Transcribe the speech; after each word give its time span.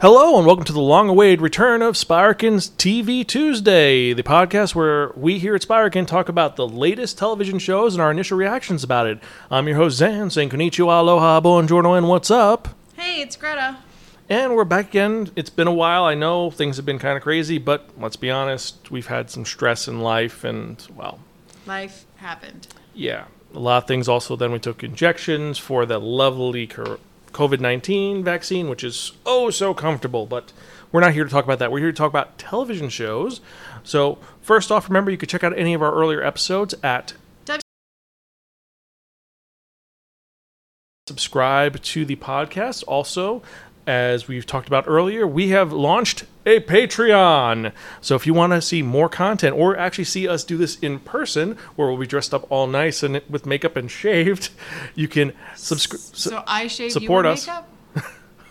Hello 0.00 0.36
and 0.38 0.46
welcome 0.46 0.64
to 0.64 0.72
the 0.72 0.80
long-awaited 0.80 1.40
return 1.40 1.82
of 1.82 1.96
Spiraken's 1.96 2.70
TV 2.70 3.26
Tuesday, 3.26 4.12
the 4.12 4.22
podcast 4.22 4.72
where 4.76 5.10
we 5.16 5.40
here 5.40 5.56
at 5.56 5.62
Spiraken 5.62 6.06
talk 6.06 6.28
about 6.28 6.54
the 6.54 6.68
latest 6.68 7.18
television 7.18 7.58
shows 7.58 7.94
and 7.94 8.00
our 8.02 8.12
initial 8.12 8.38
reactions 8.38 8.84
about 8.84 9.08
it. 9.08 9.18
I'm 9.50 9.66
your 9.66 9.76
host 9.76 9.96
Zan, 9.96 10.30
saying 10.30 10.50
konnichiwa, 10.50 11.00
aloha, 11.00 11.40
buongiorno, 11.40 11.98
and 11.98 12.08
what's 12.08 12.30
up? 12.30 12.68
Hey, 12.96 13.20
it's 13.22 13.34
Greta. 13.34 13.78
And 14.28 14.54
we're 14.54 14.64
back 14.64 14.90
again. 14.90 15.32
It's 15.34 15.50
been 15.50 15.66
a 15.66 15.72
while. 15.72 16.04
I 16.04 16.14
know 16.14 16.52
things 16.52 16.76
have 16.76 16.86
been 16.86 17.00
kind 17.00 17.16
of 17.16 17.24
crazy, 17.24 17.58
but 17.58 17.88
let's 17.98 18.16
be 18.16 18.30
honest, 18.30 18.92
we've 18.92 19.06
had 19.08 19.30
some 19.30 19.44
stress 19.44 19.88
in 19.88 20.00
life, 20.00 20.44
and 20.44 20.86
well, 20.94 21.18
Life 21.66 22.06
happened. 22.18 22.68
yeah, 22.94 23.24
a 23.52 23.58
lot 23.58 23.82
of 23.82 23.88
things. 23.88 24.08
Also, 24.08 24.36
then 24.36 24.52
we 24.52 24.60
took 24.60 24.84
injections 24.84 25.58
for 25.58 25.84
the 25.86 25.98
lovely 25.98 26.68
COVID 27.38 27.60
19 27.60 28.24
vaccine, 28.24 28.68
which 28.68 28.82
is 28.82 29.12
oh 29.24 29.48
so 29.50 29.72
comfortable. 29.72 30.26
But 30.26 30.52
we're 30.90 31.00
not 31.00 31.12
here 31.12 31.22
to 31.22 31.30
talk 31.30 31.44
about 31.44 31.60
that. 31.60 31.70
We're 31.70 31.78
here 31.78 31.92
to 31.92 31.96
talk 31.96 32.10
about 32.10 32.36
television 32.36 32.88
shows. 32.88 33.40
So, 33.84 34.18
first 34.42 34.72
off, 34.72 34.88
remember 34.88 35.12
you 35.12 35.16
could 35.16 35.28
check 35.28 35.44
out 35.44 35.56
any 35.56 35.72
of 35.72 35.80
our 35.80 35.94
earlier 35.94 36.20
episodes 36.20 36.74
at 36.82 37.14
W- 37.46 37.60
subscribe 41.06 41.80
to 41.82 42.04
the 42.04 42.16
podcast. 42.16 42.82
Also, 42.88 43.42
as 43.88 44.28
we've 44.28 44.44
talked 44.44 44.68
about 44.68 44.84
earlier, 44.86 45.26
we 45.26 45.48
have 45.48 45.72
launched 45.72 46.24
a 46.44 46.60
Patreon. 46.60 47.72
So 48.02 48.14
if 48.16 48.26
you 48.26 48.34
want 48.34 48.52
to 48.52 48.60
see 48.60 48.82
more 48.82 49.08
content 49.08 49.56
or 49.56 49.78
actually 49.78 50.04
see 50.04 50.28
us 50.28 50.44
do 50.44 50.58
this 50.58 50.78
in 50.80 50.98
person, 50.98 51.56
where 51.74 51.88
we'll 51.88 51.96
be 51.96 52.06
dressed 52.06 52.34
up 52.34 52.46
all 52.52 52.66
nice 52.66 53.02
and 53.02 53.22
with 53.30 53.46
makeup 53.46 53.76
and 53.76 53.90
shaved, 53.90 54.50
you 54.94 55.08
can 55.08 55.32
subscribe. 55.56 56.00
So 56.00 56.44
I 56.46 56.66
shaved 56.66 56.92
support 56.92 57.24
you 57.24 57.30
us. 57.30 57.46
makeup? 57.46 57.68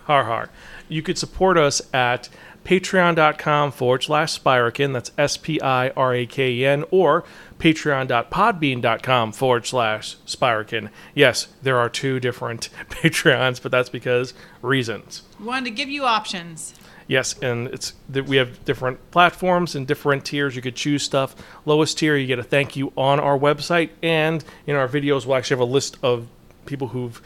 Har 0.05 0.23
har. 0.23 0.49
You 0.89 1.03
could 1.03 1.19
support 1.19 1.57
us 1.57 1.81
at 1.93 2.29
patreon.com 2.67 3.71
forward 3.71 4.03
slash 4.03 4.37
Spiraken. 4.37 4.91
That's 4.91 5.11
S 5.17 5.37
P 5.37 5.59
I 5.61 5.89
R 5.91 6.13
A 6.13 6.25
K 6.25 6.51
E 6.51 6.65
N. 6.65 6.83
Or 6.91 7.23
patreon.podbean.com 7.59 9.31
forward 9.31 9.65
slash 9.65 10.17
Spiraken. 10.27 10.89
Yes, 11.15 11.47
there 11.63 11.77
are 11.77 11.89
two 11.89 12.19
different 12.19 12.69
Patreons, 12.89 13.61
but 13.61 13.71
that's 13.71 13.89
because 13.89 14.33
reasons. 14.61 15.23
We 15.39 15.45
wanted 15.45 15.65
to 15.65 15.71
give 15.71 15.87
you 15.89 16.03
options. 16.03 16.75
Yes, 17.07 17.39
and 17.39 17.69
it's 17.69 17.93
that 18.09 18.25
we 18.25 18.35
have 18.35 18.65
different 18.65 19.11
platforms 19.11 19.75
and 19.75 19.87
different 19.87 20.25
tiers. 20.25 20.57
You 20.57 20.61
could 20.61 20.75
choose 20.75 21.03
stuff. 21.03 21.37
Lowest 21.65 21.97
tier, 21.97 22.17
you 22.17 22.27
get 22.27 22.37
a 22.37 22.43
thank 22.43 22.75
you 22.75 22.91
on 22.97 23.21
our 23.21 23.39
website, 23.39 23.91
and 24.03 24.43
in 24.65 24.75
our 24.75 24.89
videos, 24.89 25.25
we'll 25.25 25.37
actually 25.37 25.55
have 25.55 25.69
a 25.69 25.71
list 25.71 25.95
of 26.03 26.27
people 26.65 26.89
who've 26.89 27.21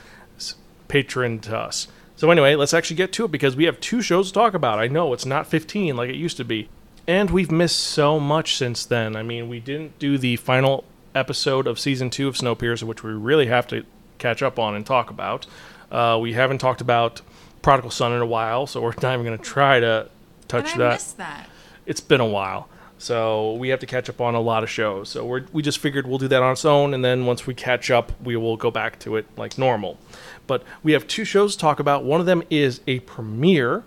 patroned 0.87 1.47
us. 1.47 1.87
So 2.21 2.29
anyway, 2.29 2.53
let's 2.53 2.75
actually 2.75 2.97
get 2.97 3.11
to 3.13 3.25
it 3.25 3.31
because 3.31 3.55
we 3.55 3.63
have 3.63 3.79
two 3.79 4.03
shows 4.03 4.27
to 4.27 4.33
talk 4.35 4.53
about. 4.53 4.77
I 4.77 4.85
know 4.85 5.11
it's 5.11 5.25
not 5.25 5.47
15 5.47 5.97
like 5.97 6.07
it 6.07 6.15
used 6.15 6.37
to 6.37 6.45
be, 6.45 6.69
and 7.07 7.31
we've 7.31 7.49
missed 7.49 7.79
so 7.79 8.19
much 8.19 8.57
since 8.57 8.85
then. 8.85 9.15
I 9.15 9.23
mean, 9.23 9.49
we 9.49 9.59
didn't 9.59 9.97
do 9.97 10.19
the 10.19 10.35
final 10.35 10.83
episode 11.15 11.65
of 11.65 11.79
season 11.79 12.11
two 12.11 12.27
of 12.27 12.35
Snowpiercer, 12.35 12.83
which 12.83 13.01
we 13.01 13.09
really 13.11 13.47
have 13.47 13.65
to 13.69 13.87
catch 14.19 14.43
up 14.43 14.59
on 14.59 14.75
and 14.75 14.85
talk 14.85 15.09
about. 15.09 15.47
Uh, 15.91 16.19
we 16.21 16.33
haven't 16.33 16.59
talked 16.59 16.79
about 16.79 17.23
Prodigal 17.63 17.89
Son 17.89 18.13
in 18.13 18.21
a 18.21 18.27
while, 18.27 18.67
so 18.67 18.81
we're 18.81 18.93
not 19.01 19.15
even 19.15 19.25
going 19.25 19.39
to 19.39 19.43
try 19.43 19.79
to 19.79 20.07
touch 20.47 20.73
and 20.73 20.83
I 20.83 20.89
that 20.89 20.93
missed 20.93 21.17
that. 21.17 21.49
it's 21.87 22.01
been 22.01 22.21
a 22.21 22.27
while. 22.27 22.69
So 22.99 23.53
we 23.53 23.69
have 23.69 23.79
to 23.79 23.87
catch 23.87 24.09
up 24.09 24.21
on 24.21 24.35
a 24.35 24.39
lot 24.39 24.61
of 24.61 24.69
shows. 24.69 25.09
So 25.09 25.25
we're, 25.25 25.45
we 25.51 25.63
just 25.63 25.79
figured 25.79 26.05
we'll 26.05 26.19
do 26.19 26.27
that 26.27 26.43
on 26.43 26.51
its 26.51 26.65
own, 26.65 26.93
and 26.93 27.03
then 27.03 27.25
once 27.25 27.47
we 27.47 27.55
catch 27.55 27.89
up, 27.89 28.11
we 28.21 28.35
will 28.35 28.57
go 28.57 28.69
back 28.69 28.99
to 28.99 29.15
it 29.15 29.25
like 29.37 29.57
normal. 29.57 29.97
But 30.51 30.63
we 30.83 30.91
have 30.91 31.07
two 31.07 31.23
shows 31.23 31.55
to 31.55 31.61
talk 31.61 31.79
about. 31.79 32.03
One 32.03 32.19
of 32.19 32.25
them 32.25 32.43
is 32.49 32.81
a 32.85 32.99
premiere 32.99 33.85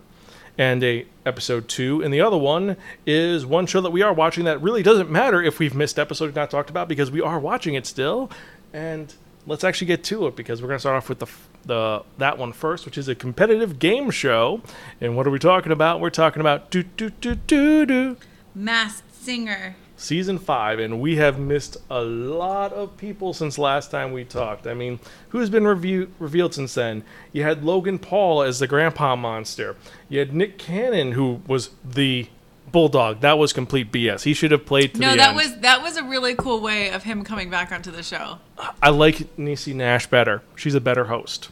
and 0.57 0.83
a 0.83 1.05
episode 1.27 1.69
two, 1.69 2.01
and 2.03 2.11
the 2.11 2.23
other 2.23 2.39
one 2.39 2.79
is 3.05 3.45
one 3.45 3.67
show 3.67 3.83
that 3.83 3.91
we 3.91 4.01
are 4.01 4.15
watching 4.15 4.45
that 4.45 4.62
really 4.62 4.83
doesn't 4.83 5.11
matter 5.11 5.42
if 5.42 5.59
we've 5.59 5.75
missed 5.75 5.98
episodes 5.98 6.35
not 6.35 6.51
talked 6.51 6.70
about 6.70 6.89
because 6.89 7.11
we 7.11 7.20
are 7.20 7.39
watching 7.39 7.75
it 7.75 7.85
still. 7.85 8.30
And 8.73 9.13
let's 9.47 9.63
actually 9.63 9.89
get 9.89 10.05
to 10.05 10.27
it 10.27 10.36
because 10.36 10.63
we're 10.63 10.69
going 10.69 10.79
to 10.79 10.80
start 10.80 10.97
off 10.97 11.11
with 11.11 11.19
the 11.19 11.27
the 11.67 12.03
that 12.17 12.39
one 12.39 12.55
first, 12.55 12.86
which 12.86 12.97
is 12.97 13.08
a 13.08 13.14
competitive 13.14 13.79
game 13.79 14.11
show. 14.11 14.63
And 15.03 15.19
what 15.19 15.27
are 15.27 15.30
we 15.30 15.39
talking 15.39 15.70
about? 15.70 16.01
We're 16.01 16.08
talking 16.08 16.41
about 16.41 16.70
do 16.70 16.83
do 16.83 17.11
do 17.11 17.35
do 17.35 17.85
do 17.85 18.17
Masked 18.55 19.14
Singer. 19.14 19.77
Season 19.96 20.38
five, 20.38 20.78
and 20.78 21.00
we 21.00 21.16
have 21.16 21.38
missed 21.38 21.77
a 21.90 22.00
lot 22.02 22.72
of 22.72 22.96
people 22.96 23.32
since 23.32 23.58
last 23.58 23.90
time 23.90 24.12
we 24.12 24.24
talked. 24.24 24.66
I 24.66 24.74
mean, 24.74 24.98
who's 25.30 25.50
been 25.50 25.66
review- 25.66 26.10
revealed 26.18 26.55
since 26.55 26.74
then? 26.74 27.05
You 27.32 27.42
had 27.42 27.64
Logan 27.64 27.98
Paul 27.98 28.42
as 28.42 28.58
the 28.58 28.66
grandpa 28.66 29.14
monster. 29.16 29.77
You 30.08 30.18
had 30.18 30.34
Nick 30.34 30.58
Cannon, 30.58 31.12
who 31.12 31.40
was 31.46 31.70
the 31.84 32.28
bulldog. 32.72 33.20
That 33.20 33.38
was 33.38 33.52
complete 33.52 33.92
BS. 33.92 34.24
He 34.24 34.34
should 34.34 34.50
have 34.50 34.66
played 34.66 34.94
to 34.94 35.00
No, 35.00 35.10
the 35.12 35.16
that 35.18 35.28
end. 35.28 35.36
was 35.36 35.56
that 35.60 35.80
was 35.82 35.96
a 35.96 36.02
really 36.02 36.34
cool 36.34 36.61
way 36.61 36.90
of 36.90 37.05
him 37.05 37.22
coming 37.22 37.48
back 37.50 37.70
onto 37.70 37.90
the 37.92 38.02
show. 38.02 38.38
I 38.82 38.90
like 38.90 39.36
Niecy 39.36 39.74
Nash 39.74 40.08
better. 40.08 40.42
She's 40.56 40.74
a 40.74 40.80
better 40.80 41.05
host. 41.05 41.50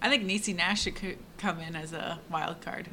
I 0.00 0.08
think 0.08 0.24
Niecy 0.24 0.54
Nash 0.54 0.82
should 0.82 0.94
come 1.38 1.58
in 1.60 1.74
as 1.74 1.92
a 1.92 2.20
wild 2.30 2.60
card. 2.60 2.88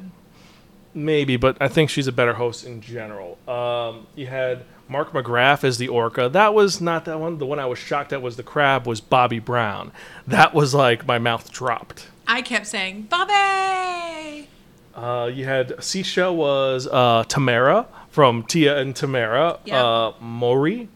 Maybe, 0.96 1.38
but 1.38 1.58
I 1.62 1.68
think 1.68 1.92
she's 1.92 2.08
a 2.08 2.12
better 2.12 2.34
host 2.34 2.66
in 2.66 2.82
general. 2.82 3.38
Um, 3.48 4.08
you 4.16 4.26
had 4.26 4.64
Mark 4.90 5.14
McGrath 5.14 5.64
as 5.64 5.78
the 5.78 5.88
orca. 5.88 6.28
That 6.28 6.56
was 6.56 6.82
not 6.82 7.06
that 7.06 7.20
one. 7.20 7.38
The 7.38 7.46
one 7.46 7.60
I 7.60 7.68
was 7.68 7.78
shocked 7.78 8.12
at 8.12 8.24
was 8.24 8.36
the 8.36 8.44
crab 8.44 8.88
was 8.88 9.00
Bobby 9.00 9.38
Brown. 9.38 9.92
That 10.26 10.54
was 10.54 10.74
like 10.74 11.06
my 11.06 11.20
mouth 11.20 11.52
dropped. 11.52 12.08
I 12.28 12.42
kept 12.42 12.66
saying 12.66 13.04
Bobby. 13.04 14.50
Uh, 14.96 15.28
you 15.28 15.46
had 15.46 15.82
Seashell 15.82 16.36
was 16.36 16.88
uh, 16.88 17.24
Tamera 17.26 17.86
from 18.10 18.44
Tia 18.44 18.80
and 18.80 18.96
Tamera. 18.96 19.60
Yep. 19.64 19.76
Uh, 19.76 20.12
Mori, 20.20 20.90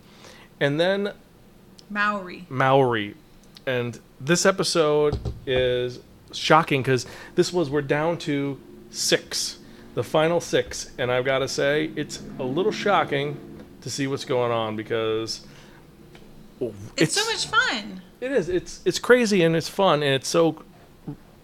and 0.59 0.79
then 0.79 1.13
Maori. 1.89 2.47
Maori. 2.49 3.15
And 3.67 3.99
this 4.19 4.45
episode 4.45 5.19
is 5.45 5.99
shocking 6.33 6.81
because 6.81 7.05
this 7.35 7.53
was 7.53 7.69
we're 7.69 7.83
down 7.83 8.17
to 8.19 8.59
six, 8.89 9.59
the 9.93 10.03
final 10.03 10.41
six, 10.41 10.91
and 10.97 11.11
I've 11.11 11.25
got 11.25 11.39
to 11.39 11.47
say 11.47 11.91
it's 11.95 12.21
a 12.39 12.43
little 12.43 12.71
shocking 12.71 13.37
to 13.83 13.89
see 13.89 14.07
what's 14.07 14.25
going 14.25 14.51
on 14.51 14.75
because 14.75 15.45
It's, 16.97 17.13
so 17.13 17.25
much 17.31 17.45
fun. 17.45 18.01
it 18.21 18.31
is. 18.31 18.49
It's 18.49 18.81
it's 18.85 18.99
crazy 18.99 19.43
and 19.43 19.55
it's 19.55 19.69
fun 19.69 20.01
and 20.01 20.13
it's 20.15 20.27
so 20.27 20.63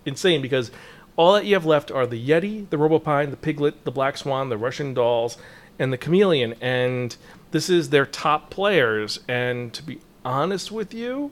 insane 0.05 0.41
because 0.41 0.71
all 1.15 1.33
that 1.33 1.45
you 1.45 1.53
have 1.53 1.65
left 1.65 1.91
are 1.91 2.07
the 2.07 2.19
Yeti, 2.29 2.69
the 2.69 2.77
Robopine, 2.77 3.29
the 3.29 3.37
Piglet, 3.37 3.83
the 3.83 3.91
Black 3.91 4.15
Swan, 4.15 4.47
the 4.49 4.57
Russian 4.57 4.93
Dolls, 4.93 5.37
and 5.77 5.91
the 5.91 5.97
Chameleon. 5.97 6.55
And 6.61 7.15
this 7.51 7.69
is 7.69 7.89
their 7.89 8.05
top 8.05 8.49
players. 8.49 9.19
And 9.27 9.73
to 9.73 9.83
be 9.83 9.99
honest 10.23 10.71
with 10.71 10.93
you, 10.93 11.31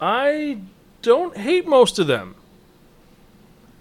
I 0.00 0.58
don't 1.02 1.36
hate 1.36 1.68
most 1.68 2.00
of 2.00 2.08
them. 2.08 2.34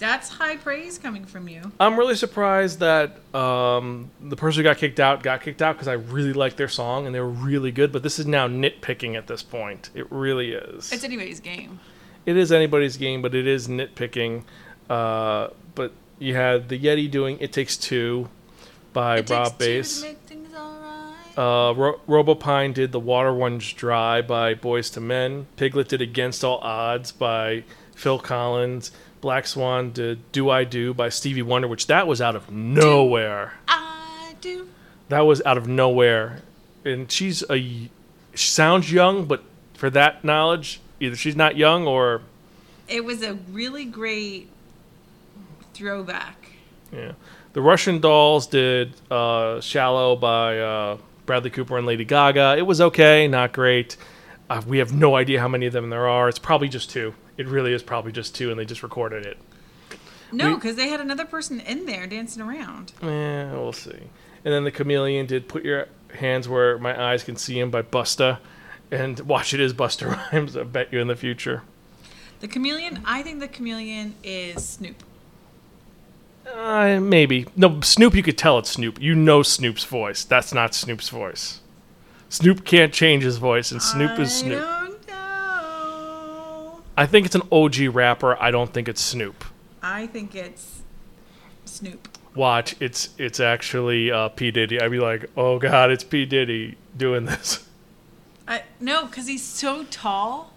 That's 0.06 0.30
high 0.30 0.58
praise 0.58 1.00
coming 1.00 1.26
from 1.26 1.48
you. 1.50 1.72
I'm 1.80 1.98
really 1.98 2.14
surprised 2.14 2.80
that 2.80 3.18
um, 3.34 4.12
the 4.22 4.36
person 4.36 4.60
who 4.60 4.64
got 4.70 4.78
kicked 4.78 5.00
out 5.00 5.24
got 5.24 5.42
kicked 5.42 5.64
out 5.64 5.74
because 5.76 5.88
I 5.88 5.94
really 5.94 6.32
liked 6.32 6.58
their 6.58 6.68
song 6.68 7.08
and 7.08 7.16
they 7.16 7.20
were 7.20 7.28
really 7.28 7.72
good. 7.72 7.92
But 7.92 8.04
this 8.04 8.20
is 8.20 8.28
now 8.28 8.48
nitpicking 8.48 9.16
at 9.16 9.26
this 9.26 9.42
point. 9.42 9.90
It 9.96 10.06
really 10.12 10.52
is. 10.52 10.92
It's 10.92 11.04
anybody's 11.04 11.40
game. 11.40 11.80
it 12.28 12.38
is 12.38 12.52
anybody's 12.52 12.98
game, 12.98 13.24
but 13.24 13.34
it 13.34 13.48
is 13.48 13.68
nitpicking. 13.68 14.44
Uh, 14.90 15.48
but 15.74 15.92
you 16.20 16.36
had 16.36 16.70
the 16.70 16.78
Yeti 16.80 17.10
doing 17.10 17.40
"It 17.40 17.52
Takes 17.52 17.76
Two 17.76 18.30
by 18.94 19.18
It 19.18 19.30
Rob 19.32 19.58
takes 19.58 19.58
two 19.58 19.58
to 19.58 19.58
Base. 19.58 20.02
make 20.04 20.20
things 20.20 20.54
alright. 20.54 21.38
Uh, 21.38 21.74
Ro- 21.74 22.00
Robopine 22.08 22.76
did 22.76 22.92
"The 22.92 23.00
Water 23.00 23.34
Runs 23.34 23.74
Dry" 23.74 24.22
by 24.22 24.54
Boyz 24.54 24.96
II 24.96 25.04
Men. 25.04 25.48
Piglet 25.58 25.88
did 25.88 26.02
"Against 26.04 26.44
All 26.44 26.60
Odds" 26.60 27.12
by 27.12 27.64
Phil 27.96 28.20
Collins. 28.20 28.92
Black 29.26 29.48
Swan 29.48 29.90
did 29.92 30.32
"Do 30.32 30.52
I 30.52 30.66
Do" 30.66 30.94
by 30.94 31.10
Stevie 31.10 31.42
Wonder, 31.42 31.68
which 31.68 31.88
that 31.88 32.06
was 32.06 32.22
out 32.22 32.36
of 32.36 32.52
nowhere. 32.52 33.54
I 33.68 34.36
do. 34.40 34.70
That 35.10 35.22
was 35.22 35.42
out 35.48 35.58
of 35.58 35.68
nowhere, 35.68 36.44
and 36.84 37.12
she's 37.12 37.44
a 37.50 37.90
she 38.36 38.48
sounds 38.48 38.92
young, 38.92 39.26
but 39.26 39.44
for 39.74 39.90
that 39.90 40.24
knowledge, 40.24 40.80
either 41.00 41.16
she's 41.16 41.36
not 41.36 41.58
young 41.58 41.88
or 41.88 42.22
It 42.88 43.04
was 43.04 43.24
a 43.24 43.34
really 43.50 43.84
great 43.84 44.48
throwback. 45.74 46.52
Yeah. 46.92 47.14
The 47.54 47.64
Russian 47.64 48.00
Dolls 48.00 48.46
did 48.46 48.94
uh, 49.10 49.60
Shallow 49.60 50.16
by 50.16 50.60
uh, 50.60 50.98
Bradley 51.26 51.50
Cooper 51.50 51.80
and 51.80 51.88
Lady 51.88 52.06
Gaga. 52.06 52.58
It 52.60 52.68
was 52.68 52.80
okay, 52.80 53.28
not 53.28 53.54
great. 53.54 53.98
Uh, 54.52 54.62
we 54.68 54.78
have 54.78 54.94
no 54.94 55.16
idea 55.16 55.40
how 55.40 55.48
many 55.48 55.66
of 55.66 55.74
them 55.74 55.90
there 55.90 56.08
are. 56.08 56.30
It's 56.30 56.38
probably 56.38 56.70
just 56.70 56.92
two. 56.92 57.16
It 57.38 57.48
really 57.48 57.74
is 57.74 57.84
probably 57.84 58.12
just 58.12 58.36
two, 58.36 58.50
and 58.50 58.60
they 58.60 58.66
just 58.66 58.84
recorded 58.84 59.26
it. 59.26 59.38
No, 60.32 60.56
because 60.56 60.76
they 60.76 60.90
had 60.90 61.00
another 61.00 61.26
person 61.26 61.60
in 61.60 61.86
there 61.86 62.08
dancing 62.08 62.42
around. 62.42 62.94
Eh, 63.02 63.52
we'll 63.52 63.74
see. 63.74 64.10
And 64.44 64.54
then 64.54 64.64
the 64.64 64.72
Chameleon 64.72 65.26
did 65.26 65.48
Put 65.48 65.64
Your 65.64 65.88
Hands 66.16 66.48
Where 66.48 66.78
My 66.78 67.12
Eyes 67.12 67.24
Can 67.24 67.36
See 67.36 67.60
Him 67.60 67.70
by 67.70 67.82
Busta. 67.82 68.40
And 68.92 69.20
watch 69.28 69.54
it 69.54 69.60
as 69.60 69.74
Busta 69.74 70.32
Rhymes, 70.34 70.58
I 70.58 70.64
bet 70.64 70.92
you, 70.92 71.00
in 71.00 71.08
the 71.08 71.16
future. 71.16 71.64
The 72.42 72.48
chameleon, 72.48 73.02
I 73.06 73.24
think 73.24 73.40
the 73.40 73.48
chameleon 73.48 74.16
is 74.24 74.68
Snoop. 74.68 75.04
Uh, 76.54 77.00
maybe. 77.00 77.48
No, 77.56 77.82
Snoop, 77.82 78.14
you 78.14 78.22
could 78.22 78.38
tell 78.38 78.60
it's 78.60 78.72
Snoop. 78.72 79.02
You 79.02 79.16
know 79.16 79.42
Snoop's 79.42 79.84
voice. 79.84 80.24
That's 80.24 80.54
not 80.54 80.76
Snoop's 80.76 81.10
voice. 81.10 81.62
Snoop 82.30 82.66
can't 82.66 82.94
change 82.94 83.24
his 83.24 83.38
voice, 83.38 83.72
and 83.72 83.82
Snoop 83.82 84.20
is 84.20 84.36
Snoop. 84.36 84.68
I 86.98 87.04
don't 87.04 87.04
know. 87.04 87.04
I 87.04 87.06
think 87.08 87.26
it's 87.26 87.36
an 87.36 87.42
OG 87.52 87.96
rapper. 87.96 88.42
I 88.42 88.52
don't 88.52 88.74
think 88.74 88.88
it's 88.88 89.02
Snoop. 89.02 89.46
I 89.82 90.08
think 90.08 90.36
it's 90.36 90.82
Snoop. 91.66 92.08
Watch, 92.36 92.76
it's 92.82 93.10
it's 93.18 93.40
actually 93.40 94.12
uh, 94.12 94.30
P 94.30 94.52
Diddy. 94.52 94.82
I'd 94.82 94.92
be 94.92 95.00
like, 95.00 95.30
oh 95.38 95.58
god, 95.60 95.92
it's 95.92 96.04
P 96.04 96.26
Diddy 96.26 96.78
doing 96.98 97.26
this. 97.26 97.68
I, 98.48 98.64
no, 98.80 99.06
because 99.06 99.28
he's 99.28 99.44
so 99.44 99.86
tall 99.86 100.54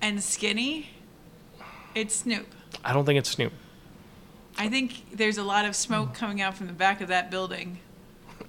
and 0.00 0.22
skinny. 0.22 0.90
It's 1.94 2.14
Snoop. 2.16 2.46
I 2.84 2.92
don't 2.92 3.04
think 3.06 3.18
it's 3.18 3.30
Snoop. 3.30 3.52
I 4.58 4.68
think 4.68 5.16
there's 5.16 5.38
a 5.38 5.42
lot 5.42 5.64
of 5.64 5.74
smoke 5.74 6.14
coming 6.14 6.40
out 6.40 6.54
from 6.54 6.66
the 6.66 6.72
back 6.72 7.00
of 7.00 7.08
that 7.08 7.30
building. 7.30 7.78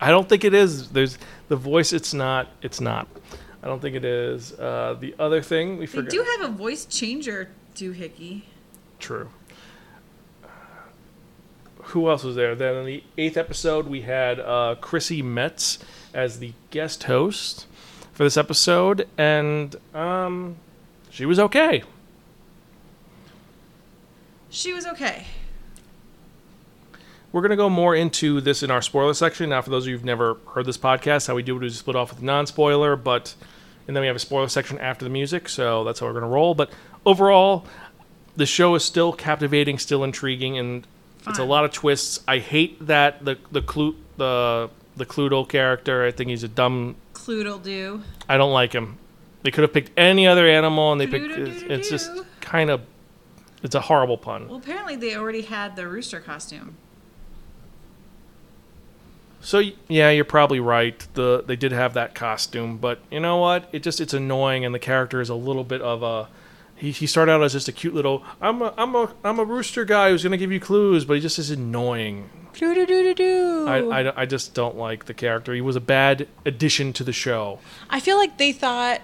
I 0.02 0.10
don't 0.10 0.28
think 0.28 0.44
it 0.44 0.54
is. 0.54 0.90
There's 0.90 1.18
the 1.48 1.56
voice. 1.56 1.94
It's 1.94 2.14
not. 2.14 2.50
It's 2.62 2.82
not. 2.82 3.08
I 3.64 3.68
don't 3.68 3.82
think 3.82 3.96
it 3.96 4.04
is. 4.04 4.52
Uh, 4.60 4.98
the 5.00 5.16
other 5.18 5.42
thing 5.42 5.78
we 5.78 5.86
They 5.86 6.02
do 6.02 6.26
have 6.38 6.50
a 6.50 6.54
voice 6.54 6.86
changer 6.86 7.50
doohickey. 7.76 8.42
True. 9.00 9.30
Who 11.78 12.10
else 12.10 12.24
was 12.24 12.36
there? 12.36 12.56
Then 12.56 12.76
in 12.76 12.86
the 12.86 13.04
eighth 13.18 13.38
episode, 13.38 13.88
we 13.88 14.02
had 14.02 14.40
uh, 14.42 14.76
Chrissy 14.82 15.22
Metz 15.22 15.80
as 16.14 16.40
the 16.40 16.54
guest 16.72 17.06
host 17.06 17.68
for 18.12 18.24
this 18.26 18.36
episode, 18.36 19.08
and 19.18 19.76
um, 19.94 20.58
she 21.10 21.26
was 21.26 21.40
okay. 21.40 21.84
She 24.50 24.74
was 24.74 24.86
okay. 24.86 25.26
We're 27.32 27.42
going 27.42 27.50
to 27.50 27.56
go 27.56 27.70
more 27.70 27.96
into 27.96 28.42
this 28.42 28.62
in 28.62 28.70
our 28.70 28.82
spoiler 28.82 29.14
section. 29.14 29.50
Now, 29.50 29.62
for 29.62 29.72
those 29.72 29.86
of 29.86 29.88
you 29.88 29.96
who've 29.96 30.06
never 30.06 30.36
heard 30.54 30.66
this 30.66 30.78
podcast, 30.78 31.28
how 31.28 31.36
we 31.36 31.44
do 31.44 31.58
it 31.58 31.64
is 31.64 31.80
split 31.80 31.96
off 31.96 32.12
with 32.12 32.22
non 32.22 32.46
spoiler, 32.46 32.96
but 32.96 33.36
and 33.88 33.96
then 33.96 34.02
we 34.02 34.08
have 34.08 34.16
a 34.16 34.20
spoiler 34.20 34.48
section 34.48 34.78
after 34.80 35.06
the 35.06 35.10
music, 35.10 35.50
so 35.50 35.84
that's 35.84 36.00
how 36.00 36.06
we're 36.06 36.14
going 36.14 36.24
to 36.24 36.30
roll. 36.30 36.56
But 36.56 36.72
overall, 37.06 37.66
the 38.36 38.46
show 38.46 38.76
is 38.76 38.84
still 38.84 39.14
captivating, 39.14 39.78
still 39.80 40.04
intriguing, 40.04 40.58
and 40.58 40.88
it's 41.28 41.40
a 41.40 41.44
lot 41.44 41.66
of 41.66 41.72
twists. 41.72 42.22
I 42.28 42.40
hate 42.40 42.86
that 42.88 43.24
the 43.24 43.38
the 43.52 43.62
Clu- 43.62 43.96
the 44.18 44.70
the 44.96 45.06
Cluedo 45.06 45.48
character. 45.48 46.06
I 46.06 46.12
think 46.12 46.30
he's 46.30 46.44
a 46.44 46.48
dumb. 46.48 46.96
Cluedle-Doo. 47.14 48.02
I 48.28 48.38
don't 48.38 48.52
like 48.52 48.74
him. 48.74 48.98
They 49.44 49.52
could 49.52 49.62
have 49.62 49.74
picked 49.74 49.92
any 49.98 50.28
other 50.28 50.48
animal, 50.48 50.92
and 50.92 51.00
they 51.00 51.08
picked. 51.08 51.32
It's, 51.32 51.62
it's 51.64 51.90
just 51.90 52.12
kind 52.42 52.70
of. 52.70 52.82
It's 53.62 53.76
a 53.76 53.82
horrible 53.82 54.18
pun. 54.18 54.50
Well, 54.50 54.58
apparently 54.58 54.98
they 54.98 55.16
already 55.16 55.42
had 55.42 55.78
the 55.78 55.88
rooster 55.88 56.20
costume. 56.20 56.76
So 59.44 59.62
yeah, 59.90 60.10
you're 60.10 60.24
probably 60.24 60.62
right. 60.62 61.06
The 61.14 61.44
they 61.46 61.58
did 61.58 61.74
have 61.74 61.94
that 61.96 62.16
costume, 62.16 62.78
but 62.78 63.00
you 63.12 63.20
know 63.20 63.38
what? 63.38 63.68
It 63.74 63.84
just 63.84 64.00
it's 64.00 64.14
annoying, 64.14 64.64
and 64.64 64.74
the 64.74 64.80
character 64.80 65.20
is 65.20 65.30
a 65.30 65.36
little 65.36 65.66
bit 65.66 65.82
of 65.82 66.02
a. 66.02 66.30
He, 66.76 66.92
he 66.92 67.06
started 67.06 67.34
out 67.34 67.44
as 67.44 67.52
just 67.52 67.68
a 67.68 67.72
cute 67.72 67.94
little. 67.94 68.24
I'm 68.42 68.62
a 68.62 68.74
I'm 68.78 68.96
a 68.96 69.14
I'm 69.24 69.40
a 69.40 69.46
rooster 69.46 69.84
guy 69.84 70.10
who's 70.10 70.24
gonna 70.24 70.38
give 70.38 70.52
you 70.52 70.62
clues, 70.62 71.04
but 71.04 71.16
he 71.16 71.20
just 71.20 71.38
is 71.38 71.52
annoying. 71.52 72.30
Clued'll-doo-doo-doo. 72.54 73.66
I, 73.68 73.80
I, 73.80 74.22
I 74.22 74.26
just 74.28 74.54
don't 74.54 74.78
like 74.78 75.06
the 75.06 75.14
character. 75.14 75.56
He 75.56 75.62
was 75.62 75.76
a 75.76 75.82
bad 75.82 76.28
addition 76.46 76.94
to 76.94 77.04
the 77.04 77.12
show. 77.12 77.60
I 77.90 78.00
feel 78.00 78.16
like 78.16 78.38
they 78.38 78.52
thought, 78.52 79.02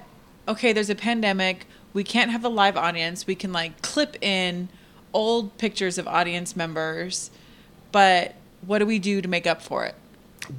okay, 0.48 0.72
there's 0.72 0.92
a 0.92 0.96
pandemic. 0.96 1.66
We 1.92 2.04
can't 2.04 2.30
have 2.30 2.46
a 2.46 2.50
live 2.50 2.78
audience. 2.78 3.26
We 3.26 3.34
can 3.34 3.52
like 3.52 3.82
clip 3.82 4.24
in 4.24 4.70
old 5.14 5.58
pictures 5.58 5.98
of 5.98 6.08
audience 6.08 6.56
members, 6.56 7.32
but 7.92 8.36
what 8.66 8.80
do 8.80 8.86
we 8.86 9.00
do 9.00 9.20
to 9.20 9.28
make 9.28 9.48
up 9.48 9.64
for 9.64 9.84
it? 9.86 9.96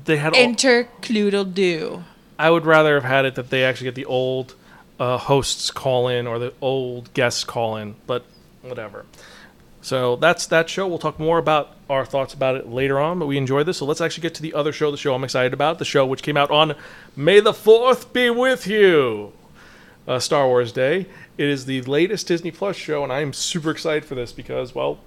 They 0.04 0.16
had. 0.16 0.34
All, 0.34 0.38
Enter 0.38 0.88
Cluedle-Doo. 1.02 2.04
I 2.38 2.50
would 2.50 2.64
rather 2.64 2.94
have 2.94 3.04
had 3.04 3.24
it 3.26 3.34
that 3.34 3.50
they 3.50 3.64
actually 3.64 3.86
get 3.86 3.94
the 3.94 4.06
old 4.06 4.54
uh, 4.98 5.18
hosts 5.18 5.70
call 5.70 6.08
in 6.08 6.26
or 6.26 6.38
the 6.38 6.54
old 6.60 7.12
guests 7.14 7.44
call 7.44 7.76
in, 7.76 7.96
but 8.06 8.24
whatever. 8.62 9.04
So 9.82 10.16
that's 10.16 10.46
that 10.46 10.68
show. 10.68 10.86
We'll 10.86 10.98
talk 10.98 11.18
more 11.18 11.38
about 11.38 11.76
our 11.88 12.04
thoughts 12.04 12.34
about 12.34 12.56
it 12.56 12.68
later 12.68 13.00
on, 13.00 13.18
but 13.18 13.26
we 13.26 13.38
enjoyed 13.38 13.66
this. 13.66 13.78
So 13.78 13.86
let's 13.86 14.00
actually 14.00 14.22
get 14.22 14.34
to 14.34 14.42
the 14.42 14.52
other 14.52 14.72
show, 14.72 14.90
the 14.90 14.96
show 14.96 15.14
I'm 15.14 15.24
excited 15.24 15.54
about, 15.54 15.78
the 15.78 15.84
show 15.84 16.04
which 16.04 16.22
came 16.22 16.36
out 16.36 16.50
on 16.50 16.74
May 17.16 17.40
the 17.40 17.52
4th 17.52 18.12
be 18.12 18.28
with 18.28 18.66
you, 18.66 19.32
uh, 20.06 20.18
Star 20.18 20.46
Wars 20.46 20.72
Day. 20.72 21.06
It 21.38 21.48
is 21.48 21.64
the 21.64 21.80
latest 21.82 22.26
Disney 22.28 22.50
Plus 22.50 22.76
show, 22.76 23.02
and 23.02 23.12
I 23.12 23.20
am 23.20 23.32
super 23.32 23.70
excited 23.70 24.04
for 24.04 24.14
this 24.14 24.32
because, 24.32 24.74
well, 24.74 25.00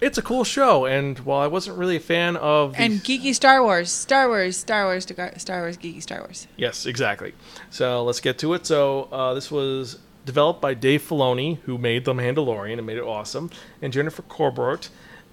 it's 0.00 0.18
a 0.18 0.22
cool 0.22 0.44
show. 0.44 0.84
And 0.84 1.18
while 1.20 1.40
I 1.40 1.46
wasn't 1.46 1.78
really 1.78 1.96
a 1.96 2.00
fan 2.00 2.36
of 2.36 2.72
the 2.72 2.82
And 2.82 3.00
geeky 3.00 3.34
Star 3.34 3.62
Wars, 3.62 3.90
Star 3.90 4.28
Wars, 4.28 4.56
Star 4.56 4.84
Wars, 4.84 5.04
Star 5.04 5.60
Wars, 5.62 5.76
geeky 5.76 6.02
Star 6.02 6.20
Wars. 6.20 6.46
Yes, 6.56 6.86
exactly. 6.86 7.34
So 7.70 8.04
let's 8.04 8.20
get 8.20 8.38
to 8.38 8.54
it. 8.54 8.66
So 8.66 9.04
uh, 9.12 9.34
this 9.34 9.50
was 9.50 9.98
developed 10.24 10.60
by 10.60 10.74
Dave 10.74 11.02
Filoni, 11.02 11.58
who 11.60 11.78
made 11.78 12.04
The 12.04 12.12
Mandalorian 12.12 12.78
and 12.78 12.86
made 12.86 12.98
it 12.98 13.04
awesome, 13.04 13.50
and 13.80 13.92
Jennifer 13.92 14.22
Corbett. 14.22 14.90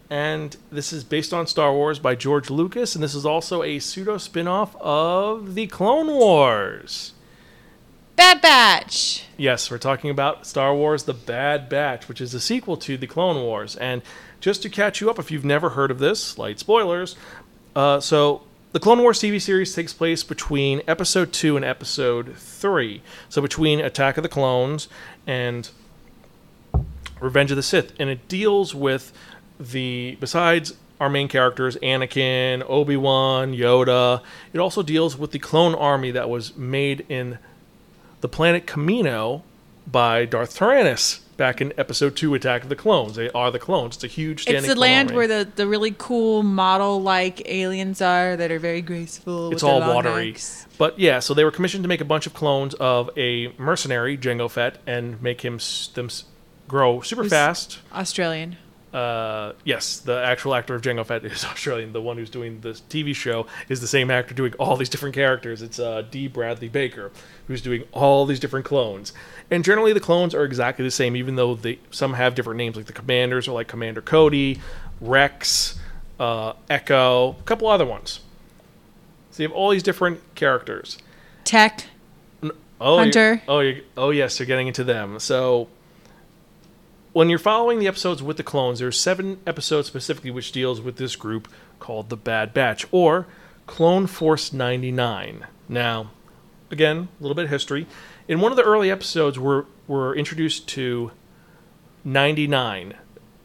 And 0.09 0.55
this 0.71 0.93
is 0.93 1.03
based 1.03 1.33
on 1.33 1.47
Star 1.47 1.73
Wars 1.73 1.97
by 1.97 2.13
George 2.13 2.51
Lucas, 2.51 2.93
and 2.93 3.03
this 3.03 3.15
is 3.15 3.25
also 3.25 3.63
a 3.63 3.79
pseudo 3.79 4.17
spin-off 4.19 4.75
of 4.75 5.55
the 5.55 5.65
Clone 5.65 6.07
Wars. 6.07 7.13
Bad 8.15 8.41
Batch. 8.41 9.25
Yes, 9.37 9.71
we're 9.71 9.79
talking 9.79 10.11
about 10.11 10.45
Star 10.45 10.75
Wars 10.75 11.03
The 11.03 11.15
Bad 11.15 11.67
Batch, 11.67 12.07
which 12.07 12.21
is 12.21 12.35
a 12.35 12.39
sequel 12.39 12.77
to 12.77 12.95
The 12.95 13.07
Clone 13.07 13.41
Wars. 13.41 13.75
And 13.77 14.03
just 14.43 14.61
to 14.61 14.69
catch 14.69 14.99
you 14.99 15.09
up, 15.09 15.17
if 15.17 15.31
you've 15.31 15.45
never 15.45 15.69
heard 15.69 15.89
of 15.89 15.99
this, 15.99 16.37
light 16.37 16.59
spoilers. 16.59 17.15
Uh, 17.77 18.01
so, 18.01 18.41
the 18.73 18.79
Clone 18.79 18.99
Wars 19.01 19.17
TV 19.21 19.41
series 19.41 19.73
takes 19.73 19.93
place 19.93 20.21
between 20.21 20.81
Episode 20.85 21.31
2 21.31 21.55
and 21.55 21.63
Episode 21.63 22.35
3. 22.35 23.01
So, 23.29 23.41
between 23.41 23.79
Attack 23.79 24.17
of 24.17 24.23
the 24.23 24.27
Clones 24.27 24.89
and 25.25 25.69
Revenge 27.21 27.51
of 27.51 27.55
the 27.55 27.63
Sith. 27.63 27.93
And 27.97 28.09
it 28.09 28.27
deals 28.27 28.75
with 28.75 29.13
the, 29.57 30.17
besides 30.19 30.73
our 30.99 31.09
main 31.09 31.29
characters, 31.29 31.77
Anakin, 31.77 32.65
Obi 32.67 32.97
Wan, 32.97 33.53
Yoda, 33.53 34.21
it 34.51 34.59
also 34.59 34.83
deals 34.83 35.17
with 35.17 35.31
the 35.31 35.39
clone 35.39 35.73
army 35.73 36.11
that 36.11 36.29
was 36.29 36.53
made 36.57 37.05
in 37.07 37.39
the 38.19 38.27
planet 38.27 38.67
Kamino 38.67 39.43
by 39.89 40.25
Darth 40.25 40.53
Tyrannus 40.53 41.22
back 41.37 41.61
in 41.61 41.73
Episode 41.77 42.15
Two, 42.15 42.33
Attack 42.35 42.63
of 42.63 42.69
the 42.69 42.75
Clones. 42.75 43.15
They 43.15 43.29
are 43.31 43.51
the 43.51 43.59
clones. 43.59 43.95
It's 43.95 44.03
a 44.03 44.07
huge 44.07 44.43
standing. 44.43 44.63
It's 44.65 44.73
the 44.73 44.79
land 44.79 45.11
where 45.11 45.27
the, 45.27 45.47
the 45.55 45.67
really 45.67 45.93
cool 45.97 46.43
model 46.43 47.01
like 47.01 47.47
aliens 47.49 48.01
are 48.01 48.35
that 48.37 48.51
are 48.51 48.59
very 48.59 48.81
graceful. 48.81 49.51
it's 49.51 49.63
with 49.63 49.69
all 49.71 49.79
watery. 49.79 50.27
necks. 50.31 50.67
But 50.77 50.99
yeah, 50.99 51.19
so 51.19 51.33
they 51.33 51.43
were 51.43 51.51
commissioned 51.51 51.83
to 51.83 51.87
make 51.87 52.01
a 52.01 52.05
bunch 52.05 52.25
of 52.27 52.33
clones 52.33 52.73
of 52.75 53.09
a 53.17 53.53
mercenary, 53.57 54.17
Jango 54.17 54.49
Fett, 54.49 54.77
and 54.87 55.21
make 55.21 55.41
him 55.41 55.55
s- 55.55 55.89
them 55.93 56.05
s- 56.07 56.25
grow 56.67 57.01
super 57.01 57.23
Who's- 57.23 57.31
fast. 57.31 57.79
Australian. 57.93 58.57
Uh, 58.93 59.53
yes, 59.63 59.97
the 59.97 60.23
actual 60.23 60.53
actor 60.53 60.75
of 60.75 60.83
Jango 60.83 61.03
Fett 61.03 61.25
is 61.25 61.43
Australian. 61.45 61.93
The 61.93 62.01
one 62.01 62.17
who's 62.17 62.29
doing 62.29 62.61
the 62.61 62.69
TV 62.69 63.15
show 63.15 63.47
is 63.67 63.81
the 63.81 63.87
same 63.87 64.11
actor 64.11 64.35
doing 64.35 64.53
all 64.59 64.77
these 64.77 64.89
different 64.89 65.15
characters. 65.15 65.63
It's 65.63 65.79
uh, 65.79 66.03
D. 66.11 66.27
Bradley 66.27 66.69
Baker, 66.69 67.11
who's 67.47 67.61
doing 67.61 67.85
all 67.91 68.25
these 68.27 68.39
different 68.39 68.65
clones. 68.65 69.11
And 69.49 69.63
generally, 69.63 69.93
the 69.93 69.99
clones 69.99 70.35
are 70.35 70.43
exactly 70.43 70.85
the 70.85 70.91
same, 70.91 71.15
even 71.15 71.35
though 71.35 71.55
they 71.55 71.79
some 71.89 72.13
have 72.13 72.35
different 72.35 72.59
names. 72.59 72.75
Like 72.75 72.85
the 72.85 72.93
commanders 72.93 73.47
are 73.47 73.53
like 73.53 73.67
Commander 73.67 74.01
Cody, 74.01 74.61
Rex, 75.01 75.79
uh, 76.19 76.53
Echo, 76.69 77.31
a 77.31 77.43
couple 77.43 77.67
other 77.67 77.85
ones. 77.85 78.19
So 79.31 79.41
you 79.41 79.49
have 79.49 79.57
all 79.57 79.71
these 79.71 79.83
different 79.83 80.21
characters. 80.35 80.99
Tech. 81.43 81.87
Oh, 82.79 82.97
Hunter. 82.97 83.41
Oh, 83.47 83.73
oh 83.97 84.09
yes, 84.11 84.37
you're 84.39 84.45
getting 84.45 84.67
into 84.67 84.83
them. 84.83 85.17
So 85.19 85.69
when 87.13 87.29
you're 87.29 87.39
following 87.39 87.79
the 87.79 87.87
episodes 87.87 88.21
with 88.21 88.37
the 88.37 88.43
clones, 88.43 88.79
there's 88.79 88.99
seven 88.99 89.39
episodes 89.45 89.87
specifically 89.87 90.31
which 90.31 90.51
deals 90.51 90.81
with 90.81 90.97
this 90.97 91.15
group 91.15 91.47
called 91.79 92.09
the 92.09 92.17
Bad 92.17 92.53
Batch 92.53 92.85
or 92.91 93.27
Clone 93.67 94.07
Force 94.07 94.51
99. 94.51 95.45
Now, 95.69 96.09
again, 96.71 97.07
a 97.19 97.23
little 97.23 97.35
bit 97.35 97.45
of 97.45 97.51
history. 97.51 97.85
In 98.27 98.41
one 98.41 98.51
of 98.51 98.55
the 98.55 98.63
early 98.63 98.89
episodes, 98.89 99.39
we're 99.39 99.65
we're 99.87 100.15
introduced 100.15 100.67
to 100.69 101.11
99, 102.03 102.95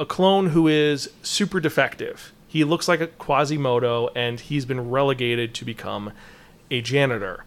a 0.00 0.06
clone 0.06 0.48
who 0.48 0.68
is 0.68 1.10
super 1.22 1.60
defective. 1.60 2.32
He 2.46 2.64
looks 2.64 2.88
like 2.88 3.00
a 3.00 3.08
Quasimodo, 3.08 4.08
and 4.14 4.40
he's 4.40 4.64
been 4.64 4.88
relegated 4.88 5.54
to 5.56 5.64
become 5.64 6.12
a 6.70 6.80
janitor. 6.80 7.44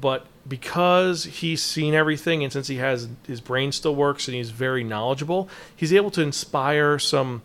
But 0.00 0.26
because 0.48 1.24
he's 1.24 1.62
seen 1.62 1.94
everything, 1.94 2.42
and 2.44 2.52
since 2.52 2.68
he 2.68 2.76
has 2.76 3.08
his 3.26 3.40
brain 3.40 3.72
still 3.72 3.94
works 3.94 4.28
and 4.28 4.34
he's 4.34 4.50
very 4.50 4.84
knowledgeable, 4.84 5.48
he's 5.74 5.92
able 5.92 6.10
to 6.12 6.22
inspire 6.22 6.98
some 6.98 7.42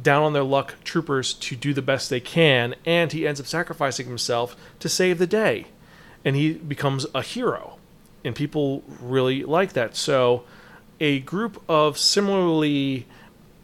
down 0.00 0.22
on 0.22 0.32
their 0.32 0.44
luck 0.44 0.74
troopers 0.84 1.32
to 1.32 1.56
do 1.56 1.72
the 1.72 1.82
best 1.82 2.10
they 2.10 2.20
can, 2.20 2.74
and 2.84 3.12
he 3.12 3.26
ends 3.26 3.40
up 3.40 3.46
sacrificing 3.46 4.06
himself 4.06 4.56
to 4.78 4.88
save 4.88 5.18
the 5.18 5.26
day. 5.26 5.66
And 6.24 6.36
he 6.36 6.52
becomes 6.52 7.06
a 7.14 7.22
hero. 7.22 7.78
And 8.24 8.34
people 8.34 8.82
really 9.00 9.44
like 9.44 9.72
that. 9.74 9.96
So, 9.96 10.44
a 10.98 11.20
group 11.20 11.62
of 11.68 11.96
similarly 11.96 13.06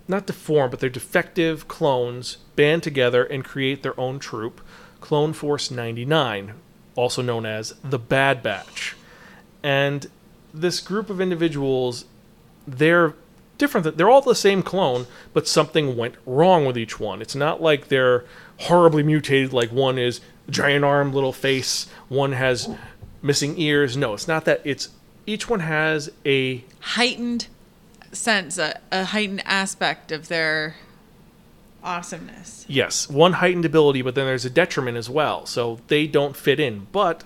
not 0.06 0.26
deformed, 0.26 0.70
but 0.70 0.80
they're 0.80 0.90
defective 0.90 1.66
clones 1.68 2.36
band 2.54 2.82
together 2.82 3.24
and 3.24 3.44
create 3.44 3.82
their 3.82 3.98
own 3.98 4.18
troop, 4.18 4.60
Clone 5.00 5.32
Force 5.32 5.70
99, 5.70 6.54
also 6.96 7.22
known 7.22 7.46
as 7.46 7.74
the 7.82 7.98
Bad 7.98 8.42
Batch. 8.42 8.96
And 9.62 10.08
this 10.52 10.80
group 10.80 11.10
of 11.10 11.20
individuals, 11.20 12.04
they're 12.66 13.14
different. 13.58 13.96
They're 13.96 14.10
all 14.10 14.20
the 14.20 14.34
same 14.34 14.62
clone, 14.62 15.06
but 15.32 15.46
something 15.48 15.96
went 15.96 16.16
wrong 16.26 16.66
with 16.66 16.76
each 16.76 16.98
one. 16.98 17.22
It's 17.22 17.34
not 17.34 17.62
like 17.62 17.88
they're 17.88 18.24
horribly 18.58 19.02
mutated, 19.02 19.52
like 19.52 19.70
one 19.70 19.98
is 19.98 20.20
giant 20.50 20.84
arm, 20.84 21.12
little 21.12 21.32
face, 21.32 21.86
one 22.08 22.32
has 22.32 22.68
missing 23.22 23.58
ears. 23.58 23.96
No, 23.96 24.14
it's 24.14 24.28
not 24.28 24.44
that. 24.44 24.60
It's 24.64 24.88
each 25.26 25.48
one 25.48 25.60
has 25.60 26.10
a 26.26 26.64
heightened 26.80 27.46
sense, 28.10 28.58
a, 28.58 28.80
a 28.90 29.04
heightened 29.04 29.42
aspect 29.46 30.12
of 30.12 30.28
their 30.28 30.76
awesomeness. 31.82 32.64
Yes, 32.68 33.08
one 33.08 33.34
heightened 33.34 33.64
ability, 33.64 34.02
but 34.02 34.14
then 34.14 34.26
there's 34.26 34.44
a 34.44 34.50
detriment 34.50 34.96
as 34.96 35.08
well. 35.10 35.46
So 35.46 35.80
they 35.88 36.06
don't 36.06 36.36
fit 36.36 36.60
in. 36.60 36.86
But 36.92 37.24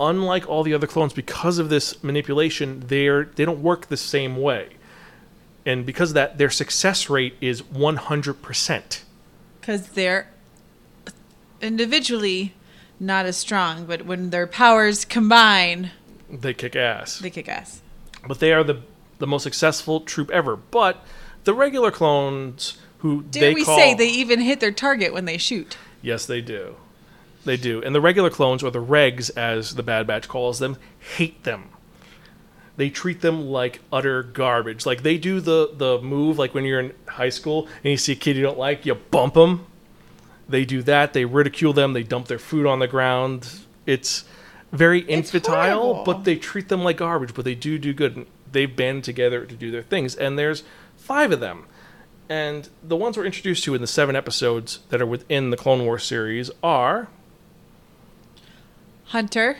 unlike 0.00 0.48
all 0.48 0.62
the 0.62 0.74
other 0.74 0.86
clones, 0.86 1.12
because 1.12 1.58
of 1.58 1.68
this 1.68 2.02
manipulation, 2.02 2.84
they're 2.88 3.24
they 3.24 3.44
don't 3.44 3.62
work 3.62 3.86
the 3.86 3.96
same 3.96 4.36
way. 4.36 4.70
And 5.66 5.86
because 5.86 6.10
of 6.10 6.14
that, 6.14 6.36
their 6.36 6.50
success 6.50 7.08
rate 7.08 7.36
is 7.40 7.62
100%. 7.62 9.00
Because 9.60 9.88
they're 9.88 10.28
individually 11.60 12.52
not 13.00 13.26
as 13.26 13.36
strong, 13.36 13.86
but 13.86 14.04
when 14.04 14.30
their 14.30 14.46
powers 14.46 15.04
combine, 15.04 15.90
They 16.30 16.54
kick 16.54 16.76
ass. 16.76 17.18
they 17.18 17.30
kick 17.30 17.48
ass. 17.48 17.80
but 18.26 18.40
they 18.40 18.52
are 18.52 18.64
the 18.64 18.80
the 19.18 19.26
most 19.28 19.44
successful 19.44 20.00
troop 20.00 20.28
ever. 20.30 20.56
But 20.56 21.04
the 21.44 21.54
regular 21.54 21.90
clones 21.92 22.76
who 23.04 23.22
Dare 23.22 23.50
they 23.50 23.54
we 23.54 23.64
call 23.66 23.76
say 23.76 23.92
they 23.92 24.08
even 24.08 24.40
hit 24.40 24.60
their 24.60 24.72
target 24.72 25.12
when 25.12 25.26
they 25.26 25.36
shoot? 25.36 25.76
Yes, 26.00 26.24
they 26.24 26.40
do. 26.40 26.76
They 27.44 27.58
do. 27.58 27.82
And 27.82 27.94
the 27.94 28.00
regular 28.00 28.30
clones, 28.30 28.62
or 28.62 28.70
the 28.70 28.82
regs 28.82 29.30
as 29.36 29.74
the 29.74 29.82
Bad 29.82 30.06
Batch 30.06 30.26
calls 30.26 30.58
them, 30.58 30.78
hate 31.16 31.44
them. 31.44 31.68
They 32.78 32.88
treat 32.88 33.20
them 33.20 33.48
like 33.48 33.80
utter 33.92 34.22
garbage. 34.22 34.86
Like 34.86 35.02
they 35.02 35.18
do 35.18 35.42
the 35.42 35.68
the 35.76 36.00
move 36.00 36.38
like 36.38 36.54
when 36.54 36.64
you're 36.64 36.80
in 36.80 36.94
high 37.06 37.28
school 37.28 37.68
and 37.84 37.90
you 37.90 37.98
see 37.98 38.12
a 38.12 38.16
kid 38.16 38.36
you 38.36 38.42
don't 38.42 38.56
like, 38.56 38.86
you 38.86 38.94
bump 38.94 39.34
them. 39.34 39.66
They 40.48 40.64
do 40.64 40.82
that. 40.84 41.12
They 41.12 41.26
ridicule 41.26 41.74
them. 41.74 41.92
They 41.92 42.04
dump 42.04 42.28
their 42.28 42.38
food 42.38 42.64
on 42.64 42.78
the 42.78 42.88
ground. 42.88 43.50
It's 43.84 44.24
very 44.72 45.00
infantile, 45.00 45.82
horrible. 45.82 46.04
but 46.04 46.24
they 46.24 46.36
treat 46.36 46.70
them 46.70 46.82
like 46.82 46.96
garbage. 46.96 47.34
But 47.34 47.44
they 47.44 47.54
do 47.54 47.76
do 47.76 47.92
good. 47.92 48.26
They've 48.50 48.74
banded 48.74 49.04
together 49.04 49.44
to 49.44 49.54
do 49.54 49.70
their 49.70 49.82
things, 49.82 50.14
and 50.16 50.38
there's 50.38 50.62
five 50.96 51.32
of 51.32 51.40
them. 51.40 51.66
And 52.28 52.68
the 52.82 52.96
ones 52.96 53.16
we're 53.16 53.26
introduced 53.26 53.64
to 53.64 53.74
in 53.74 53.80
the 53.80 53.86
seven 53.86 54.16
episodes 54.16 54.80
that 54.88 55.02
are 55.02 55.06
within 55.06 55.50
the 55.50 55.56
Clone 55.56 55.84
Wars 55.84 56.04
series 56.04 56.50
are 56.62 57.08
Hunter, 59.06 59.58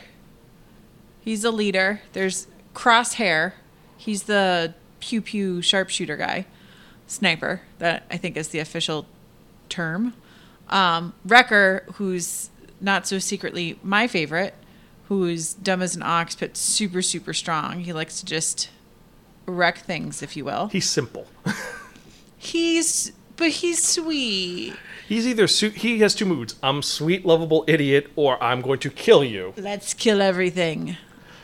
he's 1.21 1.42
the 1.42 1.50
leader. 1.50 2.00
There's 2.12 2.47
Crosshair, 2.75 3.52
he's 3.97 4.25
the 4.25 4.75
pew 5.00 5.21
pew 5.21 5.61
sharpshooter 5.61 6.16
guy, 6.16 6.47
sniper. 7.06 7.61
That 7.78 8.04
I 8.11 8.16
think 8.16 8.37
is 8.37 8.49
the 8.49 8.59
official 8.59 9.06
term. 9.68 10.14
Um, 10.71 11.12
Wrecker, 11.25 11.85
who's 11.94 12.49
not 12.80 13.06
so 13.06 13.18
secretly 13.18 13.78
my 13.83 14.06
favorite, 14.06 14.54
who's 15.09 15.52
dumb 15.54 15.83
as 15.83 15.94
an 15.94 16.02
ox 16.02 16.35
but 16.35 16.56
super 16.56 17.02
super 17.02 17.35
strong. 17.35 17.80
He 17.80 17.92
likes 17.92 18.21
to 18.21 18.25
just 18.26 18.71
wreck 19.47 19.78
things, 19.78 20.23
if 20.23 20.37
you 20.37 20.44
will. 20.47 20.68
he's 20.68 20.88
simple. 20.88 21.26
He's 22.45 23.13
but 23.37 23.51
he's 23.51 23.83
sweet. 23.83 24.75
He's 25.09 25.27
either 25.27 25.47
su- 25.47 25.71
he 25.71 25.99
has 26.01 26.15
two 26.15 26.27
moods: 26.27 26.57
I'm 26.63 26.83
sweet, 26.83 27.25
lovable 27.25 27.65
idiot, 27.67 28.11
or 28.17 28.43
I'm 28.43 28.61
going 28.61 28.79
to 28.81 28.91
kill 28.91 29.25
you. 29.25 29.55
Let's 29.57 29.95
kill 29.95 30.23
everything. 30.23 30.97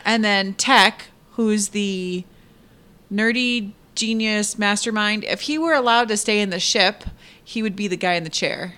And 0.04 0.24
then 0.24 0.54
Tech, 0.54 1.06
who's 1.32 1.70
the 1.70 2.24
nerdy 3.12 3.72
genius 3.94 4.58
mastermind, 4.58 5.24
if 5.24 5.42
he 5.42 5.58
were 5.58 5.74
allowed 5.74 6.08
to 6.08 6.16
stay 6.16 6.40
in 6.40 6.50
the 6.50 6.60
ship, 6.60 7.04
he 7.42 7.62
would 7.62 7.76
be 7.76 7.88
the 7.88 7.96
guy 7.96 8.14
in 8.14 8.24
the 8.24 8.30
chair. 8.30 8.74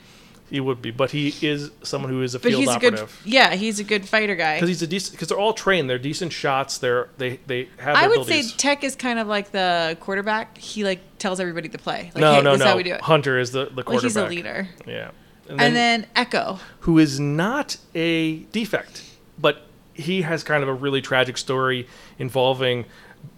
He 0.53 0.61
would 0.61 0.83
be, 0.83 0.91
but 0.91 1.13
he 1.13 1.35
is 1.41 1.71
someone 1.83 2.13
who 2.13 2.21
is 2.23 2.35
a 2.35 2.39
But 2.39 2.51
field 2.51 2.61
he's 2.61 2.77
a 2.77 2.79
good 2.79 3.09
yeah, 3.25 3.55
he's 3.55 3.81
a 3.81 3.85
good 3.85 4.07
fighter 4.07 4.37
guy. 4.37 4.57
Because 4.57 4.69
he's 4.69 4.83
a 4.83 4.87
decent. 4.87 5.13
Because 5.13 5.29
they're 5.29 5.39
all 5.39 5.55
trained. 5.55 5.89
They're 5.89 5.99
decent 5.99 6.31
shots. 6.31 6.77
They're 6.77 7.09
they 7.17 7.39
they 7.47 7.71
have. 7.79 7.97
I 7.97 8.07
would 8.07 8.19
abilities. 8.19 8.51
say 8.53 8.57
Tech 8.59 8.85
is 8.85 8.95
kind 8.95 9.19
of 9.19 9.27
like 9.27 9.51
the 9.51 9.97
quarterback. 10.01 10.59
He 10.59 10.85
like 10.85 11.01
tells 11.19 11.41
everybody 11.41 11.71
to 11.71 11.79
play. 11.79 12.11
Like, 12.15 12.21
no, 12.21 12.35
hey, 12.35 12.43
no, 12.43 12.57
no. 12.57 12.65
how 12.67 12.77
we 12.77 12.83
do 12.83 12.93
it. 12.93 13.01
Hunter 13.01 13.39
is 13.39 13.53
the 13.53 13.65
the 13.65 13.77
Well, 13.77 13.85
quarterback. 13.85 14.03
he's 14.03 14.17
a 14.17 14.27
leader. 14.27 14.69
Yeah, 14.87 15.11
And 15.49 15.75
then 15.75 16.05
Echo. 16.15 16.59
who 16.81 16.99
is 16.99 17.19
not 17.19 17.79
a 17.95 18.41
defect, 18.53 19.05
but 19.39 19.63
he 19.95 20.21
has 20.21 20.43
kind 20.45 20.63
of 20.63 20.69
a 20.69 20.75
really 20.75 21.01
tragic 21.01 21.39
story 21.39 21.87
involving, 22.19 22.85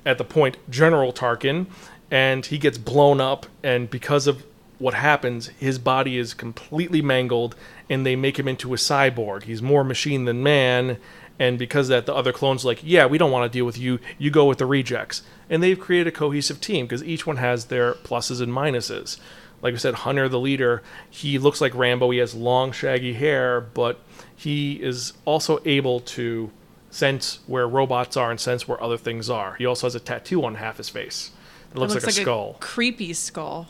at 0.05 0.19
the 0.19 0.25
point, 0.25 0.57
General 0.69 1.13
Tarkin, 1.13 1.67
and 2.11 2.45
he 2.47 2.59
gets 2.59 2.77
blown 2.77 3.21
up, 3.21 3.47
and 3.63 3.89
because 3.89 4.27
of 4.27 4.45
what 4.85 4.93
happens, 4.93 5.47
his 5.59 5.79
body 5.79 6.19
is 6.19 6.35
completely 6.35 7.01
mangled, 7.01 7.57
and 7.89 8.05
they 8.05 8.15
make 8.15 8.39
him 8.39 8.47
into 8.47 8.75
a 8.75 8.77
cyborg. 8.77 9.45
He's 9.45 9.63
more 9.63 9.83
machine 9.83 10.27
than 10.27 10.43
man, 10.43 10.99
and 11.39 11.59
because 11.59 11.89
of 11.89 11.95
that, 11.95 12.05
the 12.05 12.15
other 12.15 12.35
clones 12.35 12.65
are 12.65 12.69
like, 12.69 12.81
yeah, 12.83 13.07
we 13.07 13.17
don't 13.17 13.31
want 13.31 13.51
to 13.51 13.59
deal 13.59 13.65
with 13.65 13.79
you. 13.79 13.99
You 14.19 14.31
go 14.31 14.45
with 14.45 14.59
the 14.59 14.67
rejects, 14.67 15.23
and 15.49 15.63
they've 15.63 15.81
created 15.81 16.09
a 16.09 16.17
cohesive 16.17 16.61
team 16.61 16.85
because 16.85 17.03
each 17.03 17.27
one 17.27 17.39
has 17.39 17.65
their 17.67 17.95
pluses 17.95 18.43
and 18.43 18.53
minuses 18.53 19.19
like 19.63 19.73
I 19.73 19.79
said, 19.79 19.95
Hunter, 19.95 20.29
the 20.29 20.39
leader, 20.39 20.83
he 21.09 21.39
looks 21.39 21.63
like 21.63 21.75
Rambo. 21.75 22.11
He 22.11 22.19
has 22.19 22.35
long, 22.35 22.71
shaggy 22.71 23.15
hair, 23.15 23.63
but 23.63 23.99
he 24.37 24.75
is 24.75 25.15
also 25.25 25.63
able 25.65 26.01
to 26.01 26.51
sense 26.91 27.39
where 27.47 27.67
robots 27.67 28.15
are 28.15 28.31
and 28.31 28.39
sense 28.39 28.69
where 28.69 28.83
other 28.83 28.99
things 28.99 29.31
are. 29.31 29.55
He 29.55 29.65
also 29.65 29.87
has 29.87 29.95
a 29.95 30.01
tattoo 30.01 30.45
on 30.45 30.57
half 30.57 30.77
his 30.77 30.91
face. 30.91 31.31
It 31.73 31.79
looks, 31.79 31.95
It 31.95 32.03
like 32.03 32.11
a 32.11 32.13
skull. 32.13 32.59
creepy 32.61 33.15
skull. 33.15 33.69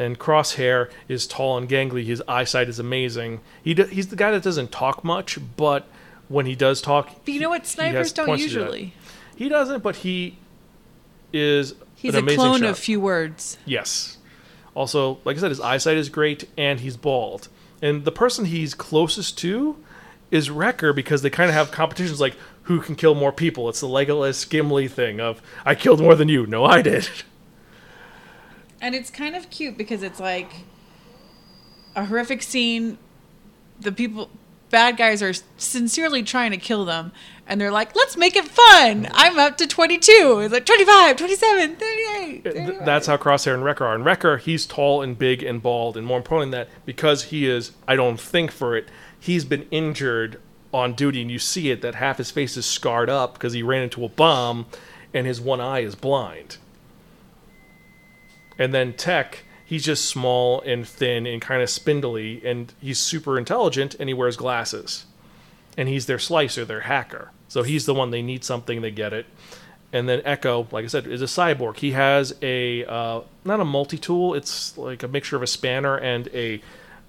And 0.00 0.18
Crosshair 0.18 0.90
is 1.08 1.26
tall 1.26 1.58
and 1.58 1.68
gangly. 1.68 2.06
His 2.06 2.22
eyesight 2.26 2.70
is 2.70 2.78
amazing. 2.78 3.42
He 3.62 3.74
do, 3.74 3.84
he's 3.84 4.08
the 4.08 4.16
guy 4.16 4.30
that 4.30 4.42
doesn't 4.42 4.72
talk 4.72 5.04
much, 5.04 5.38
but 5.58 5.86
when 6.28 6.46
he 6.46 6.54
does 6.54 6.80
talk, 6.80 7.10
But 7.26 7.34
you 7.34 7.40
know 7.40 7.50
what? 7.50 7.66
Snipers 7.66 8.10
don't 8.10 8.24
points 8.24 8.44
to 8.44 8.48
do 8.48 8.54
that. 8.54 8.60
usually. 8.60 8.94
He 9.36 9.50
doesn't, 9.50 9.82
but 9.82 9.96
he 9.96 10.38
is. 11.34 11.74
He's 11.96 12.14
a 12.14 12.22
clone 12.22 12.60
shot. 12.60 12.70
of 12.70 12.78
few 12.78 12.98
words. 12.98 13.58
Yes. 13.66 14.16
Also, 14.74 15.18
like 15.26 15.36
I 15.36 15.40
said, 15.40 15.50
his 15.50 15.60
eyesight 15.60 15.98
is 15.98 16.08
great, 16.08 16.48
and 16.56 16.80
he's 16.80 16.96
bald. 16.96 17.48
And 17.82 18.06
the 18.06 18.12
person 18.12 18.46
he's 18.46 18.72
closest 18.72 19.36
to 19.40 19.76
is 20.30 20.48
Wrecker 20.48 20.94
because 20.94 21.20
they 21.20 21.28
kind 21.28 21.50
of 21.50 21.54
have 21.54 21.72
competitions 21.72 22.22
like 22.22 22.36
who 22.62 22.80
can 22.80 22.94
kill 22.94 23.14
more 23.14 23.32
people. 23.32 23.68
It's 23.68 23.80
the 23.80 23.86
Legolas 23.86 24.48
Gimli 24.48 24.88
thing 24.88 25.20
of 25.20 25.42
I 25.66 25.74
killed 25.74 26.00
more 26.00 26.14
than 26.14 26.28
you. 26.28 26.46
No, 26.46 26.64
I 26.64 26.80
did. 26.80 27.08
And 28.80 28.94
it's 28.94 29.10
kind 29.10 29.36
of 29.36 29.50
cute 29.50 29.76
because 29.76 30.02
it's 30.02 30.20
like 30.20 30.50
a 31.94 32.06
horrific 32.06 32.42
scene. 32.42 32.98
The 33.78 33.92
people, 33.92 34.30
bad 34.70 34.96
guys 34.96 35.22
are 35.22 35.34
sincerely 35.56 36.22
trying 36.22 36.50
to 36.52 36.56
kill 36.56 36.84
them. 36.84 37.12
And 37.46 37.60
they're 37.60 37.72
like, 37.72 37.96
let's 37.96 38.16
make 38.16 38.36
it 38.36 38.46
fun. 38.46 39.08
I'm 39.12 39.38
up 39.38 39.56
to 39.58 39.66
22. 39.66 40.40
It's 40.44 40.52
like 40.52 40.66
25, 40.66 41.16
27, 41.16 41.76
38. 41.76 42.44
Th- 42.44 42.54
35. 42.54 42.86
That's 42.86 43.06
how 43.06 43.16
Crosshair 43.16 43.54
and 43.54 43.64
Wrecker 43.64 43.84
are. 43.84 43.94
And 43.94 44.04
Wrecker, 44.04 44.36
he's 44.38 44.66
tall 44.66 45.02
and 45.02 45.18
big 45.18 45.42
and 45.42 45.60
bald, 45.60 45.96
and 45.96 46.06
more 46.06 46.18
important 46.18 46.52
than 46.52 46.60
that, 46.60 46.68
because 46.86 47.24
he 47.24 47.48
is, 47.48 47.72
I 47.88 47.96
don't 47.96 48.20
think 48.20 48.52
for 48.52 48.76
it, 48.76 48.88
he's 49.18 49.44
been 49.44 49.66
injured 49.72 50.40
on 50.72 50.92
duty, 50.92 51.22
and 51.22 51.30
you 51.30 51.40
see 51.40 51.70
it 51.70 51.82
that 51.82 51.96
half 51.96 52.18
his 52.18 52.30
face 52.30 52.56
is 52.56 52.64
scarred 52.64 53.10
up 53.10 53.34
because 53.34 53.52
he 53.52 53.62
ran 53.64 53.82
into 53.82 54.04
a 54.04 54.08
bomb, 54.08 54.66
and 55.12 55.26
his 55.26 55.40
one 55.40 55.60
eye 55.60 55.80
is 55.80 55.96
blind. 55.96 56.58
And 58.60 58.74
then 58.74 58.92
Tech, 58.92 59.44
he's 59.64 59.84
just 59.84 60.04
small 60.04 60.60
and 60.60 60.86
thin 60.86 61.26
and 61.26 61.40
kind 61.40 61.62
of 61.62 61.70
spindly, 61.70 62.42
and 62.44 62.72
he's 62.80 62.98
super 62.98 63.38
intelligent, 63.38 63.96
and 63.98 64.08
he 64.08 64.14
wears 64.14 64.36
glasses. 64.36 65.06
And 65.78 65.88
he's 65.88 66.04
their 66.04 66.18
slicer, 66.18 66.66
their 66.66 66.82
hacker. 66.82 67.30
So 67.48 67.62
he's 67.62 67.86
the 67.86 67.94
one 67.94 68.10
they 68.10 68.22
need 68.22 68.44
something, 68.44 68.82
they 68.82 68.90
get 68.90 69.14
it. 69.14 69.26
And 69.92 70.08
then 70.08 70.20
Echo, 70.24 70.68
like 70.70 70.84
I 70.84 70.88
said, 70.88 71.06
is 71.06 71.22
a 71.22 71.24
cyborg. 71.24 71.78
He 71.78 71.92
has 71.92 72.34
a 72.42 72.84
uh, 72.84 73.22
not 73.44 73.58
a 73.58 73.64
multi-tool. 73.64 74.34
It's 74.34 74.76
like 74.78 75.02
a 75.02 75.08
mixture 75.08 75.36
of 75.36 75.42
a 75.42 75.48
spanner 75.48 75.96
and 75.96 76.28
a 76.28 76.60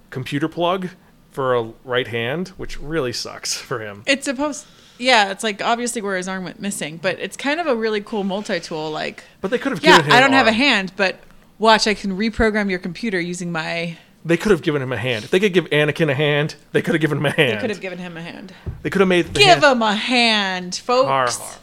computer 0.09 0.47
plug 0.47 0.89
for 1.31 1.55
a 1.55 1.63
right 1.83 2.07
hand, 2.07 2.49
which 2.49 2.79
really 2.79 3.13
sucks 3.13 3.55
for 3.55 3.79
him. 3.81 4.03
It's 4.05 4.25
supposed, 4.25 4.65
yeah, 4.97 5.31
it's 5.31 5.43
like 5.43 5.61
obviously 5.61 6.01
where 6.01 6.17
his 6.17 6.27
arm 6.27 6.43
went 6.43 6.59
missing, 6.59 6.97
but 6.97 7.19
it's 7.19 7.37
kind 7.37 7.59
of 7.59 7.67
a 7.67 7.75
really 7.75 8.01
cool 8.01 8.23
multi 8.23 8.59
tool. 8.59 8.89
Like, 8.89 9.23
But 9.41 9.51
they 9.51 9.57
could 9.57 9.73
have 9.73 9.83
yeah, 9.83 10.01
him. 10.01 10.11
I 10.11 10.19
don't 10.19 10.33
have 10.33 10.47
a 10.47 10.53
hand, 10.53 10.93
but 10.95 11.19
watch, 11.61 11.87
I 11.87 11.93
can 11.93 12.17
reprogram 12.17 12.69
your 12.69 12.79
computer 12.79 13.19
using 13.19 13.51
my. 13.51 13.97
They 14.25 14.37
could 14.37 14.51
have 14.51 14.61
given 14.61 14.81
him 14.81 14.91
a 14.91 14.97
hand. 14.97 15.23
If 15.23 15.31
they 15.31 15.39
could 15.39 15.53
give 15.53 15.65
Anakin 15.69 16.09
a 16.09 16.13
hand, 16.13 16.55
they 16.73 16.81
could 16.81 16.93
have 16.93 17.01
given 17.01 17.17
him 17.19 17.25
a 17.25 17.31
hand. 17.31 17.57
They 17.57 17.61
could 17.61 17.69
have 17.69 17.81
given 17.81 17.97
him 17.99 18.17
a 18.17 18.21
hand. 18.21 18.53
They 18.83 18.89
could 18.89 18.99
have 19.01 19.07
made 19.07 19.27
the 19.27 19.39
Give 19.39 19.47
hand- 19.47 19.63
him 19.63 19.81
a 19.81 19.95
hand, 19.95 20.75
folks. 20.75 21.07
Har, 21.07 21.27
har. 21.27 21.59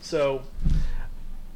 So, 0.00 0.42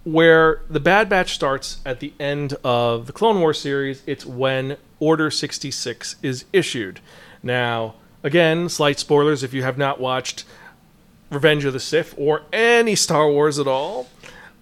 where 0.05 0.63
the 0.71 0.81
Bad 0.81 1.09
Batch 1.09 1.35
starts 1.35 1.79
at 1.85 2.01
the 2.01 2.13
end 2.19 2.55
of 2.65 3.07
the 3.07 3.13
Clone 3.13 3.41
War 3.41 3.53
series, 3.55 4.03
it's 4.07 4.25
when 4.27 4.77
Order 4.99 5.31
66 5.31 6.17
is 6.23 6.45
issued. 6.53 7.01
Now, 7.43 7.95
again, 8.23 8.69
slight 8.69 8.99
spoilers 8.99 9.43
if 9.45 9.53
you 9.55 9.63
have 9.63 9.79
not 9.79 10.01
watched 10.01 10.45
Revenge 11.31 11.65
of 11.65 11.73
the 11.73 11.81
Sith 11.81 12.15
or 12.17 12.43
any 12.53 12.95
Star 12.97 13.29
Wars 13.31 13.59
at 13.59 13.67
all. 13.69 14.09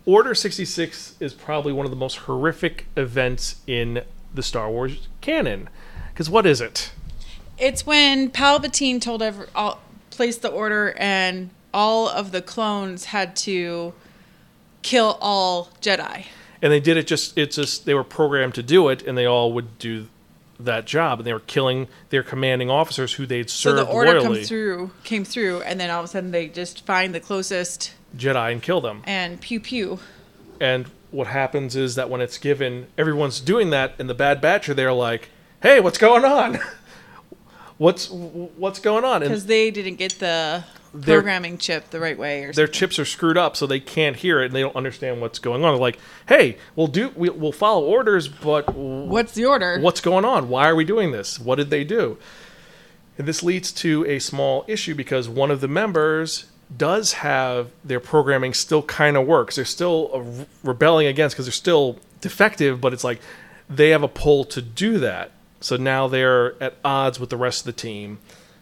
Order 0.06 0.34
66 0.34 1.16
is 1.18 1.32
probably 1.32 1.72
one 1.72 1.86
of 1.86 1.90
the 1.90 1.96
most 1.96 2.18
horrific 2.18 2.86
events 2.96 3.56
in 3.66 4.02
the 4.34 4.42
Star 4.42 4.70
Wars 4.70 5.08
canon. 5.20 5.70
Because 6.12 6.28
what 6.28 6.44
is 6.44 6.60
it? 6.60 6.92
It's 7.56 7.86
when 7.86 8.30
Palpatine 8.30 9.00
told 9.00 9.22
every, 9.22 9.46
all, 9.54 9.80
placed 10.10 10.42
the 10.42 10.48
order, 10.48 10.94
and 10.98 11.50
all 11.72 12.08
of 12.08 12.32
the 12.32 12.42
clones 12.42 13.06
had 13.06 13.34
to 13.36 13.94
kill 14.82 15.16
all 15.20 15.70
Jedi. 15.80 16.26
And 16.60 16.72
they 16.72 16.80
did 16.80 16.96
it 16.96 17.06
just, 17.06 17.36
it's 17.38 17.56
just, 17.56 17.86
they 17.86 17.94
were 17.94 18.04
programmed 18.04 18.54
to 18.54 18.62
do 18.62 18.88
it, 18.88 19.02
and 19.02 19.16
they 19.16 19.26
all 19.26 19.52
would 19.52 19.78
do 19.78 20.08
that 20.60 20.84
job. 20.84 21.20
And 21.20 21.26
they 21.26 21.32
were 21.32 21.40
killing 21.40 21.88
their 22.10 22.22
commanding 22.22 22.70
officers 22.70 23.14
who 23.14 23.24
they'd 23.24 23.48
served 23.48 23.78
So 23.78 23.84
the 23.84 23.90
order 23.90 24.20
loyally. 24.20 24.36
comes 24.36 24.48
through, 24.48 24.90
came 25.02 25.24
through, 25.24 25.62
and 25.62 25.80
then 25.80 25.90
all 25.90 26.00
of 26.00 26.04
a 26.04 26.08
sudden 26.08 26.30
they 26.30 26.48
just 26.48 26.84
find 26.84 27.14
the 27.14 27.20
closest 27.20 27.94
Jedi 28.16 28.52
and 28.52 28.62
kill 28.62 28.80
them. 28.80 29.02
and 29.04 29.40
pew 29.40 29.60
pew. 29.60 29.98
And 30.60 30.90
what 31.10 31.26
happens 31.28 31.76
is 31.76 31.94
that 31.94 32.08
when 32.10 32.20
it's 32.20 32.38
given, 32.38 32.86
everyone's 32.98 33.40
doing 33.40 33.70
that, 33.70 33.94
and 33.98 34.08
the 34.08 34.14
Bad 34.14 34.40
Batch 34.40 34.68
are 34.68 34.74
there 34.74 34.92
like, 34.92 35.30
"Hey, 35.62 35.80
what's 35.80 35.98
going 35.98 36.24
on? 36.24 36.58
what's 37.78 38.08
what's 38.10 38.78
going 38.80 39.04
on?" 39.04 39.20
Because 39.20 39.46
they 39.46 39.70
didn't 39.70 39.96
get 39.96 40.18
the 40.18 40.64
programming 41.02 41.58
chip 41.58 41.90
the 41.90 41.98
right 41.98 42.16
way 42.16 42.44
or 42.44 42.52
their 42.52 42.66
something. 42.66 42.72
chips 42.72 42.98
are 43.00 43.04
screwed 43.04 43.36
up, 43.36 43.56
so 43.56 43.66
they 43.66 43.80
can't 43.80 44.16
hear 44.16 44.40
it, 44.42 44.46
and 44.46 44.54
they 44.54 44.60
don't 44.60 44.76
understand 44.76 45.20
what's 45.20 45.38
going 45.40 45.64
on. 45.64 45.72
They're 45.74 45.80
like, 45.80 45.98
"Hey, 46.28 46.56
we'll 46.76 46.86
do, 46.86 47.10
we, 47.16 47.28
we'll 47.30 47.52
follow 47.52 47.84
orders, 47.84 48.28
but 48.28 48.72
What's 48.74 49.32
the 49.32 49.44
order? 49.44 49.80
what's 49.80 50.00
going 50.00 50.24
on? 50.24 50.48
Why 50.48 50.68
are 50.68 50.76
we 50.76 50.84
doing 50.84 51.10
this? 51.12 51.38
What 51.40 51.56
did 51.56 51.70
they 51.70 51.84
do?" 51.84 52.16
And 53.18 53.28
this 53.28 53.42
leads 53.44 53.70
to 53.72 54.04
a 54.06 54.18
small 54.18 54.64
issue 54.66 54.94
because 54.94 55.28
one 55.28 55.50
of 55.52 55.60
the 55.60 55.68
members 55.68 56.46
does 56.76 57.14
have 57.14 57.70
their 57.84 58.00
programming 58.00 58.54
still 58.54 58.82
kind 58.82 59.16
of 59.16 59.26
works. 59.26 59.56
They're 59.56 59.64
still 59.64 60.10
uh, 60.12 60.44
rebelling 60.62 61.06
against 61.06 61.34
because 61.34 61.46
they're 61.46 61.52
still 61.52 61.98
defective, 62.20 62.80
but 62.80 62.92
it's 62.92 63.04
like 63.04 63.20
they 63.68 63.90
have 63.90 64.02
a 64.02 64.08
pull 64.08 64.44
to 64.46 64.62
do 64.62 64.98
that. 64.98 65.30
So 65.60 65.76
now 65.76 66.08
they're 66.08 66.62
at 66.62 66.74
odds 66.84 67.18
with 67.18 67.30
the 67.30 67.36
rest 67.36 67.62
of 67.62 67.66
the 67.66 67.80
team, 67.80 68.18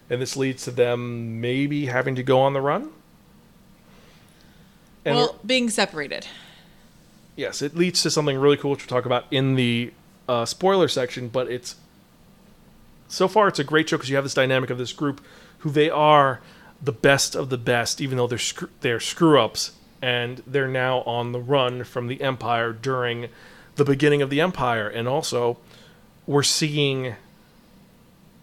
and 0.09 0.21
this 0.21 0.37
leads 0.37 0.63
to 0.65 0.71
them 0.71 1.41
maybe 1.41 1.87
having 1.87 2.15
to 2.15 2.23
go 2.23 2.39
on 2.39 2.53
the 2.53 2.61
run. 2.61 2.91
And 5.05 5.17
well, 5.17 5.39
being 5.45 5.69
separated. 5.69 6.27
yes, 7.35 7.61
it 7.61 7.75
leads 7.75 8.01
to 8.03 8.11
something 8.11 8.37
really 8.37 8.55
cool 8.55 8.71
which 8.71 8.89
we'll 8.89 8.97
talk 8.97 9.05
about 9.05 9.25
in 9.31 9.55
the 9.55 9.91
uh, 10.29 10.45
spoiler 10.45 10.87
section. 10.87 11.27
But 11.27 11.49
it's 11.49 11.75
so 13.09 13.27
far 13.27 13.49
it's 13.49 13.59
a 13.59 13.65
great 13.65 13.89
show 13.89 13.97
because 13.97 14.09
you 14.09 14.15
have 14.15 14.23
this 14.23 14.33
dynamic 14.33 14.69
of 14.69 14.77
this 14.77 14.93
group 14.93 15.21
who 15.59 15.69
they 15.69 15.89
are 15.89 16.39
the 16.83 16.91
best 16.91 17.35
of 17.35 17.49
the 17.49 17.57
best, 17.57 18.01
even 18.01 18.17
though 18.17 18.27
they're 18.27 18.37
screw- 18.37 18.69
they're 18.81 18.99
screw 18.99 19.39
ups, 19.39 19.71
and 20.01 20.43
they're 20.45 20.67
now 20.67 20.99
on 21.01 21.31
the 21.31 21.39
run 21.39 21.83
from 21.83 22.07
the 22.07 22.21
Empire 22.21 22.73
during 22.73 23.29
the 23.75 23.85
beginning 23.85 24.21
of 24.21 24.29
the 24.29 24.41
Empire, 24.41 24.87
and 24.87 25.07
also 25.07 25.57
we're 26.27 26.43
seeing 26.43 27.15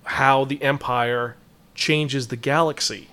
how 0.04 0.44
the 0.44 0.62
Empire 0.62 1.36
changes 1.74 2.28
the 2.28 2.36
galaxy. 2.36 3.08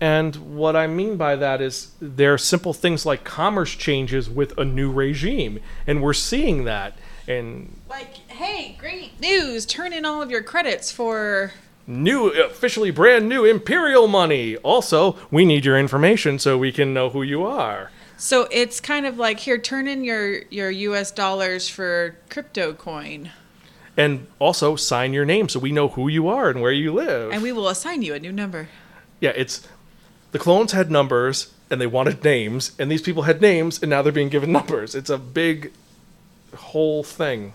And 0.00 0.56
what 0.56 0.76
I 0.76 0.86
mean 0.86 1.16
by 1.16 1.36
that 1.36 1.62
is 1.62 1.92
there 2.00 2.34
are 2.34 2.38
simple 2.38 2.74
things 2.74 3.06
like 3.06 3.24
commerce 3.24 3.74
changes 3.74 4.28
with 4.28 4.56
a 4.58 4.64
new 4.64 4.90
regime, 4.92 5.60
and 5.86 6.02
we're 6.02 6.12
seeing 6.12 6.64
that. 6.64 6.98
And 7.26 7.80
Like, 7.88 8.14
hey, 8.28 8.76
great 8.78 9.18
news! 9.20 9.64
Turn 9.64 9.92
in 9.92 10.04
all 10.04 10.20
of 10.20 10.30
your 10.30 10.42
credits 10.42 10.92
for. 10.92 11.52
New, 11.86 12.28
officially 12.28 12.90
brand 12.90 13.28
new 13.28 13.44
Imperial 13.44 14.08
money. 14.08 14.56
Also, 14.58 15.16
we 15.30 15.44
need 15.44 15.64
your 15.64 15.78
information 15.78 16.38
so 16.38 16.58
we 16.58 16.72
can 16.72 16.92
know 16.94 17.10
who 17.10 17.22
you 17.22 17.44
are. 17.44 17.90
So 18.16 18.48
it's 18.50 18.80
kind 18.80 19.04
of 19.06 19.18
like 19.18 19.40
here, 19.40 19.58
turn 19.58 19.86
in 19.86 20.02
your 20.04 20.42
your 20.44 20.70
U.S. 20.70 21.10
dollars 21.10 21.68
for 21.68 22.16
crypto 22.30 22.72
coin, 22.72 23.30
And 23.96 24.26
also, 24.38 24.74
sign 24.76 25.12
your 25.12 25.24
name 25.26 25.48
so 25.50 25.58
we 25.60 25.70
know 25.70 25.88
who 25.88 26.08
you 26.08 26.26
are 26.28 26.48
and 26.50 26.60
where 26.62 26.72
you 26.72 26.92
live. 26.94 27.30
and 27.32 27.42
we 27.42 27.52
will 27.52 27.68
assign 27.68 28.02
you 28.02 28.14
a 28.14 28.18
new 28.18 28.32
number. 28.32 28.68
yeah, 29.20 29.32
it's 29.36 29.66
the 30.32 30.38
clones 30.38 30.72
had 30.72 30.90
numbers 30.90 31.52
and 31.70 31.80
they 31.80 31.86
wanted 31.86 32.22
names, 32.24 32.72
and 32.78 32.90
these 32.90 33.02
people 33.02 33.24
had 33.24 33.40
names 33.42 33.82
and 33.82 33.90
now 33.90 34.00
they're 34.02 34.12
being 34.12 34.28
given 34.30 34.50
numbers. 34.60 34.94
It's 34.94 35.10
a 35.10 35.18
big 35.18 35.72
whole 36.54 37.02
thing. 37.02 37.52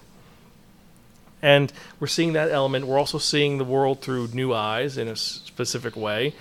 And 1.41 1.71
we're 1.99 2.07
seeing 2.07 2.33
that 2.33 2.51
element. 2.51 2.85
We're 2.85 2.99
also 2.99 3.17
seeing 3.17 3.57
the 3.57 3.63
world 3.63 4.01
through 4.01 4.27
new 4.33 4.53
eyes 4.53 4.97
in 4.97 5.07
a 5.07 5.15
specific 5.15 5.95
way. 5.95 6.33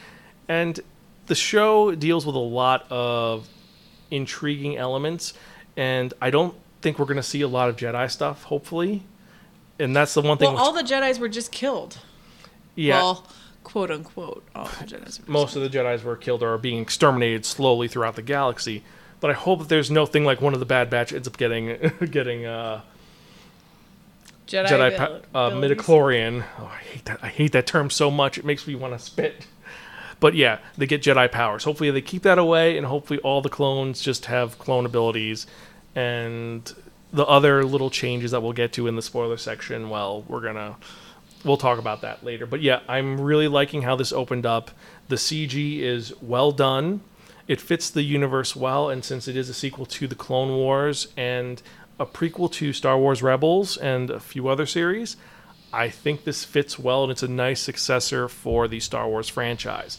And 0.49 0.79
the 1.27 1.35
show 1.35 1.95
deals 1.95 2.27
with 2.27 2.35
a 2.35 2.39
lot 2.39 2.87
of 2.91 3.49
intriguing 4.11 4.77
elements. 4.77 5.33
And 5.77 6.13
I 6.21 6.31
don't 6.31 6.55
think 6.83 6.99
we're 6.99 7.07
going 7.07 7.17
to 7.17 7.23
see 7.23 7.41
a 7.41 7.49
lot 7.49 7.69
of 7.69 7.77
Jedi 7.77 8.11
stuff, 8.11 8.43
hopefully. 8.45 9.03
And 9.79 9.97
that's 9.97 10.13
the 10.15 10.21
one 10.23 10.37
thing. 10.37 10.53
Well, 10.53 10.63
all 10.63 10.73
the 10.73 10.83
Jedi's 10.83 11.19
were 11.19 11.29
just 11.29 11.51
killed. 11.53 11.99
yeah. 12.75 12.97
Well, 12.97 13.27
quote 13.65 13.91
unquote, 13.91 14.45
all 14.55 14.67
the 14.67 14.85
Jedi's 14.85 14.93
were 14.93 15.05
just 15.07 15.29
most 15.29 15.57
of 15.57 15.63
the 15.63 15.69
Jedi's 15.71 16.03
were 16.03 16.17
killed 16.17 16.43
or 16.43 16.53
are 16.53 16.59
being 16.59 16.81
exterminated 16.83 17.47
slowly 17.47 17.89
throughout 17.89 18.17
the 18.17 18.23
galaxy. 18.23 18.83
But 19.21 19.31
I 19.31 19.35
hope 19.35 19.61
that 19.61 19.69
there's 19.69 19.91
no 19.91 20.05
thing 20.07 20.25
like 20.25 20.41
one 20.41 20.55
of 20.55 20.61
the 20.61 20.67
Bad 20.67 20.91
Batch 20.91 21.13
ends 21.13 21.29
up 21.29 21.37
getting 21.39 21.79
getting 22.11 22.45
uh, 22.45 22.81
Jedi, 24.51 24.67
Jedi 24.67 25.23
uh, 25.33 25.51
midichlorian. 25.51 26.45
Oh, 26.59 26.65
I 26.65 26.83
hate 26.83 27.05
that. 27.05 27.21
I 27.23 27.29
hate 27.29 27.53
that 27.53 27.67
term 27.69 27.89
so 27.89 28.11
much. 28.11 28.37
It 28.37 28.45
makes 28.45 28.67
me 28.67 28.75
want 28.75 28.93
to 28.95 28.99
spit. 28.99 29.47
But 30.19 30.35
yeah, 30.35 30.59
they 30.77 30.87
get 30.87 31.03
Jedi 31.03 31.31
powers. 31.31 31.65
Hopefully 31.65 31.91
they 31.93 32.01
keep 32.01 32.23
that 32.25 32.37
away, 32.37 32.77
and 32.77 32.87
hopefully 32.87 33.21
all 33.21 33.41
the 33.41 33.49
clones 33.49 34.03
just 34.03 34.27
have 34.27 34.59
clone 34.59 34.85
abilities, 34.85 35.47
and 35.95 36.75
the 37.13 37.25
other 37.27 37.65
little 37.65 37.91
changes 37.91 38.33
that 38.33 38.43
we'll 38.43 38.53
get 38.53 38.73
to 38.73 38.89
in 38.89 38.97
the 38.97 39.03
spoiler 39.03 39.37
section. 39.37 39.89
Well, 39.89 40.25
we're 40.27 40.41
gonna 40.41 40.77
we'll 41.45 41.57
talk 41.57 41.79
about 41.79 42.01
that 42.01 42.25
later. 42.25 42.45
But 42.45 42.61
yeah, 42.61 42.81
I'm 42.89 43.21
really 43.21 43.49
liking 43.49 43.83
how 43.83 43.95
this 43.95 44.13
opened 44.13 44.47
up. 44.47 44.73
The 45.09 45.17
CG 45.17 45.79
is 45.79 46.13
well 46.21 46.51
done. 46.51 47.03
It 47.47 47.61
fits 47.61 47.89
the 47.89 48.03
universe 48.03 48.55
well, 48.55 48.91
and 48.91 49.05
since 49.05 49.27
it 49.27 49.37
is 49.37 49.49
a 49.49 49.55
sequel 49.55 49.87
to 49.87 50.07
the 50.07 50.15
Clone 50.15 50.51
Wars 50.51 51.09
and 51.17 51.63
a 52.01 52.07
prequel 52.07 52.51
to 52.51 52.73
Star 52.73 52.99
Wars 52.99 53.23
Rebels 53.23 53.77
and 53.77 54.11
a 54.11 54.19
few 54.19 54.49
other 54.49 54.65
series, 54.65 55.17
I 55.73 55.91
think 55.91 56.25
this 56.25 56.45
fits 56.45 56.79
well, 56.79 57.03
and 57.05 57.13
it's 57.13 57.23
a 57.23 57.29
nice 57.29 57.61
successor 57.61 58.27
for 58.27 58.67
the 58.67 58.81
Star 58.81 59.07
Wars 59.07 59.29
franchise. 59.29 59.99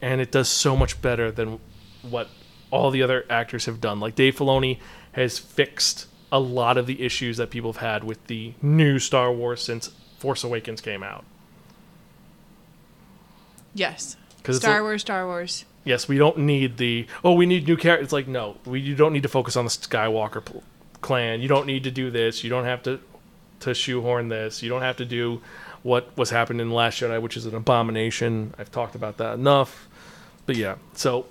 And 0.00 0.20
it 0.22 0.32
does 0.32 0.48
so 0.48 0.74
much 0.74 1.00
better 1.02 1.30
than 1.30 1.60
what 2.02 2.28
all 2.70 2.90
the 2.90 3.02
other 3.02 3.26
actors 3.28 3.66
have 3.66 3.80
done. 3.80 4.00
Like 4.00 4.14
Dave 4.14 4.36
Filoni 4.36 4.78
has 5.12 5.38
fixed 5.38 6.06
a 6.32 6.40
lot 6.40 6.78
of 6.78 6.86
the 6.86 7.02
issues 7.02 7.36
that 7.36 7.50
people 7.50 7.72
have 7.72 7.82
had 7.82 8.02
with 8.02 8.26
the 8.26 8.54
new 8.62 8.98
Star 8.98 9.30
Wars 9.30 9.62
since 9.62 9.88
Force 10.18 10.42
Awakens 10.42 10.80
came 10.80 11.02
out. 11.02 11.24
Yes. 13.74 14.16
Star 14.48 14.74
like- 14.74 14.82
Wars, 14.82 15.02
Star 15.02 15.26
Wars. 15.26 15.66
Yes, 15.84 16.08
we 16.08 16.18
don't 16.18 16.38
need 16.38 16.76
the 16.76 17.06
oh, 17.24 17.32
we 17.32 17.46
need 17.46 17.66
new 17.66 17.76
characters. 17.76 18.06
It's 18.06 18.12
like 18.12 18.28
no, 18.28 18.58
we 18.66 18.80
you 18.80 18.94
don't 18.94 19.12
need 19.12 19.22
to 19.22 19.28
focus 19.28 19.56
on 19.56 19.64
the 19.64 19.70
Skywalker 19.70 20.44
clan. 21.00 21.40
You 21.40 21.48
don't 21.48 21.66
need 21.66 21.84
to 21.84 21.90
do 21.90 22.10
this. 22.10 22.44
You 22.44 22.50
don't 22.50 22.64
have 22.64 22.82
to 22.84 23.00
to 23.60 23.74
shoehorn 23.74 24.28
this. 24.28 24.62
You 24.62 24.68
don't 24.68 24.82
have 24.82 24.96
to 24.96 25.04
do 25.04 25.40
what 25.82 26.16
was 26.16 26.30
happening 26.30 26.60
in 26.60 26.68
the 26.70 26.74
Last 26.74 27.00
Jedi, 27.00 27.20
which 27.20 27.36
is 27.36 27.46
an 27.46 27.54
abomination. 27.54 28.54
I've 28.58 28.70
talked 28.70 28.94
about 28.94 29.18
that 29.18 29.34
enough. 29.34 29.88
But 30.46 30.56
yeah, 30.56 30.76
so 30.94 31.26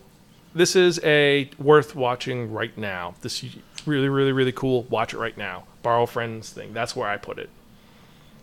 this 0.53 0.75
is 0.75 0.99
a 1.03 1.49
worth 1.59 1.95
watching 1.95 2.51
right 2.51 2.75
now. 2.77 3.15
This 3.21 3.43
is 3.43 3.55
really, 3.85 4.09
really, 4.09 4.31
really 4.31 4.51
cool. 4.51 4.83
Watch 4.83 5.13
it 5.13 5.17
right 5.17 5.37
now. 5.37 5.65
Borrow 5.81 6.05
friend's 6.05 6.49
thing. 6.49 6.73
That's 6.73 6.95
where 6.95 7.07
I 7.07 7.17
put 7.17 7.39
it. 7.39 7.49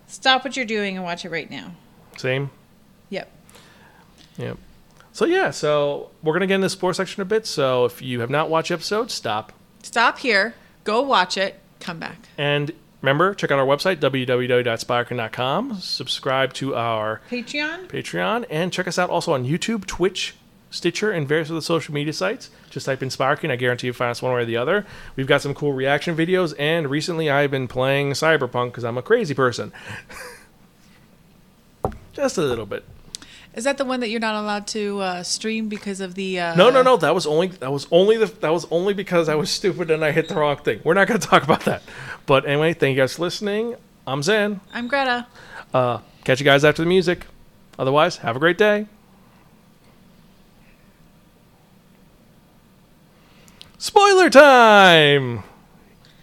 Stop 0.07 0.43
what 0.43 0.55
you're 0.55 0.65
doing 0.65 0.95
and 0.95 1.03
watch 1.03 1.25
it 1.25 1.31
right 1.31 1.49
now. 1.49 1.71
Same. 2.17 2.49
Yep. 3.09 3.31
Yep. 4.37 4.57
So 5.11 5.25
yeah, 5.25 5.51
so 5.51 6.11
we're 6.21 6.33
gonna 6.33 6.47
get 6.47 6.55
in 6.55 6.61
the 6.61 6.69
sports 6.69 6.97
section 6.97 7.21
a 7.21 7.25
bit. 7.25 7.45
So 7.45 7.85
if 7.85 8.01
you 8.01 8.19
have 8.21 8.29
not 8.29 8.49
watched 8.49 8.71
episodes, 8.71 9.13
stop. 9.13 9.51
Stop 9.81 10.19
here. 10.19 10.53
Go 10.87 11.01
watch 11.01 11.35
it. 11.35 11.59
Come 11.81 11.99
back. 11.99 12.29
And 12.37 12.71
remember, 13.01 13.33
check 13.33 13.51
out 13.51 13.59
our 13.59 13.65
website, 13.65 13.97
www.spiraken.com. 13.97 15.81
Subscribe 15.81 16.53
to 16.53 16.75
our 16.75 17.19
Patreon. 17.29 17.89
Patreon. 17.89 18.45
And 18.49 18.71
check 18.71 18.87
us 18.87 18.97
out 18.97 19.09
also 19.09 19.33
on 19.33 19.43
YouTube, 19.45 19.85
Twitch, 19.85 20.35
Stitcher, 20.71 21.11
and 21.11 21.27
various 21.27 21.51
other 21.51 21.59
social 21.59 21.93
media 21.93 22.13
sites. 22.13 22.51
Just 22.69 22.85
type 22.85 23.03
in 23.03 23.09
Spiraken. 23.09 23.51
I 23.51 23.57
guarantee 23.57 23.87
you'll 23.87 23.97
find 23.97 24.11
us 24.11 24.21
one 24.21 24.31
way 24.33 24.43
or 24.43 24.45
the 24.45 24.55
other. 24.55 24.85
We've 25.17 25.27
got 25.27 25.41
some 25.41 25.53
cool 25.53 25.73
reaction 25.73 26.15
videos. 26.15 26.55
And 26.57 26.89
recently 26.89 27.29
I've 27.29 27.51
been 27.51 27.67
playing 27.67 28.11
Cyberpunk 28.11 28.67
because 28.67 28.85
I'm 28.85 28.97
a 28.97 29.01
crazy 29.01 29.33
person. 29.33 29.73
Just 32.13 32.37
a 32.37 32.41
little 32.41 32.65
bit. 32.65 32.85
Is 33.57 33.63
that 33.63 33.79
the 33.79 33.85
one 33.85 34.01
that 34.01 34.09
you're 34.11 34.19
not 34.19 34.35
allowed 34.35 34.67
to 34.67 34.99
uh, 34.99 35.23
stream 35.23 35.67
because 35.67 35.99
of 35.99 36.13
the? 36.13 36.39
Uh, 36.39 36.55
No, 36.55 36.69
no, 36.69 36.83
no. 36.83 36.95
That 36.95 37.15
was 37.15 37.25
only 37.25 37.47
that 37.47 37.71
was 37.71 37.87
only 37.89 38.15
the 38.15 38.27
that 38.41 38.53
was 38.53 38.67
only 38.69 38.93
because 38.93 39.27
I 39.29 39.33
was 39.33 39.49
stupid 39.49 39.89
and 39.89 40.05
I 40.05 40.11
hit 40.11 40.27
the 40.29 40.35
wrong 40.35 40.57
thing. 40.57 40.79
We're 40.83 40.93
not 40.93 41.07
going 41.07 41.19
to 41.19 41.27
talk 41.27 41.41
about 41.43 41.61
that. 41.61 41.81
But 42.27 42.45
anyway, 42.45 42.73
thank 42.73 42.95
you 42.95 43.01
guys 43.01 43.15
for 43.15 43.23
listening. 43.23 43.75
I'm 44.05 44.21
Zen. 44.21 44.61
I'm 44.75 44.87
Greta. 44.87 45.25
Uh, 45.73 45.99
catch 46.23 46.39
you 46.39 46.45
guys 46.45 46.63
after 46.63 46.83
the 46.83 46.87
music. 46.87 47.25
Otherwise, 47.79 48.17
have 48.17 48.35
a 48.35 48.39
great 48.39 48.59
day. 48.59 48.85
Spoiler 53.79 54.29
time! 54.29 55.43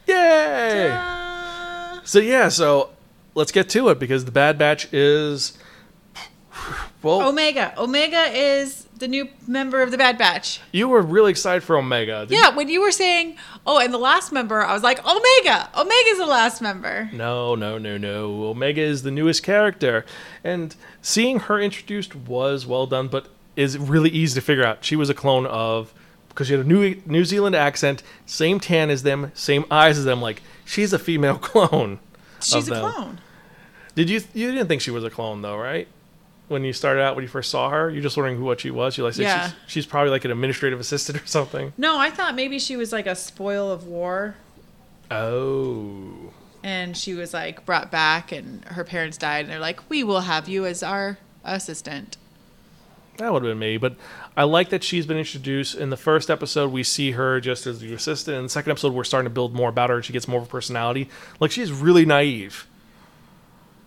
Yay! 0.07 0.90
Uh, 0.92 2.01
So 2.05 2.18
yeah, 2.20 2.49
so 2.49 2.90
let's 3.35 3.51
get 3.53 3.68
to 3.70 3.88
it 3.88 3.99
because 3.99 4.25
the 4.25 4.31
Bad 4.33 4.57
Batch 4.59 4.92
is 4.92 5.57
well, 7.04 7.28
Omega. 7.28 7.74
Omega 7.78 8.24
is 8.32 8.84
the 8.98 9.08
new 9.08 9.28
member 9.46 9.82
of 9.82 9.90
the 9.90 9.98
Bad 9.98 10.16
Batch. 10.18 10.60
you 10.72 10.88
were 10.88 11.02
really 11.02 11.30
excited 11.30 11.62
for 11.62 11.76
Omega. 11.76 12.26
Did 12.26 12.36
Yeah, 12.36 12.54
when 12.56 12.68
you 12.68 12.80
were 12.80 12.92
saying, 12.92 13.36
oh, 13.66 13.78
and 13.78 13.92
the 13.92 13.98
last 13.98 14.32
member, 14.32 14.62
I 14.62 14.72
was 14.72 14.82
like, 14.82 14.98
Omega. 15.04 15.68
Omega's 15.74 16.18
the 16.18 16.26
last 16.26 16.62
member. 16.62 17.10
No, 17.12 17.54
no, 17.54 17.76
no, 17.76 17.98
no. 17.98 18.44
Omega 18.44 18.80
is 18.80 19.02
the 19.02 19.10
newest 19.10 19.42
character. 19.42 20.04
And 20.42 20.74
seeing 21.02 21.40
her 21.40 21.60
introduced 21.60 22.14
was 22.14 22.66
well 22.66 22.86
done, 22.86 23.08
but 23.08 23.28
is 23.56 23.76
really 23.78 24.10
easy 24.10 24.34
to 24.40 24.44
figure 24.44 24.64
out. 24.64 24.84
She 24.84 24.96
was 24.96 25.10
a 25.10 25.14
clone 25.14 25.46
of 25.46 25.92
because 26.28 26.48
she 26.48 26.54
had 26.54 26.64
a 26.64 26.68
New 26.68 27.00
New 27.06 27.24
Zealand 27.24 27.54
accent, 27.54 28.02
same 28.26 28.58
tan 28.58 28.90
as 28.90 29.02
them, 29.04 29.30
same 29.34 29.64
eyes 29.70 29.98
as 29.98 30.04
them. 30.04 30.20
Like 30.20 30.42
she's 30.64 30.92
a 30.92 30.98
female 30.98 31.38
clone. 31.38 32.00
She's 32.40 32.68
a 32.68 32.70
them. 32.74 32.92
clone. 32.92 33.20
Did 33.94 34.10
you 34.10 34.20
you 34.34 34.50
didn't 34.52 34.66
think 34.68 34.82
she 34.82 34.90
was 34.90 35.04
a 35.04 35.10
clone 35.10 35.42
though, 35.42 35.56
right? 35.56 35.86
When 36.48 36.62
you 36.62 36.72
started 36.74 37.00
out, 37.02 37.16
when 37.16 37.22
you 37.22 37.28
first 37.28 37.50
saw 37.50 37.70
her, 37.70 37.88
you're 37.90 38.02
just 38.02 38.16
wondering 38.18 38.37
who 38.37 38.44
what 38.44 38.61
she 38.61 38.70
was. 38.70 38.98
You're 38.98 39.09
like, 39.09 39.16
Yeah. 39.16 39.48
she's, 39.48 39.57
she's 39.66 39.87
probably 39.87 40.11
like 40.11 40.24
an 40.26 40.30
administrative 40.30 40.78
assistant 40.78 41.22
or 41.22 41.26
something. 41.26 41.72
No, 41.78 41.98
I 41.98 42.11
thought 42.11 42.35
maybe 42.35 42.59
she 42.59 42.76
was 42.76 42.92
like 42.92 43.07
a 43.07 43.14
spoil 43.14 43.70
of 43.70 43.87
war. 43.87 44.35
Oh, 45.11 46.33
And 46.62 46.96
she 46.96 47.14
was 47.14 47.33
like 47.35 47.64
brought 47.64 47.90
back, 47.90 48.33
and 48.33 48.64
her 48.66 48.85
parents 48.85 49.16
died, 49.16 49.40
and 49.44 49.50
they're 49.50 49.59
like, 49.59 49.88
we 49.88 50.02
will 50.04 50.20
have 50.20 50.48
you 50.48 50.66
as 50.66 50.83
our 50.83 51.18
assistant. 51.44 52.16
That 53.18 53.33
would 53.33 53.42
have 53.44 53.50
been 53.50 53.59
me, 53.59 53.76
but 53.76 53.94
I 54.37 54.42
like 54.42 54.70
that 54.70 54.83
she's 54.83 55.07
been 55.07 55.16
introduced. 55.18 55.76
In 55.76 55.90
the 55.90 55.96
first 55.96 56.30
episode, 56.30 56.72
we 56.72 56.83
see 56.83 57.12
her 57.12 57.40
just 57.40 57.66
as 57.66 57.78
the 57.80 57.94
assistant. 57.94 58.37
In 58.37 58.42
the 58.44 58.48
second 58.48 58.72
episode, 58.72 58.92
we're 58.92 59.04
starting 59.04 59.26
to 59.26 59.35
build 59.35 59.54
more 59.54 59.68
about 59.68 59.88
her. 59.90 60.02
She 60.02 60.12
gets 60.12 60.26
more 60.26 60.40
of 60.40 60.46
a 60.46 60.50
personality. 60.50 61.09
Like 61.38 61.52
she's 61.52 61.70
really 61.70 62.04
naive, 62.04 62.66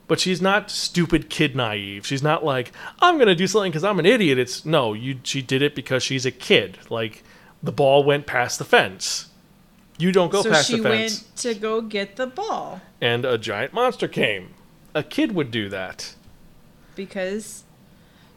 but 0.07 0.19
she's 0.19 0.41
not 0.41 0.71
stupid 0.71 1.29
kid 1.29 1.55
naive. 1.55 2.05
She's 2.05 2.23
not 2.23 2.43
like 2.43 2.71
I'm 2.99 3.17
gonna 3.17 3.35
do 3.35 3.47
something 3.47 3.71
because 3.71 3.83
I'm 3.83 3.99
an 3.99 4.05
idiot. 4.05 4.37
It's 4.37 4.65
no, 4.65 4.93
you. 4.93 5.19
She 5.23 5.41
did 5.41 5.61
it 5.61 5.75
because 5.75 6.03
she's 6.03 6.25
a 6.25 6.31
kid. 6.31 6.77
Like 6.89 7.23
the 7.61 7.71
ball 7.71 8.03
went 8.03 8.25
past 8.25 8.59
the 8.59 8.65
fence. 8.65 9.29
You 9.97 10.11
don't 10.11 10.31
go 10.31 10.43
so 10.43 10.51
past 10.51 10.69
the 10.71 10.77
fence. 10.77 11.19
She 11.19 11.25
went 11.25 11.35
to 11.37 11.55
go 11.55 11.81
get 11.81 12.15
the 12.15 12.27
ball 12.27 12.81
and 13.01 13.25
a 13.25 13.37
giant 13.37 13.73
monster 13.73 14.07
came. 14.07 14.53
A 14.93 15.03
kid 15.03 15.33
would 15.33 15.51
do 15.51 15.69
that. 15.69 16.13
because 16.95 17.63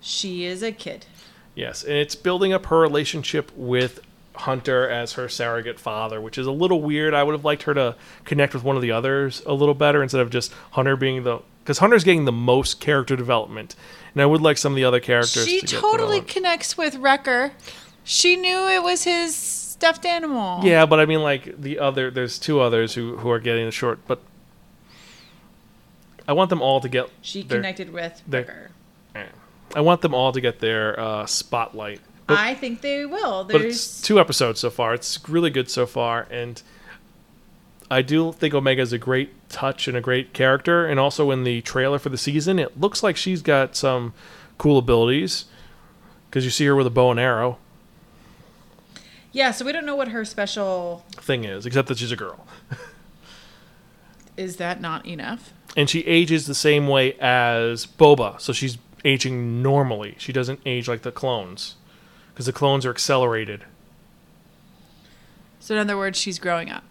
she 0.01 0.45
is 0.45 0.63
a 0.63 0.73
kid. 0.73 1.07
Yes, 1.55 1.83
and 1.83 1.93
it's 1.95 2.15
building 2.15 2.53
up 2.53 2.67
her 2.67 2.79
relationship 2.79 3.51
with 3.57 4.01
Hunter 4.41 4.89
as 4.89 5.13
her 5.15 5.29
surrogate 5.29 5.79
father, 5.81 6.21
which 6.21 6.37
is 6.39 6.47
a 6.47 6.53
little 6.53 6.81
weird. 6.83 7.15
I 7.15 7.23
would 7.23 7.33
have 7.33 7.45
liked 7.45 7.63
her 7.65 7.75
to 7.75 7.95
connect 8.25 8.55
with 8.55 8.63
one 8.65 8.77
of 8.77 8.83
the 8.83 8.91
others 8.93 9.43
a 9.47 9.53
little 9.55 9.75
better 9.75 10.03
instead 10.03 10.21
of 10.21 10.31
just 10.31 10.53
Hunter 10.73 10.97
being 10.97 11.23
the 11.25 11.41
because 11.63 11.79
Hunter's 11.79 12.05
getting 12.05 12.25
the 12.25 12.33
most 12.33 12.81
character 12.81 13.17
development, 13.17 13.77
and 14.15 14.23
I 14.23 14.27
would 14.27 14.41
like 14.41 14.59
some 14.59 14.73
of 14.73 14.77
the 14.77 14.85
other 14.85 15.01
characters. 15.01 15.47
She 15.47 15.61
to 15.61 15.67
totally 15.67 16.17
developed. 16.21 16.29
connects 16.33 16.77
with 16.79 16.97
Wrecker. 16.97 17.53
She 18.03 18.35
knew 18.37 18.67
it 18.69 18.83
was 18.83 19.05
his 19.05 19.37
stuffed 19.37 20.05
animal. 20.07 20.65
Yeah, 20.65 20.87
but 20.87 21.01
I 21.01 21.07
mean, 21.07 21.23
like 21.23 21.61
the 21.61 21.79
other, 21.79 22.11
there's 22.11 22.39
two 22.39 22.61
others 22.61 22.95
who 22.95 23.17
who 23.19 23.31
are 23.31 23.39
getting 23.39 23.67
the 23.67 23.71
short, 23.73 24.01
but 24.09 24.21
I 26.27 26.33
want 26.33 26.51
them 26.51 26.63
all 26.63 26.81
to 26.81 26.89
get. 26.89 27.09
She 27.23 27.43
their- 27.43 27.59
connected 27.59 27.93
with 27.93 28.23
their- 28.27 28.41
Wrecker. 28.43 28.71
I 29.73 29.83
want 29.83 30.01
them 30.01 30.15
all 30.15 30.33
to 30.33 30.41
get 30.41 30.59
their 30.59 30.99
uh, 30.99 31.27
spotlight. 31.27 32.01
But- 32.31 32.39
I 32.39 32.55
think 32.55 32.81
they 32.81 33.07
will. 33.07 33.45
but 33.45 33.59
There's 33.59 33.77
it's 33.77 34.03
two 34.03 34.19
episodes 34.19 34.61
so 34.61 34.71
far. 34.71 34.95
It's 34.95 35.29
really 35.29 35.51
good 35.51 35.71
so 35.71 35.87
far, 35.87 36.27
and 36.31 36.63
I 37.91 38.03
do 38.03 38.33
think 38.33 38.55
Omega 38.55 38.83
is 38.83 38.93
a 38.93 38.99
great 38.99 39.49
touch 39.49 39.89
and 39.89 39.97
a 39.97 40.01
great 40.01 40.33
character. 40.33 40.87
And 40.87 40.99
also 41.01 41.31
in 41.31 41.45
the 41.45 41.61
trailer 41.63 41.99
for 41.99 42.09
the 42.09 42.19
season, 42.19 42.59
it 42.59 42.81
looks 42.81 43.03
like 43.03 43.17
she's 43.17 43.43
got 43.43 43.77
some 43.77 44.15
cool 44.59 44.79
abilities 44.79 45.47
because 46.29 46.45
you 46.45 46.51
see 46.51 46.67
her 46.67 46.77
with 46.77 46.87
a 46.87 46.91
bow 46.91 47.11
and 47.11 47.19
arrow 47.19 47.59
yeah. 49.33 49.51
So 49.53 49.65
we 49.65 49.73
don't 49.73 49.87
know 49.87 49.97
what 49.97 50.09
her 50.09 50.25
special 50.25 51.05
thing 51.13 51.45
is, 51.45 51.67
except 51.67 51.89
that 51.89 51.99
she's 51.99 52.13
a 52.13 52.17
girl, 52.17 52.47
is. 54.37 54.57
That 54.57 54.81
not 54.81 55.07
enough? 55.07 55.53
and 55.77 55.89
she 55.89 56.01
ages 56.01 56.47
the 56.47 56.55
same 56.55 56.89
way 56.89 57.15
as 57.21 57.87
Boba, 57.87 58.41
so 58.41 58.53
she's 58.53 58.79
aging 59.05 59.63
normally. 59.63 60.17
She 60.19 60.33
doesn't 60.33 60.61
age 60.67 60.89
like 60.89 61.03
the 61.03 61.13
clones 61.13 61.77
because 62.41 62.47
the 62.47 62.53
clones 62.55 62.87
are 62.87 62.91
accelerated. 62.91 63.65
So 65.59 65.75
in 65.75 65.81
other 65.83 65.99
words, 65.99 66.19
she's 66.19 66.39
growing 66.39 66.71
up. 66.71 66.85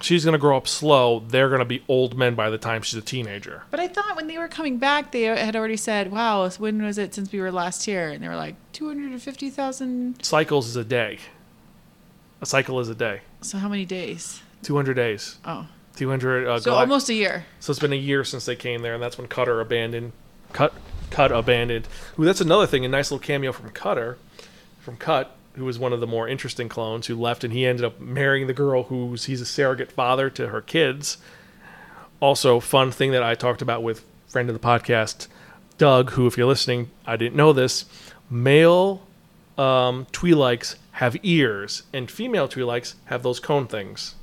She's 0.00 0.24
gonna 0.24 0.38
grow 0.38 0.56
up 0.56 0.66
slow. 0.66 1.20
They're 1.20 1.50
gonna 1.50 1.66
be 1.66 1.82
old 1.86 2.16
men 2.16 2.34
by 2.34 2.48
the 2.48 2.56
time 2.56 2.80
she's 2.80 2.98
a 2.98 3.02
teenager. 3.02 3.64
But 3.70 3.78
I 3.78 3.88
thought 3.88 4.16
when 4.16 4.26
they 4.26 4.38
were 4.38 4.48
coming 4.48 4.78
back, 4.78 5.12
they 5.12 5.24
had 5.24 5.54
already 5.54 5.76
said, 5.76 6.10
"Wow, 6.10 6.48
when 6.48 6.82
was 6.82 6.96
it 6.96 7.14
since 7.14 7.30
we 7.30 7.42
were 7.42 7.52
last 7.52 7.84
here?" 7.84 8.08
And 8.08 8.24
they 8.24 8.28
were 8.28 8.36
like, 8.36 8.54
250,000. 8.72 10.24
Cycles 10.24 10.66
is 10.66 10.76
a 10.76 10.84
day. 10.84 11.18
A 12.40 12.46
cycle 12.46 12.80
is 12.80 12.88
a 12.88 12.94
day. 12.94 13.20
So 13.42 13.58
how 13.58 13.68
many 13.68 13.84
days? 13.84 14.40
200 14.62 14.94
days. 14.94 15.36
Oh, 15.44 15.66
200. 15.96 16.46
Uh, 16.48 16.58
so 16.58 16.70
galact- 16.70 16.80
almost 16.80 17.10
a 17.10 17.14
year. 17.14 17.44
So 17.60 17.70
it's 17.70 17.80
been 17.80 17.92
a 17.92 17.96
year 17.96 18.24
since 18.24 18.46
they 18.46 18.56
came 18.56 18.80
there, 18.80 18.94
and 18.94 19.02
that's 19.02 19.18
when 19.18 19.28
Cutter 19.28 19.60
abandoned. 19.60 20.12
Cut, 20.54 20.72
Cut 21.10 21.32
abandoned. 21.32 21.86
Ooh, 22.18 22.24
that's 22.24 22.40
another 22.40 22.66
thing. 22.66 22.86
A 22.86 22.88
nice 22.88 23.10
little 23.10 23.22
cameo 23.24 23.52
from 23.52 23.68
Cutter, 23.70 24.16
from 24.86 24.96
Cut, 24.96 25.34
who 25.54 25.64
was 25.64 25.80
one 25.80 25.92
of 25.92 25.98
the 25.98 26.06
more 26.06 26.28
interesting 26.28 26.68
clones 26.68 27.08
who 27.08 27.16
left, 27.16 27.42
and 27.42 27.52
he 27.52 27.66
ended 27.66 27.84
up 27.84 27.98
marrying 28.00 28.46
the 28.46 28.54
girl 28.54 28.84
who's 28.84 29.24
he's 29.24 29.40
a 29.40 29.44
surrogate 29.46 29.90
father 29.90 30.30
to 30.30 30.48
her 30.48 30.60
kids. 30.62 31.18
Also, 32.20 32.60
fun 32.60 32.92
thing 32.92 33.10
that 33.10 33.22
I 33.22 33.34
talked 33.34 33.60
about 33.60 33.82
with 33.82 34.04
friend 34.28 34.48
of 34.48 34.54
the 34.54 34.64
podcast, 34.64 35.26
Doug, 35.76 36.10
who, 36.10 36.28
if 36.28 36.38
you're 36.38 36.46
listening, 36.46 36.90
I 37.04 37.16
didn't 37.16 37.34
know 37.34 37.52
this. 37.52 37.84
Male 38.30 39.02
um, 39.58 40.06
Twi'leks 40.12 40.76
have 40.92 41.16
ears, 41.24 41.82
and 41.92 42.08
female 42.08 42.48
Twi'leks 42.48 42.94
have 43.06 43.24
those 43.24 43.40
cone 43.40 43.66
things 43.66 44.14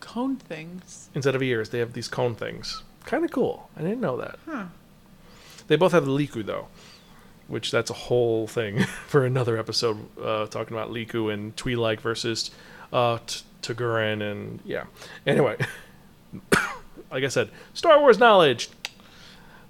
Cone 0.00 0.36
things. 0.36 1.10
instead 1.14 1.34
of 1.34 1.42
ears, 1.42 1.68
they 1.68 1.80
have 1.80 1.92
these 1.92 2.08
cone 2.08 2.34
things. 2.34 2.82
Kind 3.04 3.26
of 3.26 3.30
cool. 3.30 3.68
I 3.76 3.82
didn't 3.82 4.00
know 4.00 4.16
that. 4.16 4.38
Huh. 4.46 4.64
They 5.68 5.76
both 5.76 5.92
have 5.92 6.06
the 6.06 6.12
Liku 6.12 6.42
though, 6.44 6.68
which 7.50 7.70
that's 7.70 7.90
a 7.90 7.94
whole 7.94 8.46
thing 8.46 8.84
for 9.06 9.26
another 9.26 9.58
episode 9.58 9.98
uh, 10.22 10.46
talking 10.46 10.76
about 10.76 10.90
lekku 10.90 11.32
and 11.32 11.54
Twi'lek 11.56 12.00
versus 12.00 12.50
uh, 12.92 13.18
T- 13.26 13.42
Tugurin 13.62 14.22
and 14.22 14.60
yeah. 14.64 14.84
Anyway, 15.26 15.56
like 17.10 17.24
I 17.24 17.28
said, 17.28 17.50
Star 17.74 18.00
Wars 18.00 18.18
knowledge. 18.18 18.70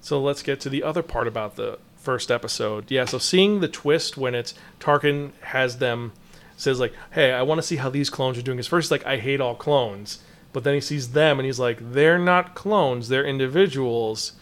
So 0.01 0.21
let's 0.21 0.43
get 0.43 0.61
to 0.61 0.71
the 0.71 0.83
other 0.83 1.03
part 1.03 1.27
about 1.27 1.57
the 1.57 1.79
first 1.97 2.31
episode. 2.31 2.91
Yeah, 2.91 3.05
so 3.05 3.19
seeing 3.19 3.61
the 3.61 3.69
twist 3.69 4.17
when 4.17 4.35
it's 4.35 4.55
Tarkin 4.79 5.33
has 5.43 5.79
them 5.79 6.13
says 6.57 6.81
like, 6.81 6.93
"Hey, 7.13 7.33
I 7.33 7.43
want 7.43 7.59
to 7.59 7.67
see 7.67 7.77
how 7.77 7.91
these 7.91 8.11
clones 8.11 8.39
are 8.39 8.43
doing." 8.43 8.57
Because 8.57 8.67
first, 8.67 8.91
like, 8.91 9.07
"I 9.07 9.19
hate 9.19 9.41
all 9.41 9.55
clones," 9.55 10.21
but 10.53 10.65
then 10.65 10.75
he 10.75 10.81
sees 10.81 11.13
them 11.13 11.39
and 11.39 11.47
he's 11.47 11.59
like, 11.59 11.79
"They're 11.81 12.19
not 12.19 12.55
clones; 12.55 13.09
they're 13.09 13.25
individuals, 13.25 14.33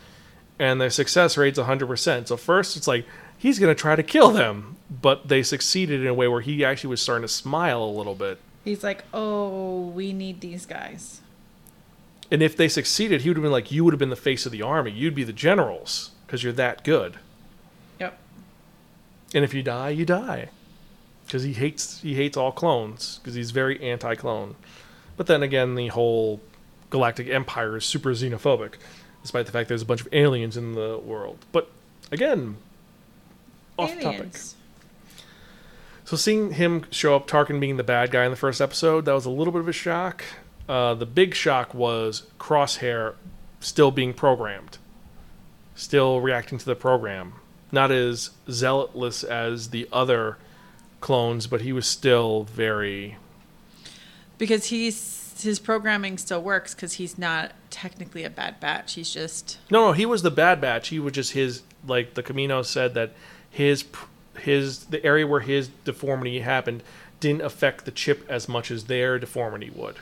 and 0.59 0.81
their 0.81 0.91
success 0.91 1.37
rate's 1.37 1.59
100%." 1.59 2.29
So 2.29 2.37
first, 2.37 2.77
it's 2.77 2.89
like 2.89 3.07
he's 3.39 3.59
gonna 3.59 3.75
try 3.75 3.97
to 3.97 4.03
kill 4.03 4.31
them, 4.31 4.77
but 4.91 5.29
they 5.29 5.43
succeeded 5.43 6.01
in 6.01 6.07
a 6.07 6.15
way 6.15 6.29
where 6.29 6.41
he 6.41 6.65
actually 6.65 6.91
was 6.91 7.01
starting 7.01 7.23
to 7.23 7.33
smile 7.33 7.83
a 7.83 7.87
little 7.87 8.15
bit. 8.15 8.39
He's 8.65 8.83
like, 8.83 9.05
"Oh, 9.15 9.87
we 9.95 10.13
need 10.13 10.41
these 10.41 10.67
guys." 10.67 11.21
And 12.31 12.43
if 12.43 12.57
they 12.57 12.69
succeeded, 12.69 13.23
he 13.23 13.31
would 13.31 13.37
have 13.37 13.43
been 13.43 13.53
like, 13.53 13.73
"You 13.73 13.85
would 13.85 13.95
have 13.95 13.99
been 13.99 14.11
the 14.11 14.17
face 14.17 14.45
of 14.45 14.53
the 14.53 14.61
army. 14.61 14.91
You'd 14.91 15.15
be 15.15 15.25
the 15.25 15.33
generals 15.33 16.11
because 16.27 16.43
you're 16.43 16.53
that 16.55 16.85
good." 16.85 17.17
Yep. 17.99 18.19
And 19.35 19.45
if 19.45 19.55
you 19.55 19.63
die, 19.63 19.91
you 19.91 20.05
die. 20.05 20.51
Because 21.25 21.43
he 21.43 21.53
hates 21.53 22.01
he 22.01 22.15
hates 22.15 22.37
all 22.37 22.53
clones 22.53 23.21
because 23.23 23.35
he's 23.35 23.51
very 23.51 23.81
anti-clone. 23.83 24.57
But 25.17 25.27
then 25.27 25.43
again, 25.43 25.75
the 25.75 25.89
whole 25.89 26.41
galactic 26.91 27.29
empire 27.29 27.77
is 27.77 27.85
super 27.85 28.11
xenophobic, 28.11 28.75
despite 29.23 29.47
the 29.47 29.53
fact 29.53 29.69
there's 29.69 29.83
a 29.83 29.87
bunch 29.87 30.01
of 30.01 30.09
aliens 30.13 30.57
in 30.57 30.75
the 30.75 30.99
world. 30.99 31.45
But 31.53 31.71
again, 32.11 32.57
off 33.79 33.99
topic. 34.01 34.37
So 36.05 36.17
seeing 36.17 36.53
him 36.53 36.85
show 36.91 37.15
up, 37.17 37.27
Tarkin 37.29 37.61
being 37.61 37.77
the 37.77 37.85
bad 37.85 38.11
guy 38.11 38.25
in 38.25 38.31
the 38.31 38.37
first 38.37 38.61
episode, 38.61 39.05
that 39.05 39.13
was 39.13 39.27
a 39.27 39.31
little 39.31 39.53
bit 39.53 39.61
of 39.61 39.69
a 39.69 39.73
shock. 39.73 40.25
Uh, 40.69 40.95
the 40.95 41.07
big 41.07 41.35
shock 41.35 41.75
was 41.75 42.23
Crosshair 42.39 43.15
still 43.61 43.91
being 43.91 44.15
programmed, 44.15 44.79
still 45.75 46.21
reacting 46.21 46.59
to 46.59 46.65
the 46.65 46.75
program. 46.75 47.35
not 47.71 47.91
as 47.91 48.31
zealotless 48.47 49.23
as 49.23 49.69
the 49.71 49.87
other 49.93 50.39
clones, 51.01 51.47
but 51.47 51.61
he 51.61 51.73
was 51.73 51.87
still 51.87 52.45
very. 52.45 53.17
Because 54.39 54.67
he's 54.67 55.43
his 55.43 55.59
programming 55.59 56.17
still 56.19 56.43
works 56.43 56.75
because 56.75 56.95
he's 56.95 57.19
not 57.19 57.53
technically 57.71 58.25
a 58.25 58.31
bad 58.31 58.59
batch. 58.59 58.95
He's 58.95 59.13
just 59.13 59.59
No, 59.71 59.89
no, 59.89 59.93
he 59.93 60.07
was 60.07 60.23
the 60.23 60.31
bad 60.31 60.61
batch. 60.63 60.89
He 60.89 60.99
was 60.99 61.13
just 61.13 61.33
his 61.33 61.63
like 61.87 62.15
the 62.15 62.23
Camino 62.23 62.63
said 62.63 62.95
that 62.95 63.13
his 63.59 63.85
his 64.39 64.85
the 64.85 65.05
area 65.05 65.27
where 65.27 65.41
his 65.41 65.67
deformity 65.85 66.39
happened 66.39 66.81
didn't 67.19 67.43
affect 67.43 67.85
the 67.85 67.91
chip 67.91 68.25
as 68.29 68.49
much 68.49 68.71
as 68.71 68.85
their 68.85 69.19
deformity 69.19 69.69
would 69.75 69.97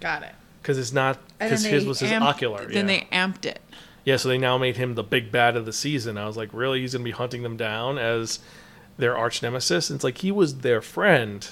got 0.00 0.22
it. 0.22 0.34
because 0.62 0.78
it's 0.78 0.94
not 0.94 1.18
because 1.38 1.62
his 1.62 1.84
was 1.84 2.00
his 2.00 2.10
amped- 2.10 2.22
ocular. 2.22 2.64
Then 2.64 2.88
yeah. 2.88 3.00
they 3.00 3.08
amped 3.14 3.44
it. 3.44 3.60
yeah, 4.06 4.16
so 4.16 4.30
they 4.30 4.38
now 4.38 4.56
made 4.56 4.78
him 4.78 4.94
the 4.94 5.02
big 5.02 5.30
bad 5.30 5.56
of 5.58 5.66
the 5.66 5.74
season. 5.74 6.16
I 6.16 6.26
was 6.26 6.38
like, 6.38 6.48
really? 6.54 6.80
He's 6.80 6.94
gonna 6.94 7.04
be 7.04 7.10
hunting 7.10 7.42
them 7.42 7.58
down 7.58 7.98
as 7.98 8.38
their 8.96 9.14
arch 9.14 9.42
nemesis? 9.42 9.90
And 9.90 9.98
it's 9.98 10.04
like 10.04 10.16
he 10.18 10.32
was 10.32 10.60
their 10.60 10.80
friend. 10.80 11.46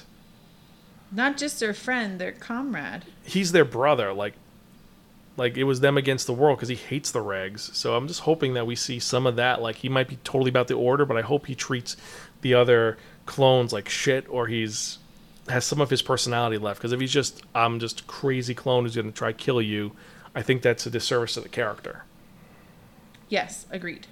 Not 1.12 1.36
just 1.36 1.60
their 1.60 1.74
friend, 1.74 2.18
their 2.18 2.32
comrade. 2.32 3.02
He's 3.22 3.52
their 3.52 3.66
brother. 3.66 4.14
Like, 4.14 4.32
like 5.36 5.56
it 5.56 5.64
was 5.64 5.80
them 5.80 5.96
against 5.96 6.26
the 6.26 6.32
world 6.32 6.58
because 6.58 6.68
he 6.68 6.76
hates 6.76 7.10
the 7.10 7.18
regs. 7.24 7.74
So 7.74 7.96
I'm 7.96 8.06
just 8.08 8.20
hoping 8.20 8.54
that 8.54 8.66
we 8.66 8.76
see 8.76 8.98
some 9.00 9.26
of 9.26 9.36
that. 9.36 9.60
Like 9.60 9.76
he 9.76 9.88
might 9.88 10.08
be 10.08 10.16
totally 10.24 10.48
about 10.48 10.68
the 10.68 10.74
order, 10.74 11.04
but 11.04 11.16
I 11.16 11.22
hope 11.22 11.46
he 11.46 11.54
treats 11.54 11.96
the 12.42 12.54
other 12.54 12.98
clones 13.26 13.72
like 13.72 13.88
shit, 13.88 14.26
or 14.28 14.46
he's 14.46 14.98
has 15.48 15.64
some 15.64 15.80
of 15.80 15.90
his 15.90 16.02
personality 16.02 16.56
left. 16.58 16.78
Because 16.78 16.92
if 16.92 17.00
he's 17.00 17.12
just 17.12 17.42
I'm 17.54 17.80
just 17.80 18.06
crazy 18.06 18.54
clone 18.54 18.84
who's 18.84 18.96
gonna 18.96 19.10
try 19.12 19.32
kill 19.32 19.60
you, 19.60 19.92
I 20.34 20.42
think 20.42 20.62
that's 20.62 20.86
a 20.86 20.90
disservice 20.90 21.34
to 21.34 21.40
the 21.40 21.48
character. 21.48 22.04
Yes, 23.28 23.66
agreed. 23.70 24.06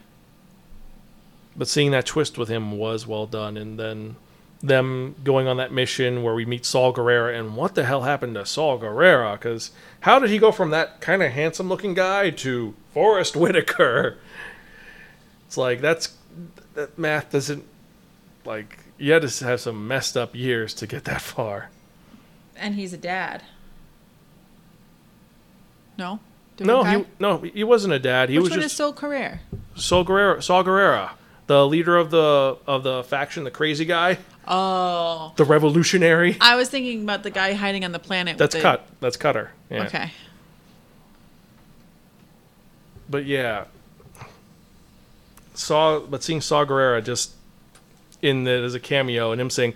but 1.54 1.68
seeing 1.68 1.90
that 1.92 2.06
twist 2.06 2.38
with 2.38 2.48
him 2.48 2.72
was 2.78 3.06
well 3.06 3.26
done 3.26 3.56
and 3.56 3.78
then 3.78 4.16
them 4.62 5.16
going 5.25 5.48
on 5.48 5.57
that 5.57 5.72
mission 5.72 6.22
where 6.22 6.35
we 6.35 6.44
meet 6.44 6.64
Saw 6.64 6.92
Gerrera 6.92 7.37
and 7.37 7.57
what 7.57 7.75
the 7.75 7.85
hell 7.85 8.03
happened 8.03 8.37
to 8.37 8.46
Saw 8.46 8.79
Gerrera 8.79 9.40
cuz 9.40 9.72
how 10.01 10.18
did 10.20 10.31
he 10.31 10.38
go 10.38 10.53
from 10.53 10.70
that 10.70 11.01
kind 11.01 11.22
of 11.22 11.33
handsome 11.33 11.68
looking 11.68 11.94
guy 11.94 12.31
to 12.31 12.75
Forest 12.94 13.35
Whitaker 13.37 14.18
it's 15.46 15.57
like 15.57 15.81
that's 15.81 16.14
that 16.75 16.96
math 16.96 17.33
doesn't 17.33 17.64
like 18.44 18.79
you 18.98 19.12
had 19.12 19.29
to 19.29 19.44
have 19.44 19.61
some 19.61 19.88
messed 19.88 20.16
up 20.16 20.35
years 20.35 20.72
to 20.75 20.87
get 20.87 21.05
that 21.05 21.20
far 21.20 21.70
And 22.57 22.77
he's 22.77 22.92
a 22.92 22.98
dad. 22.98 23.42
No? 25.98 26.20
no 26.61 26.83
Different 26.85 27.07
he 27.07 27.12
no 27.18 27.38
he 27.38 27.64
wasn't 27.64 27.94
a 27.94 27.98
dad 27.98 28.29
he 28.29 28.38
Which 28.38 28.44
was 28.44 28.51
one 28.53 28.61
just 28.61 28.75
is 28.75 28.77
Soul 28.77 28.92
Career? 28.92 29.40
Saw 29.75 30.05
Gerrera 30.05 30.42
Saw 30.42 30.62
Gerrera 30.62 31.11
the 31.53 31.67
leader 31.67 31.99
of 31.99 32.11
the 32.11 32.57
of 32.67 32.83
the 32.83 33.05
faction 33.05 33.45
the 33.45 33.51
crazy 33.51 33.85
guy 33.85 34.19
Oh. 34.49 35.33
the 35.37 35.45
revolutionary 35.45 36.37
I 36.41 36.57
was 36.57 36.69
thinking 36.71 37.03
about 37.03 37.23
the 37.23 37.31
guy 37.31 37.53
hiding 37.53 37.85
on 37.85 37.93
the 37.93 37.99
planet. 37.99 38.38
That's 38.38 38.55
with 38.55 38.62
the, 38.62 38.69
cut. 38.69 38.87
That's 39.01 39.17
Cutter. 39.17 39.53
Yeah. 39.71 39.85
Okay. 39.85 40.11
But 43.09 43.27
yeah, 43.27 43.67
saw 45.55 46.01
but 46.01 46.23
seeing 46.23 46.41
Saw 46.41 46.65
Gerrera 46.65 47.05
just 47.05 47.33
in 48.23 48.45
the 48.45 48.53
as 48.53 48.75
a 48.75 48.81
cameo 48.81 49.31
and 49.33 49.41
him 49.41 49.51
saying 49.51 49.75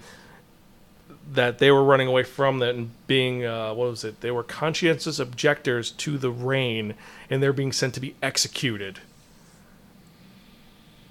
that 1.32 1.58
they 1.58 1.70
were 1.70 1.84
running 1.84 2.08
away 2.08 2.22
from 2.22 2.60
that 2.60 2.74
and 2.74 2.90
being 3.06 3.44
uh, 3.44 3.74
what 3.74 3.90
was 3.90 4.02
it? 4.02 4.20
They 4.22 4.30
were 4.30 4.42
conscientious 4.42 5.18
objectors 5.18 5.90
to 5.92 6.16
the 6.16 6.30
rain 6.30 6.94
and 7.28 7.42
they're 7.42 7.52
being 7.52 7.72
sent 7.72 7.92
to 7.94 8.00
be 8.00 8.14
executed. 8.22 9.00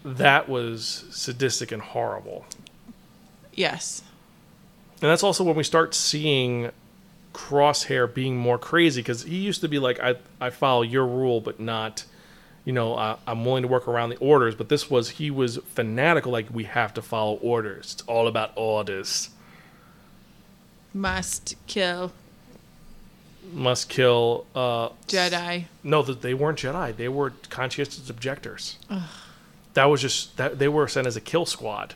That 0.06 0.48
was 0.48 1.06
sadistic 1.10 1.72
and 1.72 1.82
horrible. 1.82 2.46
Yes. 3.54 4.04
And 5.02 5.10
that's 5.10 5.24
also 5.24 5.44
when 5.44 5.56
we 5.56 5.64
start 5.64 5.96
seeing 5.96 6.70
Crosshair 7.34 8.14
being 8.14 8.38
more 8.38 8.60
crazy 8.60 9.02
because 9.02 9.24
he 9.24 9.38
used 9.38 9.62
to 9.62 9.68
be 9.68 9.80
like, 9.80 10.00
I, 10.00 10.16
I 10.40 10.52
follow 10.52 10.84
your 10.84 11.08
rule, 11.08 11.42
but 11.42 11.60
not, 11.60 12.06
you 12.66 12.72
know, 12.72 12.96
I, 12.96 13.18
I'm 13.26 13.44
willing 13.44 13.64
to 13.64 13.68
work 13.68 13.88
around 13.88 14.10
the 14.12 14.18
orders. 14.18 14.54
But 14.54 14.70
this 14.70 14.92
was, 14.92 15.10
he 15.10 15.32
was 15.32 15.58
fanatical, 15.74 16.32
like, 16.32 16.48
we 16.54 16.66
have 16.66 16.94
to 16.94 17.02
follow 17.02 17.38
orders. 17.38 17.94
It's 17.94 18.04
all 18.04 18.28
about 18.28 18.52
orders. 18.56 19.32
Must 20.94 21.56
kill 21.68 22.14
Must 23.52 23.90
kill. 23.90 24.46
Uh, 24.56 24.90
Jedi. 25.08 25.66
No, 25.84 26.04
th- 26.04 26.22
they 26.22 26.34
weren't 26.34 26.60
Jedi. 26.60 26.96
They 26.96 27.10
were 27.10 27.34
conscientious 27.50 28.10
objectors. 28.10 28.78
That 29.76 29.86
was 29.86 30.02
just, 30.02 30.36
that 30.38 30.58
they 30.60 30.68
were 30.68 30.88
sent 30.88 31.06
as 31.08 31.16
a 31.16 31.22
kill 31.22 31.46
squad. 31.46 31.94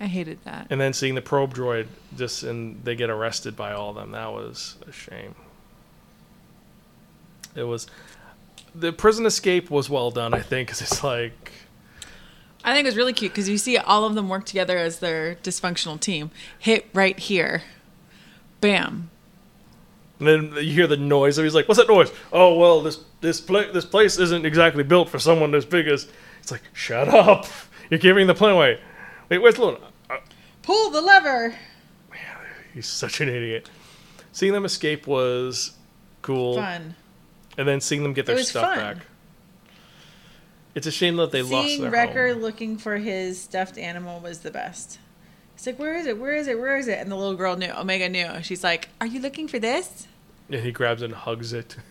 I 0.00 0.06
hated 0.06 0.38
that. 0.44 0.66
And 0.70 0.80
then 0.80 0.92
seeing 0.92 1.14
the 1.14 1.22
probe 1.22 1.54
droid 1.54 1.86
just 2.16 2.42
and 2.44 2.84
they 2.84 2.94
get 2.94 3.10
arrested 3.10 3.56
by 3.56 3.72
all 3.72 3.90
of 3.90 3.96
them, 3.96 4.12
that 4.12 4.32
was 4.32 4.76
a 4.86 4.92
shame. 4.92 5.34
It 7.54 7.64
was 7.64 7.86
the 8.74 8.92
prison 8.92 9.26
escape 9.26 9.70
was 9.70 9.90
well 9.90 10.10
done, 10.12 10.32
I 10.32 10.40
think, 10.40 10.68
because 10.68 10.80
it's 10.80 11.02
like 11.02 11.50
I 12.64 12.72
think 12.72 12.84
it 12.84 12.88
was 12.88 12.96
really 12.96 13.12
cute 13.12 13.32
because 13.32 13.48
you 13.48 13.58
see 13.58 13.76
all 13.78 14.04
of 14.04 14.14
them 14.14 14.28
work 14.28 14.44
together 14.44 14.78
as 14.78 15.00
their 15.00 15.34
dysfunctional 15.36 15.98
team. 15.98 16.30
Hit 16.58 16.86
right 16.92 17.18
here. 17.18 17.62
Bam. 18.60 19.10
and 20.18 20.28
then 20.28 20.52
you 20.56 20.72
hear 20.72 20.86
the 20.86 20.96
noise, 20.96 21.38
and 21.38 21.44
he's 21.44 21.54
like, 21.54 21.66
"What's 21.66 21.80
that 21.80 21.88
noise?" 21.88 22.12
Oh 22.32 22.54
well, 22.54 22.82
this 22.82 23.00
this 23.22 23.40
pla- 23.40 23.72
this 23.72 23.86
place 23.86 24.18
isn't 24.18 24.46
exactly 24.46 24.84
built 24.84 25.08
for 25.08 25.18
someone 25.18 25.54
as 25.54 25.64
big 25.64 25.88
as. 25.88 26.06
It's 26.42 26.50
like, 26.50 26.62
shut 26.72 27.08
up! 27.08 27.46
You're 27.90 27.98
giving 28.00 28.26
the 28.26 28.34
plane 28.34 28.54
away. 28.54 28.80
Wait, 29.28 29.38
where's 29.38 29.58
Luna? 29.58 29.78
Uh, 30.08 30.16
Pull 30.62 30.90
the 30.90 31.00
lever. 31.00 31.50
Man, 32.10 32.20
he's 32.74 32.86
such 32.86 33.20
an 33.20 33.28
idiot. 33.28 33.70
Seeing 34.32 34.52
them 34.52 34.64
escape 34.64 35.06
was 35.06 35.72
cool. 36.22 36.56
Fun. 36.56 36.94
and 37.58 37.66
then 37.66 37.80
seeing 37.80 38.02
them 38.02 38.12
get 38.12 38.26
their 38.26 38.36
was 38.36 38.48
stuff 38.48 38.74
fun. 38.74 38.78
back. 38.96 39.06
It's 40.74 40.86
a 40.86 40.92
shame 40.92 41.16
that 41.16 41.32
they 41.32 41.42
lost 41.42 41.66
Seeing 41.68 41.90
Wrecker 41.90 42.32
home. 42.32 42.42
looking 42.42 42.78
for 42.78 42.96
his 42.98 43.40
stuffed 43.40 43.76
animal 43.76 44.20
was 44.20 44.40
the 44.40 44.52
best. 44.52 44.98
He's 45.56 45.66
like, 45.66 45.78
"Where 45.80 45.96
is 45.96 46.06
it? 46.06 46.18
Where 46.18 46.34
is 46.36 46.46
it? 46.46 46.58
Where 46.60 46.76
is 46.76 46.86
it?" 46.86 46.98
And 47.00 47.10
the 47.10 47.16
little 47.16 47.34
girl 47.34 47.56
knew. 47.56 47.72
Omega 47.76 48.08
knew. 48.08 48.40
She's 48.42 48.62
like, 48.62 48.88
"Are 49.00 49.06
you 49.06 49.20
looking 49.20 49.48
for 49.48 49.58
this?" 49.58 50.06
And 50.48 50.60
he 50.62 50.70
grabs 50.70 51.02
it 51.02 51.06
and 51.06 51.14
hugs 51.14 51.52
it. 51.52 51.76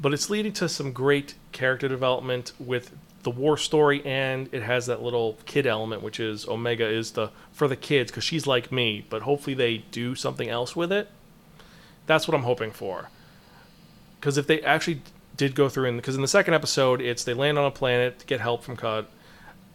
But 0.00 0.12
it's 0.12 0.30
leading 0.30 0.52
to 0.54 0.68
some 0.68 0.92
great 0.92 1.34
character 1.52 1.88
development 1.88 2.52
with 2.58 2.92
the 3.22 3.30
war 3.30 3.56
story, 3.56 4.04
and 4.04 4.48
it 4.52 4.62
has 4.62 4.86
that 4.86 5.02
little 5.02 5.38
kid 5.46 5.66
element, 5.66 6.02
which 6.02 6.18
is 6.18 6.46
Omega 6.48 6.86
is 6.86 7.12
the 7.12 7.30
for 7.52 7.68
the 7.68 7.76
kids 7.76 8.10
because 8.10 8.24
she's 8.24 8.46
like 8.46 8.72
me. 8.72 9.06
But 9.08 9.22
hopefully 9.22 9.54
they 9.54 9.78
do 9.78 10.14
something 10.14 10.48
else 10.48 10.74
with 10.74 10.92
it. 10.92 11.08
That's 12.06 12.26
what 12.26 12.34
I'm 12.34 12.42
hoping 12.42 12.72
for. 12.72 13.10
Because 14.20 14.38
if 14.38 14.46
they 14.46 14.60
actually 14.62 15.02
did 15.36 15.54
go 15.54 15.68
through, 15.68 15.88
and 15.88 15.96
because 15.96 16.16
in 16.16 16.22
the 16.22 16.28
second 16.28 16.54
episode, 16.54 17.00
it's 17.00 17.24
they 17.24 17.34
land 17.34 17.58
on 17.58 17.64
a 17.64 17.70
planet 17.70 18.18
to 18.20 18.26
get 18.26 18.40
help 18.40 18.62
from 18.62 18.76
Cud. 18.76 19.06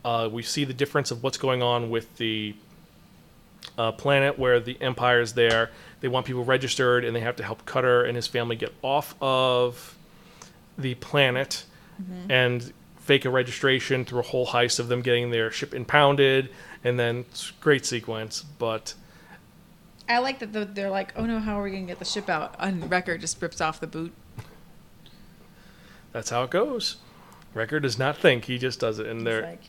Uh, 0.03 0.29
we 0.31 0.43
see 0.43 0.63
the 0.63 0.73
difference 0.73 1.11
of 1.11 1.23
what's 1.23 1.37
going 1.37 1.61
on 1.61 1.89
with 1.89 2.15
the 2.17 2.55
uh, 3.77 3.91
planet 3.91 4.37
where 4.37 4.59
the 4.59 4.77
Empire 4.81 5.21
is 5.21 5.33
there. 5.33 5.71
They 5.99 6.07
want 6.07 6.25
people 6.25 6.43
registered, 6.43 7.03
and 7.03 7.15
they 7.15 7.19
have 7.21 7.35
to 7.37 7.43
help 7.43 7.65
Cutter 7.65 8.03
and 8.03 8.15
his 8.15 8.27
family 8.27 8.55
get 8.55 8.73
off 8.81 9.15
of 9.21 9.96
the 10.77 10.95
planet 10.95 11.65
mm-hmm. 12.01 12.31
and 12.31 12.73
fake 12.97 13.23
a 13.25 13.29
registration 13.29 14.03
through 14.03 14.19
a 14.19 14.23
whole 14.23 14.47
heist 14.47 14.79
of 14.79 14.89
them 14.89 15.01
getting 15.01 15.31
their 15.31 15.49
ship 15.49 15.73
impounded, 15.73 16.49
and 16.83 16.99
then 16.99 17.19
it's 17.29 17.51
a 17.51 17.53
great 17.61 17.85
sequence. 17.85 18.43
But 18.43 18.93
I 20.09 20.19
like 20.19 20.39
that 20.39 20.75
they're 20.75 20.89
like, 20.89 21.13
"Oh 21.15 21.25
no, 21.25 21.39
how 21.39 21.59
are 21.59 21.63
we 21.63 21.71
gonna 21.71 21.83
get 21.83 21.99
the 21.99 22.05
ship 22.05 22.29
out?" 22.29 22.55
And 22.59 22.89
Wrecker 22.91 23.17
just 23.17 23.41
rips 23.41 23.61
off 23.61 23.79
the 23.79 23.87
boot. 23.87 24.13
that's 26.11 26.29
how 26.29 26.43
it 26.43 26.49
goes. 26.49 26.97
Wrecker 27.53 27.79
does 27.79 27.97
not 27.97 28.17
think; 28.17 28.45
he 28.45 28.57
just 28.57 28.79
does 28.79 28.99
it, 28.99 29.07
and 29.07 29.25
they're. 29.25 29.43
like, 29.43 29.63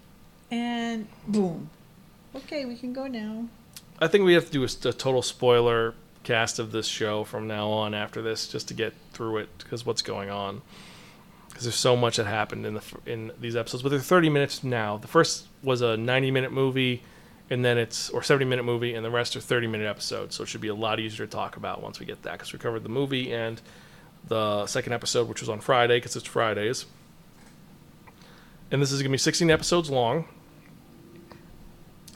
and 0.51 1.07
boom. 1.27 1.71
Okay, 2.35 2.65
we 2.65 2.77
can 2.77 2.93
go 2.93 3.07
now. 3.07 3.49
I 4.01 4.09
think 4.09 4.25
we 4.25 4.35
have 4.35 4.47
to 4.47 4.53
do 4.53 4.63
a, 4.63 4.89
a 4.89 4.93
total 4.93 5.23
spoiler 5.23 5.95
cast 6.23 6.59
of 6.59 6.73
this 6.73 6.87
show 6.87 7.25
from 7.25 7.47
now 7.47 7.69
on 7.69 7.95
after 7.95 8.21
this, 8.21 8.49
just 8.49 8.69
to 8.69 8.75
get 8.75 8.95
through 9.13 9.39
it, 9.39 9.49
because 9.59 9.87
what's 9.87 10.03
going 10.03 10.29
on. 10.29 10.63
Because 11.59 11.65
there's 11.65 11.75
so 11.75 11.97
much 11.97 12.19
that 12.19 12.27
happened 12.27 12.65
in 12.65 12.75
the 12.75 12.83
in 13.05 13.33
these 13.41 13.57
episodes, 13.57 13.83
but 13.83 13.89
they're 13.89 13.99
30 13.99 14.31
minutes 14.31 14.63
now. 14.63 14.97
The 14.97 15.09
first 15.09 15.49
was 15.61 15.81
a 15.81 15.97
90 15.97 16.31
minute 16.31 16.53
movie, 16.53 17.03
and 17.51 17.65
then 17.65 17.79
it's 17.79 18.11
or 18.11 18.23
70 18.23 18.45
minute 18.45 18.63
movie, 18.63 18.95
and 18.95 19.05
the 19.05 19.11
rest 19.11 19.35
are 19.35 19.41
30 19.41 19.67
minute 19.67 19.89
episodes. 19.89 20.37
So 20.37 20.45
it 20.45 20.49
should 20.49 20.61
be 20.61 20.69
a 20.69 20.75
lot 20.77 21.01
easier 21.01 21.27
to 21.27 21.33
talk 21.33 21.57
about 21.57 21.83
once 21.83 21.99
we 21.99 22.07
get 22.07 22.23
that, 22.23 22.35
because 22.35 22.53
we 22.53 22.61
covered 22.61 22.85
the 22.85 22.89
movie 22.89 23.33
and 23.33 23.61
the 24.29 24.69
second 24.69 24.93
episode, 24.93 25.29
which 25.29 25.41
was 25.41 25.49
on 25.49 25.59
Friday, 25.59 25.97
because 25.97 26.15
it's 26.15 26.29
Fridays. 26.29 26.87
And 28.71 28.81
this 28.81 28.93
is 28.93 29.01
going 29.03 29.11
to 29.11 29.15
be 29.15 29.19
16 29.19 29.51
episodes 29.51 29.91
long. 29.91 30.29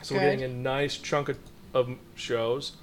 So 0.03 0.15
we're 0.15 0.21
getting 0.21 0.45
a 0.45 0.49
nice 0.49 0.99
chunk 0.99 1.31
of, 1.31 1.39
of 1.75 1.91
shows. 2.15 2.75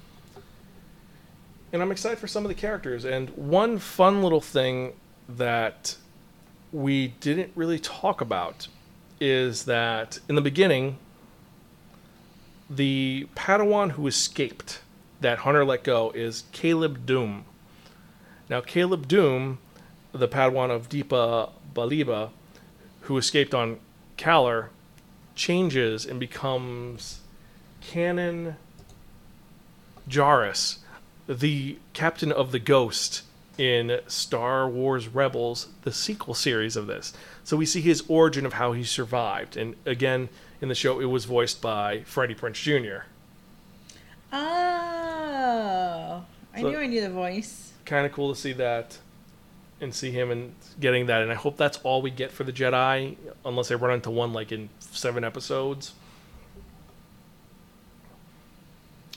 And 1.72 1.80
I'm 1.80 1.90
excited 1.90 2.18
for 2.18 2.26
some 2.26 2.44
of 2.44 2.50
the 2.50 2.54
characters. 2.54 3.06
And 3.06 3.30
one 3.30 3.78
fun 3.78 4.22
little 4.22 4.42
thing 4.42 4.92
that 5.26 5.96
we 6.72 7.08
didn't 7.20 7.52
really 7.54 7.78
talk 7.78 8.20
about 8.20 8.68
is 9.20 9.64
that 9.64 10.18
in 10.28 10.34
the 10.34 10.40
beginning, 10.40 10.98
the 12.68 13.26
Padawan 13.34 13.92
who 13.92 14.06
escaped 14.06 14.80
that 15.20 15.38
Hunter 15.38 15.64
let 15.64 15.84
go 15.84 16.10
is 16.12 16.44
Caleb 16.52 17.04
Dume. 17.04 17.42
Now, 18.48 18.60
Caleb 18.60 19.06
Dume, 19.06 19.58
the 20.12 20.28
Padawan 20.28 20.70
of 20.70 20.88
Depa 20.88 21.50
Billaba, 21.74 22.30
who 23.02 23.18
escaped 23.18 23.54
on 23.54 23.78
Kaller, 24.16 24.68
changes 25.34 26.06
and 26.06 26.18
becomes 26.18 27.20
Kanan 27.82 28.56
Jarrus, 30.08 30.78
the 31.28 31.78
captain 31.92 32.32
of 32.32 32.52
the 32.52 32.58
Ghost 32.58 33.22
in 33.60 34.00
Star 34.06 34.66
Wars 34.66 35.06
Rebels, 35.06 35.68
the 35.82 35.92
sequel 35.92 36.32
series 36.32 36.76
of 36.76 36.86
this. 36.86 37.12
So 37.44 37.58
we 37.58 37.66
see 37.66 37.82
his 37.82 38.02
origin 38.08 38.46
of 38.46 38.54
how 38.54 38.72
he 38.72 38.84
survived. 38.84 39.54
And 39.54 39.76
again, 39.84 40.30
in 40.62 40.68
the 40.70 40.74
show, 40.74 40.98
it 40.98 41.04
was 41.04 41.26
voiced 41.26 41.60
by 41.60 42.00
Freddie 42.04 42.34
Prinze 42.34 42.54
Jr. 42.54 43.04
Oh, 44.32 46.24
I 46.54 46.60
So- 46.62 46.70
knew 46.70 46.78
I 46.78 46.86
knew 46.86 47.02
the 47.02 47.10
voice. 47.10 47.72
Kind 47.84 48.06
of 48.06 48.12
cool 48.12 48.32
to 48.34 48.40
see 48.40 48.54
that 48.54 48.96
and 49.78 49.94
see 49.94 50.10
him 50.10 50.30
and 50.30 50.54
getting 50.78 51.04
that. 51.06 51.20
And 51.20 51.30
I 51.30 51.34
hope 51.34 51.58
that's 51.58 51.78
all 51.82 52.00
we 52.00 52.10
get 52.10 52.32
for 52.32 52.44
the 52.44 52.52
Jedi, 52.52 53.16
unless 53.44 53.68
they 53.68 53.74
run 53.76 53.92
into 53.92 54.10
one 54.10 54.32
like 54.32 54.52
in 54.52 54.70
seven 54.78 55.22
episodes. 55.22 55.92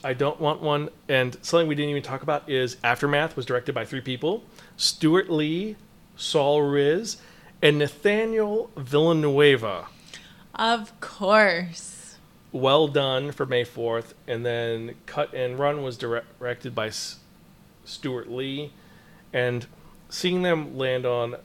I 0.04 0.12
don't 0.12 0.38
want 0.38 0.60
one. 0.60 0.90
And 1.08 1.36
something 1.42 1.66
we 1.66 1.74
didn't 1.74 1.90
even 1.90 2.02
talk 2.02 2.22
about 2.22 2.48
is 2.48 2.76
Aftermath 2.84 3.36
was 3.36 3.46
directed 3.46 3.74
by 3.74 3.84
three 3.86 4.02
people 4.02 4.44
Steward 4.76 5.28
Lee, 5.30 5.76
Saul 6.14 6.62
Ruiz, 6.62 7.16
and 7.62 7.78
Nathaniel 7.78 8.70
Villanueva. 8.76 9.86
Of 10.54 11.00
course. 11.00 12.16
Well 12.52 12.86
done 12.86 13.32
for 13.32 13.46
May 13.46 13.64
4th. 13.64 14.12
And 14.28 14.44
then 14.44 14.94
Cut 15.06 15.32
and 15.34 15.58
Run 15.58 15.82
was 15.82 15.96
direct- 15.96 16.38
directed 16.38 16.74
by 16.74 16.88
S- 16.88 17.18
Steward 17.84 18.28
Lee. 18.28 18.72
And 19.32 19.66
seeing 20.08 20.42
them 20.42 20.76
land 20.76 21.06
on 21.06 21.36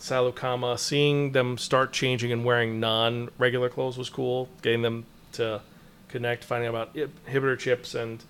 Saleucami, 0.00 0.78
seeing 0.78 1.32
them 1.32 1.58
start 1.58 1.92
changing 1.92 2.32
and 2.32 2.44
wearing 2.44 2.80
non 2.80 3.28
regular 3.38 3.68
clothes 3.68 3.96
was 3.96 4.10
cool. 4.10 4.48
Getting 4.62 4.82
them 4.82 5.06
to 5.32 5.60
connect, 6.08 6.44
finding 6.44 6.68
out 6.68 6.74
about 6.74 6.94
inhibitor 6.94 7.58
chips 7.58 7.94
and 7.94 8.22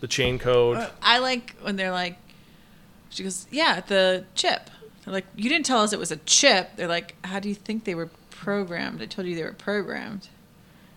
the 0.00 0.08
chain 0.08 0.38
code. 0.38 0.76
Uh, 0.78 0.90
I 1.02 1.18
like 1.18 1.56
when 1.60 1.76
they're 1.76 1.92
like, 1.92 2.18
she 3.10 3.22
goes, 3.22 3.46
yeah, 3.50 3.80
the 3.80 4.24
chip. 4.34 4.70
They're 5.04 5.14
like, 5.14 5.26
you 5.36 5.48
didn't 5.48 5.66
tell 5.66 5.80
us 5.80 5.92
it 5.92 5.98
was 5.98 6.10
a 6.10 6.16
chip. 6.16 6.76
They're 6.76 6.88
like, 6.88 7.14
how 7.24 7.38
do 7.38 7.48
you 7.48 7.54
think 7.54 7.84
they 7.84 7.94
were 7.94 8.10
programmed? 8.30 9.02
I 9.02 9.06
told 9.06 9.26
you 9.26 9.34
they 9.34 9.44
were 9.44 9.52
programmed. 9.52 10.28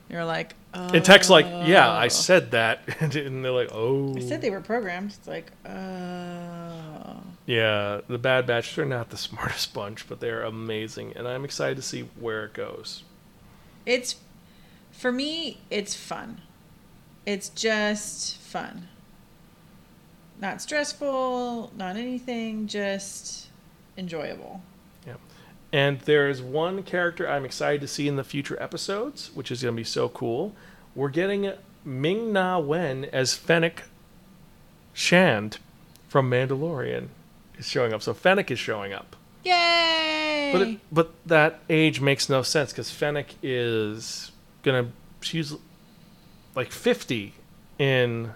You're 0.10 0.26
like, 0.26 0.56
oh. 0.74 0.90
And 0.94 1.04
Tech's 1.04 1.30
like, 1.30 1.46
yeah, 1.46 1.90
I 1.90 2.06
oh. 2.06 2.10
said 2.10 2.52
that. 2.52 2.82
and 3.00 3.44
they're 3.44 3.52
like, 3.52 3.70
oh. 3.72 4.16
I 4.16 4.22
said 4.22 4.42
they 4.42 4.50
were 4.50 4.62
programmed. 4.62 5.12
It's 5.12 5.28
like, 5.28 5.52
oh. 5.66 7.22
Yeah, 7.46 8.02
the 8.08 8.18
Bad 8.18 8.46
Batch, 8.48 8.76
they're 8.76 8.86
not 8.86 9.10
the 9.10 9.18
smartest 9.18 9.74
bunch, 9.74 10.08
but 10.08 10.20
they're 10.20 10.44
amazing. 10.44 11.14
And 11.16 11.28
I'm 11.28 11.46
excited 11.46 11.78
to 11.78 11.84
see 11.84 12.10
where 12.20 12.46
it 12.46 12.54
goes. 12.54 13.04
It's, 13.86 14.16
for 14.98 15.12
me, 15.12 15.60
it's 15.70 15.94
fun. 15.94 16.42
It's 17.26 17.50
just 17.50 18.38
fun. 18.38 18.88
Not 20.42 20.62
stressful, 20.62 21.72
not 21.76 21.96
anything, 21.98 22.68
just 22.68 23.48
enjoyable. 23.96 24.62
Yeah. 25.06 25.16
And 25.72 26.00
there's 26.02 26.42
one 26.42 26.82
character 26.84 27.30
I'm 27.30 27.46
excited 27.46 27.82
to 27.82 27.88
see 27.88 28.08
in 28.08 28.16
the 28.16 28.24
future 28.24 28.62
episodes, 28.62 29.32
which 29.34 29.52
is 29.52 29.62
going 29.62 29.76
to 29.76 29.80
be 29.80 29.84
so 29.84 30.10
cool. 30.10 30.56
We're 30.96 31.10
getting 31.10 31.52
Ming 31.86 32.34
Na 32.34 32.60
Wen 32.60 33.06
as 33.06 33.36
Fennec 33.36 33.84
Shand 34.94 35.60
from 36.08 36.30
Mandalorian 36.30 37.10
is 37.58 37.68
showing 37.68 37.94
up. 37.94 38.02
So 38.02 38.14
Fennec 38.14 38.50
is 38.50 38.58
showing 38.58 38.94
up. 38.94 39.16
Yay! 39.44 40.50
But 40.52 40.62
it, 40.62 40.80
but 40.92 41.12
that 41.26 41.60
age 41.70 42.02
makes 42.02 42.30
no 42.30 42.42
sense 42.42 42.72
because 42.72 42.90
Fennec 42.90 43.36
is 43.44 44.32
gonna 44.72 44.92
she's 45.22 45.54
like 46.56 46.72
fifty 46.72 47.34
in. 47.80 48.32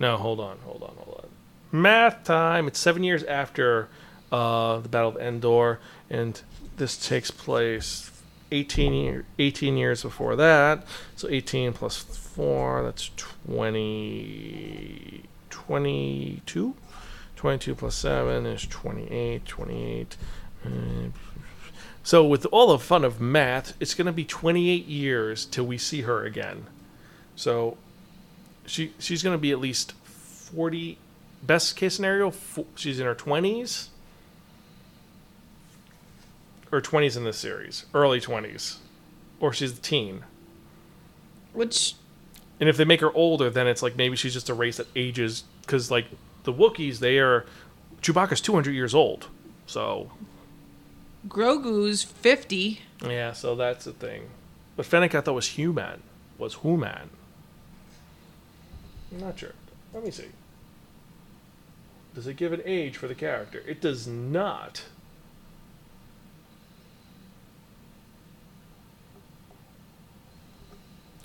No, 0.00 0.16
hold 0.16 0.38
on, 0.38 0.58
hold 0.64 0.82
on, 0.82 0.94
hold 0.96 1.24
on. 1.24 1.80
Math 1.80 2.24
time. 2.24 2.68
It's 2.68 2.78
seven 2.78 3.02
years 3.02 3.24
after 3.24 3.88
uh, 4.30 4.78
the 4.78 4.88
Battle 4.88 5.10
of 5.10 5.16
Endor, 5.16 5.80
and 6.08 6.40
this 6.76 6.96
takes 6.96 7.32
place 7.32 8.12
18, 8.52 8.94
year, 8.94 9.24
18 9.38 9.76
years 9.76 10.02
before 10.02 10.36
that. 10.36 10.86
So 11.16 11.28
18 11.28 11.72
plus 11.72 11.98
4, 11.98 12.84
that's 12.84 13.10
20, 13.16 15.24
22? 15.50 16.74
22 17.36 17.74
plus 17.74 17.94
7 17.94 18.46
is 18.46 18.66
28, 18.66 19.44
28. 19.44 20.16
uh, 20.64 20.68
So, 22.08 22.24
with 22.24 22.46
all 22.46 22.68
the 22.68 22.78
fun 22.78 23.04
of 23.04 23.20
math, 23.20 23.74
it's 23.80 23.92
going 23.92 24.06
to 24.06 24.12
be 24.12 24.24
28 24.24 24.86
years 24.86 25.44
till 25.44 25.66
we 25.66 25.76
see 25.76 26.00
her 26.00 26.24
again. 26.24 26.64
So, 27.36 27.76
she 28.64 28.94
she's 28.98 29.22
going 29.22 29.34
to 29.34 29.38
be 29.38 29.50
at 29.50 29.58
least 29.58 29.92
40. 29.92 30.96
Best 31.42 31.76
case 31.76 31.96
scenario, 31.96 32.32
she's 32.76 32.98
in 32.98 33.04
her 33.04 33.14
20s. 33.14 33.88
Or 36.72 36.80
20s 36.80 37.14
in 37.14 37.24
this 37.24 37.36
series, 37.36 37.84
early 37.92 38.22
20s. 38.22 38.78
Or 39.38 39.52
she's 39.52 39.76
a 39.76 39.80
teen. 39.82 40.24
Which 41.52 41.94
And 42.58 42.70
if 42.70 42.78
they 42.78 42.86
make 42.86 43.02
her 43.02 43.12
older, 43.12 43.50
then 43.50 43.66
it's 43.66 43.82
like 43.82 43.96
maybe 43.96 44.16
she's 44.16 44.32
just 44.32 44.48
a 44.48 44.54
race 44.54 44.78
that 44.78 44.86
ages. 44.96 45.44
Because, 45.60 45.90
like, 45.90 46.06
the 46.44 46.54
Wookiees, 46.54 47.00
they 47.00 47.18
are. 47.18 47.44
Chewbacca's 48.00 48.40
200 48.40 48.70
years 48.70 48.94
old. 48.94 49.26
So, 49.66 50.10
Grogu's 51.26 52.02
50. 52.02 52.80
yeah, 53.04 53.32
so 53.32 53.56
that's 53.56 53.84
the 53.84 53.92
thing. 53.92 54.28
But 54.76 54.86
Fennec, 54.86 55.14
I 55.14 55.20
thought 55.20 55.34
was 55.34 55.48
human. 55.48 56.02
Was 56.38 56.54
human. 56.56 57.10
I'm 59.12 59.20
not 59.20 59.38
sure. 59.38 59.54
Let 59.92 60.04
me 60.04 60.10
see. 60.10 60.26
Does 62.14 62.26
it 62.26 62.36
give 62.36 62.52
an 62.52 62.62
age 62.64 62.96
for 62.96 63.08
the 63.08 63.14
character? 63.14 63.62
It 63.66 63.80
does 63.80 64.06
not. 64.06 64.82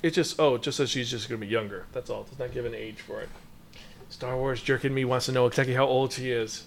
It 0.01 0.11
just 0.11 0.39
oh, 0.39 0.55
it 0.55 0.61
just 0.61 0.77
says 0.77 0.89
she's 0.89 1.09
just 1.09 1.29
gonna 1.29 1.39
be 1.39 1.47
younger. 1.47 1.85
That's 1.93 2.09
all. 2.09 2.21
It 2.21 2.29
does 2.31 2.39
not 2.39 2.53
give 2.53 2.65
an 2.65 2.75
age 2.75 2.97
for 2.97 3.21
it. 3.21 3.29
Star 4.09 4.35
Wars 4.37 4.61
jerking 4.61 4.93
me 4.93 5.05
wants 5.05 5.27
to 5.27 5.31
know 5.31 5.47
exactly 5.47 5.73
how 5.73 5.85
old 5.85 6.13
she 6.13 6.29
is. 6.29 6.65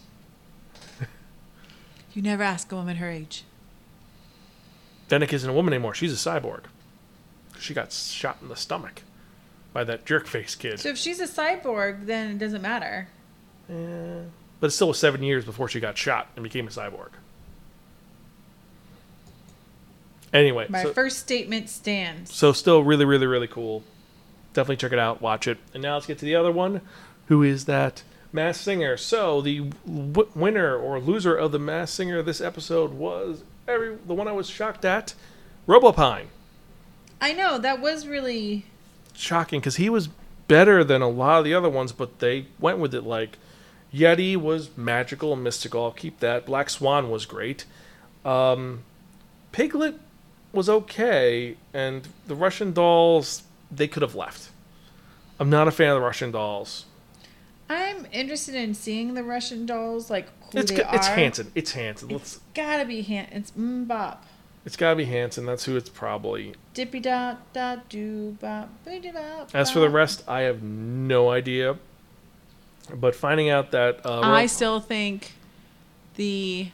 You 2.17 2.23
never 2.23 2.43
ask 2.43 2.73
a 2.73 2.75
woman 2.77 2.97
her 2.97 3.11
age. 3.11 3.45
Fennec 5.09 5.35
isn't 5.35 5.49
a 5.49 5.53
woman 5.53 5.75
anymore. 5.75 5.93
She's 5.93 6.13
a 6.15 6.31
cyborg. 6.31 6.63
She 7.61 7.75
got 7.75 7.93
shot 7.93 8.39
in 8.41 8.49
the 8.49 8.57
stomach 8.57 9.03
by 9.75 9.85
that 9.85 10.07
jerk 10.07 10.27
face 10.27 10.55
kid. 10.55 10.81
So 10.81 10.89
if 10.89 10.97
she's 10.97 11.21
a 11.21 11.27
cyborg, 11.27 12.07
then 12.07 12.31
it 12.31 12.39
doesn't 12.39 12.63
matter. 12.63 13.09
Eh, 13.69 14.23
but 14.61 14.69
it 14.69 14.71
still 14.71 14.89
was 14.89 14.99
seven 14.99 15.23
years 15.23 15.45
before 15.45 15.69
she 15.69 15.79
got 15.79 15.99
shot 15.99 16.29
and 16.37 16.43
became 16.43 16.67
a 16.67 16.71
cyborg. 16.71 17.11
Anyway, 20.33 20.67
My 20.71 20.85
so, 20.85 20.93
first 20.95 21.19
statement 21.19 21.69
stands. 21.69 22.35
so 22.35 22.53
still 22.53 22.83
really, 22.83 23.05
really, 23.05 23.27
really 23.27 23.47
cool. 23.47 23.83
Definitely 24.55 24.77
check 24.77 24.93
it 24.93 24.99
out, 24.99 25.21
watch 25.21 25.47
it. 25.47 25.59
And 25.75 25.83
now 25.83 25.95
let's 25.95 26.07
get 26.07 26.19
to 26.21 26.25
the 26.25 26.35
other 26.35 26.51
one, 26.51 26.81
who 27.27 27.43
is 27.43 27.67
that 27.67 28.03
Masked 28.33 28.65
Singer. 28.65 28.97
So 28.97 29.41
the 29.41 29.71
w- 29.87 30.29
winner 30.35 30.77
or 30.77 30.99
loser 31.01 31.37
of 31.37 31.53
the 31.53 31.59
Masked 31.59 31.97
Singer 31.97 32.23
this 32.23 32.41
episode 32.41 32.93
was 32.93 33.43
every 33.67 33.97
the 33.97 34.15
one 34.15 34.29
I 34.29 34.33
was 34.33 34.49
shocked 34.49 34.85
at, 34.85 35.15
Robopine. 35.67 36.27
I 37.21 37.33
know 37.33 37.59
that 37.59 37.81
was 37.81 38.07
really 38.07 38.67
shocking 39.15 39.61
because 39.61 39.77
he 39.77 39.89
was 39.89 40.09
better 40.49 40.85
than 40.85 41.03
a 41.03 41.09
lot 41.09 41.39
of 41.39 41.45
the 41.45 41.55
other 41.55 41.71
ones, 41.71 41.93
but 41.93 42.19
they 42.19 42.47
went 42.59 42.79
with 42.79 42.95
it 42.95 43.03
like 43.03 43.39
Yeti 43.93 44.37
was 44.37 44.77
magical 44.77 45.33
and 45.33 45.43
mystical. 45.43 45.85
I'll 45.85 45.91
keep 45.93 46.21
that. 46.21 46.47
Black 46.47 46.71
Swan 46.71 47.11
was 47.11 47.27
great. 47.27 47.65
Um, 48.25 48.83
Piglet 49.53 49.99
was 50.53 50.69
okay, 50.69 51.57
and 51.73 52.07
the 52.27 52.35
Russian 52.35 52.73
dolls 52.73 53.43
they 53.71 53.89
could 53.89 54.03
have 54.03 54.15
left. 54.15 54.51
I'm 55.39 55.51
not 55.51 55.69
a 55.69 55.71
fan 55.71 55.91
of 55.91 55.97
the 55.97 56.07
Russian 56.07 56.31
dolls. 56.31 56.86
I'm 57.69 58.07
interested 58.13 58.55
in 58.55 58.75
seeing 58.75 59.15
the 59.15 59.25
Russian 59.25 59.67
dolls, 59.67 60.09
like 60.11 60.29
who 60.53 60.59
It's 60.59 60.71
they 60.71 60.77
g- 60.79 60.83
are. 60.83 60.95
it's 60.95 61.07
Hanson. 61.09 61.51
It's 61.55 61.73
Hanson. 61.73 62.09
Let's. 62.09 62.37
It's 62.37 62.41
gotta 62.55 62.85
be 62.85 63.03
Han. 63.03 63.27
It's 63.33 63.51
Mbop. 63.53 64.19
It's 64.65 64.77
got 64.77 64.91
to 64.91 64.97
be 64.97 65.05
Hanson. 65.05 65.47
That's 65.47 65.65
who 65.65 65.77
it's 65.77 65.89
probably. 65.89 66.55
Dippy 66.75 66.99
dot 66.99 67.53
dot 67.53 67.89
do 67.89 68.33
bop. 68.41 68.69
biddy 68.85 69.13
bop, 69.13 69.51
As 69.55 69.71
for 69.71 69.79
the 69.79 69.89
rest, 69.89 70.25
I 70.27 70.41
have 70.41 70.61
no 70.61 71.31
idea. 71.31 71.77
But 72.93 73.15
finding 73.15 73.49
out 73.49 73.71
that 73.71 74.05
uh, 74.05 74.21
I 74.23 74.47
still 74.47 74.81
think 74.81 75.35
the 76.17 76.71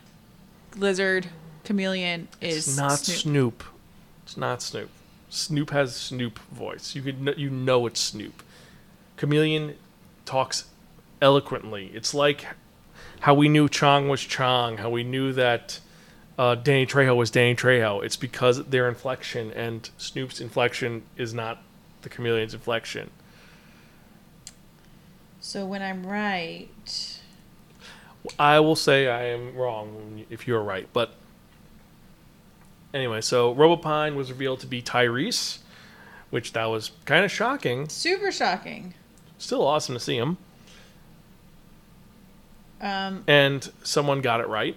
lizard 0.74 1.26
chameleon 1.64 2.28
is 2.40 2.66
It's 2.68 2.76
not 2.78 2.92
Snoop. 2.98 3.18
Snoop. 3.18 3.64
It's 4.24 4.36
not 4.38 4.62
Snoop. 4.62 4.88
Snoop 5.28 5.68
has 5.70 5.94
Snoop 5.94 6.38
voice. 6.50 6.94
You 6.94 7.02
could 7.02 7.34
you 7.36 7.50
know 7.50 7.84
it's 7.86 8.00
Snoop. 8.00 8.42
Chameleon 9.18 9.76
talks 10.24 10.64
eloquently. 11.22 11.90
It's 11.94 12.12
like 12.12 12.44
how 13.20 13.32
we 13.32 13.48
knew 13.48 13.68
Chong 13.68 14.08
was 14.08 14.20
Chong, 14.20 14.76
how 14.78 14.90
we 14.90 15.04
knew 15.04 15.32
that 15.32 15.80
uh, 16.36 16.56
Danny 16.56 16.84
Trejo 16.84 17.16
was 17.16 17.30
Danny 17.30 17.54
Trejo. 17.54 18.04
It's 18.04 18.16
because 18.16 18.64
their 18.64 18.88
inflection 18.88 19.52
and 19.52 19.88
Snoop's 19.96 20.40
inflection 20.40 21.04
is 21.16 21.32
not 21.32 21.62
the 22.02 22.08
Chameleon's 22.08 22.52
inflection. 22.52 23.10
So 25.40 25.64
when 25.64 25.82
I'm 25.82 26.06
right, 26.06 27.20
I 28.38 28.60
will 28.60 28.76
say 28.76 29.08
I 29.08 29.24
am 29.26 29.56
wrong 29.56 30.24
if 30.30 30.46
you're 30.46 30.62
right, 30.62 30.88
but 30.92 31.14
anyway, 32.94 33.20
so 33.20 33.54
Robopine 33.54 34.14
was 34.14 34.30
revealed 34.30 34.60
to 34.60 34.66
be 34.66 34.82
Tyrese, 34.82 35.58
which 36.30 36.52
that 36.52 36.66
was 36.66 36.92
kind 37.04 37.24
of 37.24 37.30
shocking. 37.30 37.88
super 37.88 38.30
shocking. 38.30 38.94
Still 39.38 39.66
awesome 39.66 39.94
to 39.94 40.00
see 40.00 40.16
him, 40.16 40.38
Um, 42.82 43.22
and 43.28 43.70
someone 43.84 44.20
got 44.20 44.40
it 44.40 44.48
right. 44.48 44.76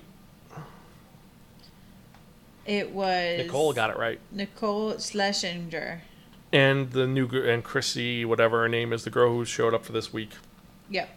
it 2.66 2.92
was 2.92 3.38
Nicole 3.40 3.74
got 3.74 3.90
it 3.90 3.98
right, 3.98 4.20
Nicole 4.32 4.94
Scherzinger. 4.94 6.00
and 6.54 6.92
the 6.92 7.08
new 7.08 7.28
gr- 7.28 7.48
and 7.48 7.64
Chrissy, 7.64 8.24
whatever 8.26 8.62
her 8.62 8.70
name 8.70 8.94
is, 8.94 9.04
the 9.04 9.10
girl 9.10 9.32
who 9.32 9.44
showed 9.46 9.74
up 9.74 9.86
for 9.86 9.92
this 9.92 10.14
week. 10.14 10.32
Yep. 10.90 11.10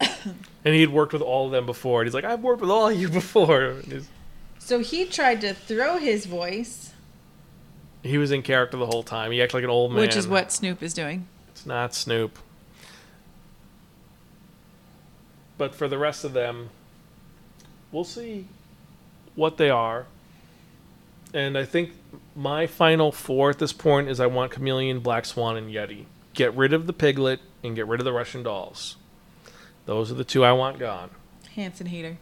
And 0.62 0.74
he 0.74 0.82
had 0.82 0.90
worked 0.90 1.14
with 1.14 1.22
all 1.22 1.46
of 1.46 1.52
them 1.52 1.64
before. 1.64 2.02
And 2.02 2.06
he's 2.06 2.12
like, 2.14 2.24
I've 2.24 2.40
worked 2.42 2.60
with 2.60 2.68
all 2.70 2.88
of 2.90 3.00
you 3.00 3.08
before. 3.08 3.76
So 4.58 4.78
he 4.80 5.06
tried 5.06 5.40
to 5.40 5.54
throw 5.54 5.96
his 5.96 6.26
voice, 6.26 6.92
He 8.02 8.18
was 8.18 8.30
in 8.30 8.42
character 8.42 8.76
the 8.76 8.86
whole 8.86 9.02
time. 9.02 9.32
He 9.32 9.40
acted 9.42 9.54
like 9.56 9.64
an 9.64 9.70
old 9.70 9.90
man. 9.90 10.00
which 10.02 10.14
is 10.14 10.28
what 10.28 10.52
Snoop 10.52 10.82
is 10.82 10.92
doing. 10.92 11.26
It's 11.48 11.64
not 11.66 11.94
Snoop. 11.94 12.38
But 15.60 15.74
for 15.74 15.88
the 15.88 15.98
rest 15.98 16.24
of 16.24 16.32
them, 16.32 16.70
we'll 17.92 18.04
see 18.04 18.46
what 19.34 19.58
they 19.58 19.68
are. 19.68 20.06
And 21.34 21.58
I 21.58 21.66
think 21.66 21.90
my 22.34 22.66
final 22.66 23.12
four 23.12 23.50
at 23.50 23.58
this 23.58 23.74
point 23.74 24.08
is 24.08 24.20
I 24.20 24.26
want 24.26 24.52
Chameleon, 24.52 25.00
Black 25.00 25.26
Swan, 25.26 25.58
and 25.58 25.70
Yeti. 25.70 26.06
Get 26.32 26.54
rid 26.54 26.72
of 26.72 26.86
the 26.86 26.94
piglet 26.94 27.40
and 27.62 27.76
get 27.76 27.86
rid 27.86 28.00
of 28.00 28.06
the 28.06 28.12
Russian 28.14 28.42
dolls. 28.42 28.96
Those 29.84 30.10
are 30.10 30.14
the 30.14 30.24
two 30.24 30.46
I 30.46 30.52
want 30.52 30.78
gone. 30.78 31.10
Hanson 31.54 31.88
hater. 31.88 32.16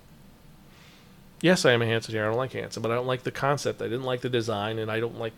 Yes, 1.40 1.64
I 1.64 1.70
am 1.70 1.82
a 1.82 1.86
Hanson 1.86 2.14
hater. 2.14 2.24
I 2.24 2.30
don't 2.30 2.38
like 2.38 2.54
Hanson, 2.54 2.82
but 2.82 2.90
I 2.90 2.96
don't 2.96 3.06
like 3.06 3.22
the 3.22 3.30
concept. 3.30 3.80
I 3.80 3.84
didn't 3.84 4.02
like 4.02 4.22
the 4.22 4.28
design, 4.28 4.80
and 4.80 4.90
I 4.90 4.98
don't 4.98 5.16
like. 5.16 5.34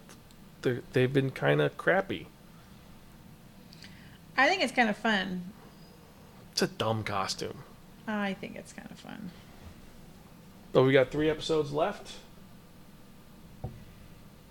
The, 0.62 0.82
they've 0.94 1.12
been 1.12 1.32
kind 1.32 1.60
of 1.60 1.76
crappy. 1.76 2.28
I 4.38 4.48
think 4.48 4.62
it's 4.62 4.72
kind 4.72 4.88
of 4.88 4.96
fun. 4.96 5.52
It's 6.52 6.62
a 6.62 6.66
dumb 6.66 7.04
costume. 7.04 7.58
I 8.10 8.34
think 8.34 8.56
it's 8.56 8.72
kind 8.72 8.90
of 8.90 8.98
fun. 8.98 9.30
But 10.72 10.82
we 10.82 10.92
got 10.92 11.10
three 11.10 11.28
episodes 11.28 11.72
left, 11.72 12.14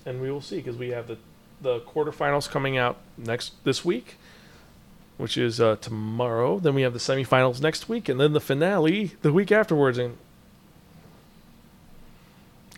and 0.05 0.22
we 0.22 0.32
will 0.32 0.41
see 0.41 0.57
because 0.57 0.78
we 0.78 0.89
have 0.89 1.07
the 1.07 1.18
the 1.62 1.80
quarterfinals 1.82 2.49
coming 2.49 2.78
out 2.78 2.97
next 3.18 3.64
this 3.64 3.84
week, 3.84 4.16
which 5.18 5.38
is 5.38 5.60
uh, 5.60 5.76
tomorrow. 5.78 6.60
Then 6.60 6.74
we 6.76 6.82
have 6.84 6.93
the 6.93 6.99
semifinals 6.99 7.62
next 7.62 7.89
week, 7.89 8.10
and 8.10 8.20
then 8.20 8.34
the 8.34 8.41
finale 8.41 9.12
the 9.22 9.32
week 9.32 9.51
afterwards, 9.51 9.97
and 9.97 10.18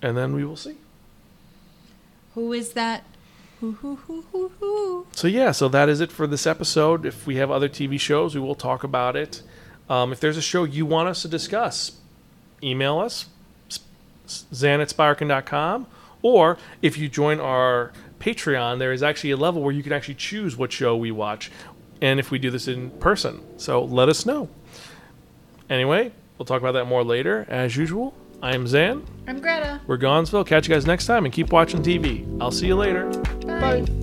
and 0.01 0.17
then 0.17 0.33
we 0.33 0.43
will 0.43 0.55
see. 0.55 0.77
Who 2.35 2.53
is 2.53 2.73
that? 2.73 3.03
Who 3.59 3.73
who 3.73 3.95
who 3.95 4.25
who 4.31 4.51
who? 4.59 5.05
So 5.11 5.27
yeah, 5.27 5.51
so 5.51 5.67
that 5.69 5.89
is 5.89 6.01
it 6.01 6.11
for 6.11 6.25
this 6.25 6.47
episode. 6.47 7.05
If 7.05 7.27
we 7.27 7.35
have 7.35 7.51
other 7.51 7.69
TV 7.69 7.99
shows, 7.99 8.33
we 8.33 8.41
will 8.41 8.55
talk 8.55 8.83
about 8.83 9.15
it. 9.15 9.43
Um, 9.91 10.13
if 10.13 10.21
there's 10.21 10.37
a 10.37 10.41
show 10.41 10.63
you 10.63 10.85
want 10.85 11.09
us 11.09 11.21
to 11.23 11.27
discuss, 11.27 11.97
email 12.63 12.97
us, 12.99 13.25
zan 14.53 14.79
at 14.79 14.87
spiraken.com, 14.87 15.85
or 16.21 16.57
if 16.81 16.97
you 16.97 17.09
join 17.09 17.41
our 17.41 17.91
Patreon, 18.21 18.79
there 18.79 18.93
is 18.93 19.03
actually 19.03 19.31
a 19.31 19.37
level 19.37 19.61
where 19.61 19.73
you 19.73 19.83
can 19.83 19.91
actually 19.91 20.13
choose 20.13 20.55
what 20.55 20.71
show 20.71 20.95
we 20.95 21.11
watch, 21.11 21.51
and 22.01 22.21
if 22.21 22.31
we 22.31 22.39
do 22.39 22.49
this 22.49 22.69
in 22.69 22.89
person. 22.91 23.41
So 23.57 23.83
let 23.83 24.07
us 24.07 24.25
know. 24.25 24.47
Anyway, 25.69 26.13
we'll 26.37 26.45
talk 26.45 26.61
about 26.61 26.71
that 26.73 26.85
more 26.85 27.03
later. 27.03 27.45
As 27.49 27.75
usual, 27.75 28.13
I 28.41 28.55
am 28.55 28.67
Zan. 28.67 29.05
I'm 29.27 29.41
Greta. 29.41 29.81
We're 29.87 29.97
Gonzville. 29.97 30.45
Catch 30.45 30.69
you 30.69 30.73
guys 30.73 30.85
next 30.85 31.05
time 31.05 31.25
and 31.25 31.33
keep 31.33 31.51
watching 31.51 31.83
TV. 31.83 32.41
I'll 32.41 32.49
see 32.49 32.67
you 32.67 32.77
later. 32.77 33.09
Bye. 33.45 33.81
Bye. 33.81 34.00